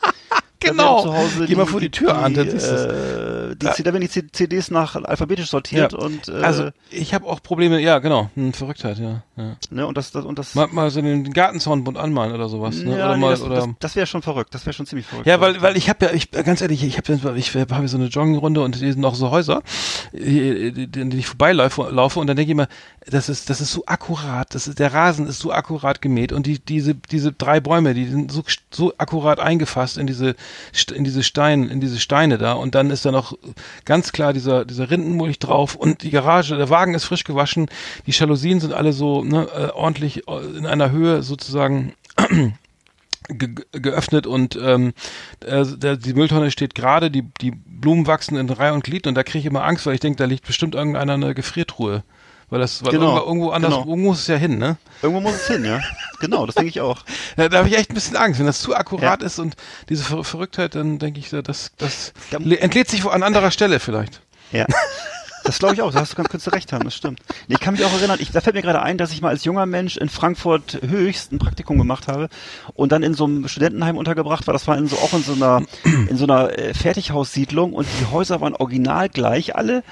[0.60, 1.02] Genau.
[1.02, 2.80] Zu Hause Geh mal vor die Tür an, dann siehst du's.
[2.80, 3.74] äh, die, Ja.
[3.78, 5.98] Da werden die CDs nach alphabetisch sortiert Ja.
[5.98, 8.30] und äh, Also, ich habe auch Probleme, ja, genau.
[8.34, 9.22] Hm, Verrücktheit, ja.
[9.36, 9.56] ja.
[9.70, 12.98] ne, und das, das und das Mal, mal so den Gartenzaunbund anmalen oder sowas, ne?
[12.98, 14.54] ja, oder nee, mal, das, oder, das, das wäre schon verrückt.
[14.54, 15.26] Das wäre schon ziemlich verrückt.
[15.26, 18.06] Ja, weil, weil ich habe ja, ich ganz ehrlich, ich habe ich habe so eine
[18.06, 19.62] Joggingrunde und hier sind auch so Häuser,
[20.12, 22.68] die, die ich vorbeilaufe laufe und dann denke ich mir,
[23.06, 26.46] das ist, das ist so akkurat, das ist, der Rasen ist so akkurat gemäht und
[26.46, 30.34] die, diese, diese drei Bäume, die sind so, so akkurat eingefasst in diese,
[30.94, 33.36] in diese Steine, in diese Steine da und dann ist da noch
[33.84, 37.68] ganz klar dieser, dieser Rindenmulch drauf und die Garage, der Wagen ist frisch gewaschen,
[38.06, 41.94] die Jalousien sind alle so, ne, äh, ordentlich äh, in einer Höhe sozusagen
[43.28, 44.92] ge geöffnet und ähm,
[45.44, 49.14] äh, der, die Mülltonne steht gerade, die, die Blumen wachsen in Reihe und Glied und
[49.14, 52.02] da kriege ich immer Angst, weil ich denke, da liegt bestimmt irgendeiner eine Gefriertruhe.
[52.50, 53.80] Weil das, weil Genau, irgendwo, anders, genau.
[53.86, 54.76] irgendwo muss es ja hin, ne?
[55.02, 55.80] Irgendwo muss es hin, ja.
[56.20, 56.98] Genau, das denke ich auch.
[57.36, 58.38] Da, da habe ich echt ein bisschen Angst.
[58.40, 59.26] Wenn das zu akkurat Ja.
[59.26, 59.54] ist und
[59.88, 64.20] diese Ver Verrücktheit, dann denke ich, das, das entlädt sich wo an anderer Stelle vielleicht.
[64.52, 64.66] Ja.
[65.42, 67.20] Das glaube ich auch, da hast du ganz kurz recht haben, das stimmt.
[67.48, 69.30] Nee, Ich kann mich auch erinnern, ich, da fällt mir gerade ein, dass ich mal
[69.30, 72.28] als junger Mensch in Frankfurt höchst ein Praktikum gemacht habe
[72.74, 74.52] und dann in so einem Studentenheim untergebracht war.
[74.52, 75.62] Das war in so auch in so einer
[76.08, 79.82] in so einer äh, Fertighaussiedlung und die Häuser waren original gleich alle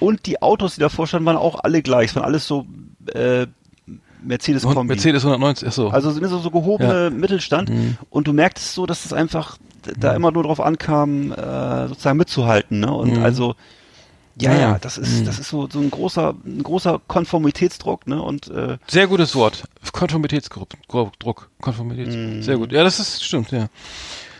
[0.00, 2.10] und die Autos, die davor standen, waren auch alle gleich.
[2.10, 2.66] Es waren alles so
[3.14, 3.46] äh,
[4.22, 4.94] Mercedes Kombi.
[4.94, 5.88] Mercedes 190, ach so.
[5.90, 7.96] Also sind so, so gehobene Mittelstand Mhm.
[8.10, 9.58] und du merktest so, dass es einfach
[9.98, 12.92] da immer nur drauf ankam, äh, sozusagen mitzuhalten, ne?
[12.92, 13.22] Und Mhm.
[13.24, 13.54] also
[14.40, 14.78] ja, Ja, ja, ja.
[14.80, 15.24] das ist, Mhm.
[15.24, 18.20] das ist so, so ein großer, ein großer Konformitätsdruck, ne?
[18.22, 19.64] Und äh, Sehr gutes Wort.
[19.92, 20.68] Konformitätsdruck.
[21.18, 21.50] Druck.
[21.60, 22.14] Konformitäts.
[22.14, 22.42] Mm.
[22.42, 22.72] Sehr gut.
[22.72, 23.68] Ja, das ist stimmt, ja.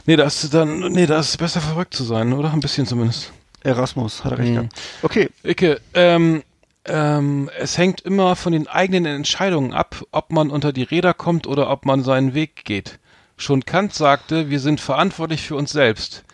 [0.07, 2.53] Nee, da ist dann, nee, da ist es besser verrückt zu sein, oder?
[2.53, 3.33] Ein bisschen zumindest.
[3.69, 4.55] Erasmus hat er recht Mhm.
[4.55, 4.81] gehabt.
[5.03, 6.43] Okay, Icke, ähm,
[6.85, 11.47] ähm, es hängt immer von den eigenen Entscheidungen ab, ob man unter die Räder kommt
[11.47, 12.99] oder ob man seinen Weg geht.
[13.37, 16.25] Schon Kant sagte, wir sind verantwortlich für uns selbst.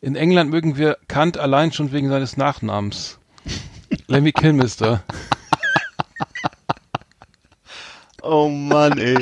[0.00, 3.18] In England mögen wir Kant allein schon wegen seines Nachnamens.
[4.06, 5.02] Lemmy Kilmister.
[8.22, 9.18] oh Mann, ey.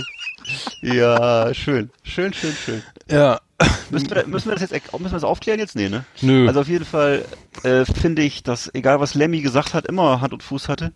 [0.80, 2.82] Ja, schön, schön, schön, schön.
[3.10, 3.40] Ja.
[3.90, 5.76] Müssen wir, müssen wir das jetzt, müssen wir das aufklären jetzt?
[5.76, 6.04] Nee, ne?
[6.20, 6.46] Nö.
[6.46, 7.24] Also auf jeden Fall
[7.62, 10.92] äh, finde ich, dass egal was Lemmy gesagt hat, immer Hand und Fuß hatte.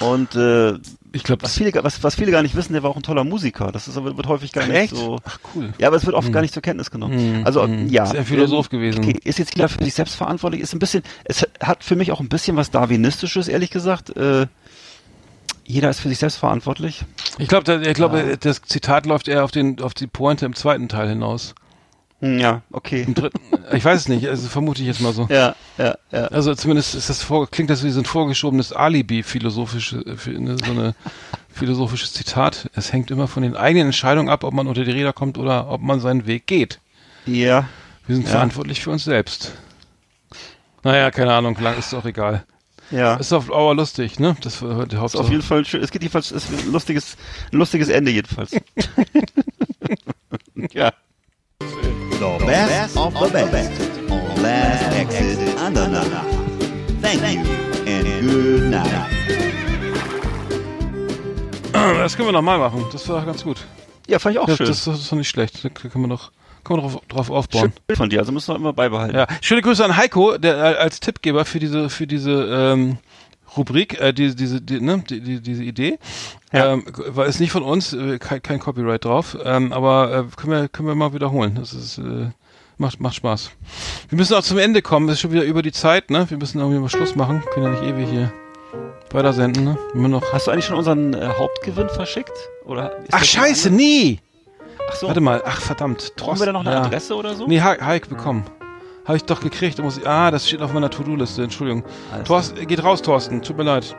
[0.00, 0.74] Und äh,
[1.12, 3.24] ich glaube, was viele, was, was viele gar nicht wissen, der war auch ein toller
[3.24, 3.70] Musiker.
[3.70, 4.96] Das ist, wird häufig gar nicht echt?
[4.96, 5.18] so.
[5.24, 5.72] Ach cool.
[5.78, 7.18] Ja, aber es wird oft gar nicht zur Kenntnis genommen.
[7.18, 7.88] Hm, also hm.
[7.88, 9.04] ja, Ist er Philosoph ähm, gewesen?
[9.04, 12.10] Okay, ist jetzt jeder für sich selbst verantwortlich, ist ein bisschen, es hat für mich
[12.12, 14.14] auch ein bisschen was Darwinistisches, ehrlich gesagt.
[14.16, 14.46] Äh,
[15.64, 17.04] jeder ist für sich selbst verantwortlich.
[17.38, 20.88] Ich glaube, ich glaube, das Zitat läuft eher auf den, auf die Pointe im zweiten
[20.88, 21.54] Teil hinaus.
[22.20, 23.02] Hm, ja, okay.
[23.06, 23.38] Im dritten,
[23.74, 25.26] ich weiß es nicht, also vermute ich jetzt mal so.
[25.30, 26.24] Ja, ja, ja.
[26.28, 30.56] Also zumindest ist das vor, klingt das wie so ein vorgeschobenes Alibi philosophische äh, eine,
[30.56, 30.94] so eine
[31.52, 32.70] philosophisches Zitat.
[32.74, 35.68] Es hängt immer von den eigenen Entscheidungen ab, ob man unter die Räder kommt oder
[35.68, 36.80] ob man seinen Weg geht.
[37.26, 37.68] Ja,
[38.06, 38.30] Wir sind Ja.
[38.32, 39.52] verantwortlich für uns selbst.
[40.84, 42.44] Naja, keine Ahnung, lang ist auch egal.
[42.90, 43.16] ja.
[43.16, 44.36] Ist auf Dauer lustig, ne?
[44.40, 45.22] Das war heute die Ist Hauptsache.
[45.24, 45.82] auf jeden Fall schön.
[45.82, 47.16] Es geht jedenfalls, ist ein lustiges,
[47.52, 48.52] ein lustiges Ende jedenfalls.
[50.72, 50.92] ja.
[52.18, 53.70] The best of the best
[54.10, 56.06] on Last Exit Andernach.
[57.02, 57.42] Thank you
[57.86, 59.06] and good night.
[61.98, 62.84] Das können wir nochmal machen.
[62.92, 63.58] Das war ganz gut.
[64.08, 64.66] Ja, fand ich auch Ja, schön.
[64.66, 65.64] das, das ist doch nicht schlecht.
[65.64, 66.30] Da kann man doch,
[66.64, 67.72] kann man drauf, drauf aufbauen.
[67.88, 69.16] schön von dir, also müssen wir immer beibehalten.
[69.16, 72.98] Ja, schöne Grüße an Heiko, der äh, als Tippgeber für diese für diese ähm,
[73.56, 75.98] Rubrik, äh, diese, diese, die, ne, die, die, diese Idee.
[76.52, 76.74] Ja.
[76.74, 80.52] Ähm, war ist nicht von uns, äh, kein, kein Copyright drauf, ähm, aber äh, können
[80.52, 81.54] wir können wir mal wiederholen.
[81.56, 82.30] Das ist äh,
[82.78, 83.50] macht macht Spaß.
[84.08, 85.08] Wir müssen auch zum Ende kommen.
[85.08, 86.28] Es ist schon wieder über die Zeit, ne?
[86.28, 87.42] Wir müssen irgendwie mal Schluss machen.
[87.52, 88.32] Können ja nicht ewig hier
[89.12, 89.78] weiter senden, ne?
[89.94, 90.32] Immer noch.
[90.32, 92.32] Hast du eigentlich schon unseren äh, Hauptgewinn verschickt?
[92.64, 94.20] Oder Ach das Scheiße, nie.
[94.88, 95.06] Ach so.
[95.08, 95.42] Warte mal.
[95.44, 96.12] Ach verdammt.
[96.16, 96.82] Brauchen wir da noch eine ja.
[96.82, 97.46] Adresse oder so?
[97.46, 98.44] Nee, Heik bekommen.
[99.06, 99.78] Habe ich doch gekriegt.
[99.78, 101.44] Muss ich, ah, das steht auf meiner To-Do-Liste.
[101.44, 101.84] Entschuldigung.
[102.12, 103.42] Alles Thorsten, geht raus, Thorsten.
[103.42, 103.96] Tut mir leid.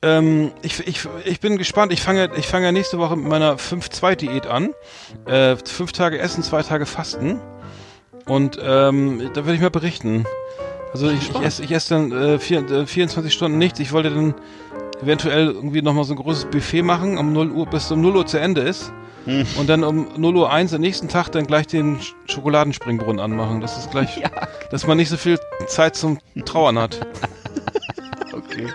[0.00, 1.92] Ähm, ich, ich, ich bin gespannt.
[1.92, 4.74] Ich fange, ich fange ja nächste Woche mit meiner 5-2-Diät an.
[5.26, 7.40] Äh, fünf Tage Essen, zwei Tage Fasten.
[8.26, 10.26] Und ähm, da werde ich mal berichten.
[10.92, 13.80] Also ich, ich esse ich esse dann äh, vier, äh, 24 Stunden nichts.
[13.80, 14.34] Ich wollte dann
[15.02, 18.26] eventuell irgendwie nochmal so ein großes Buffet machen, um 0 Uhr, bis um 0 Uhr
[18.26, 18.92] zu Ende ist.
[19.58, 23.60] Und dann um 0 Uhr 1 am nächsten Tag dann gleich den Sch- Schokoladenspringbrunnen anmachen.
[23.60, 24.22] Das ist gleich,
[24.70, 27.00] dass man nicht so viel Zeit zum Trauern hat.
[28.32, 28.68] Okay.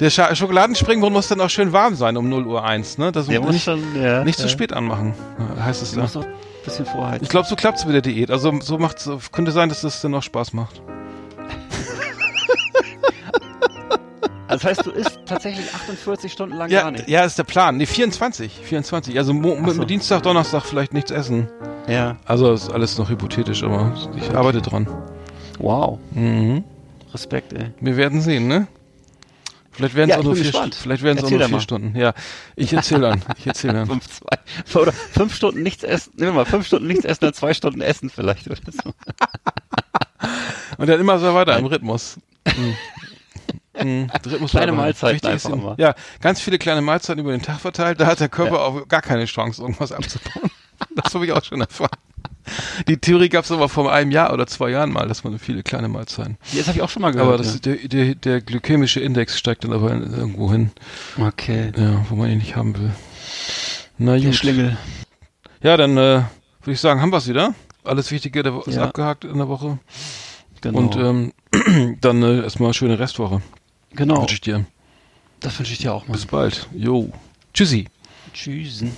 [0.00, 3.12] Der Scha Schokoladenspringbrunnen muss dann auch schön warm sein um 0 Uhr 1, ne?
[3.12, 4.24] Das muss nicht, schon, ja.
[4.24, 4.48] nicht zu ja.
[4.48, 5.12] spät anmachen,
[5.62, 6.02] heißt es da.
[6.02, 6.32] muss noch ein
[6.64, 7.24] bisschen vorhalten.
[7.24, 8.30] Ich glaube, so klappt's mit der Diät.
[8.30, 10.80] Also so macht's, so könnte sein, dass das dann auch Spaß macht.
[14.48, 17.08] Also das heißt, du isst tatsächlich 48 Stunden lang Ja, gar nicht.
[17.08, 17.76] ja, ist der Plan.
[17.76, 18.50] Nee, 24.
[18.64, 19.16] 24.
[19.18, 19.38] Also so.
[19.74, 21.48] mit Dienstag, Donnerstag vielleicht nichts essen.
[21.86, 22.16] Ja.
[22.24, 24.88] Also ist alles noch hypothetisch, aber ich arbeite dran.
[25.58, 25.98] Wow.
[26.12, 26.64] Mhm.
[27.12, 27.72] Respekt, ey.
[27.80, 28.66] Wir werden sehen, ne?
[29.70, 30.46] Vielleicht werden es Ja, auch nur vier.
[30.46, 30.72] Stunden.
[30.72, 31.60] Vielleicht werden es auch Erzähl nur vier.
[31.60, 31.96] Stunden.
[31.96, 32.12] Ja,
[32.56, 33.22] ich erzähle dann.
[33.38, 33.86] Ich erzähle dann.
[34.00, 34.80] Fünf, zwei.
[34.80, 36.12] Oder fünf Stunden nichts essen.
[36.16, 38.92] Nehmen wir mal fünf Stunden nichts essen, dann zwei Stunden essen vielleicht oder so.
[40.78, 42.18] Und dann immer so weiter im Rhythmus.
[42.46, 42.74] Mhm.
[43.82, 44.10] Mhm.
[44.48, 44.72] Kleine.
[44.72, 45.74] Mahlzeiten einfach ihm- mal.
[45.78, 48.00] Ja, ganz viele kleine Mahlzeiten über den Tag verteilt.
[48.00, 50.50] Da hat der Körper auch gar keine Chance, irgendwas abzubauen.
[50.94, 51.90] Das habe ich auch schon erfahren.
[52.86, 55.64] Die Theorie gab es aber vor einem Jahr oder zwei Jahren mal, dass man viele
[55.64, 56.38] kleine Mahlzeiten.
[56.56, 57.26] Das habe ich auch schon mal gehört.
[57.28, 60.70] Aber das, der, der, der glykämische Index steigt dann aber irgendwo hin,
[61.16, 61.26] ja.
[61.26, 61.72] okay.
[61.76, 62.92] ja, wo man ihn nicht haben will.
[63.98, 64.34] Na Der gut.
[64.36, 64.76] Schlingel.
[65.62, 66.22] Ja, dann äh,
[66.62, 67.54] würde ich sagen, haben wir es wieder.
[67.82, 68.84] Alles Wichtige ist Ja.
[68.84, 69.78] abgehakt in der Woche.
[70.60, 70.78] Genau.
[70.78, 71.32] Und ähm,
[72.00, 73.42] dann äh, erstmal schöne Restwoche.
[73.90, 74.22] Genau.
[74.22, 74.64] Wünsche ich dir.
[75.40, 76.14] Das wünsche ich dir auch mal.
[76.14, 76.68] Bis bald.
[76.74, 77.10] Jo.
[77.52, 77.86] Tschüssi.
[78.32, 78.96] Tschüssen.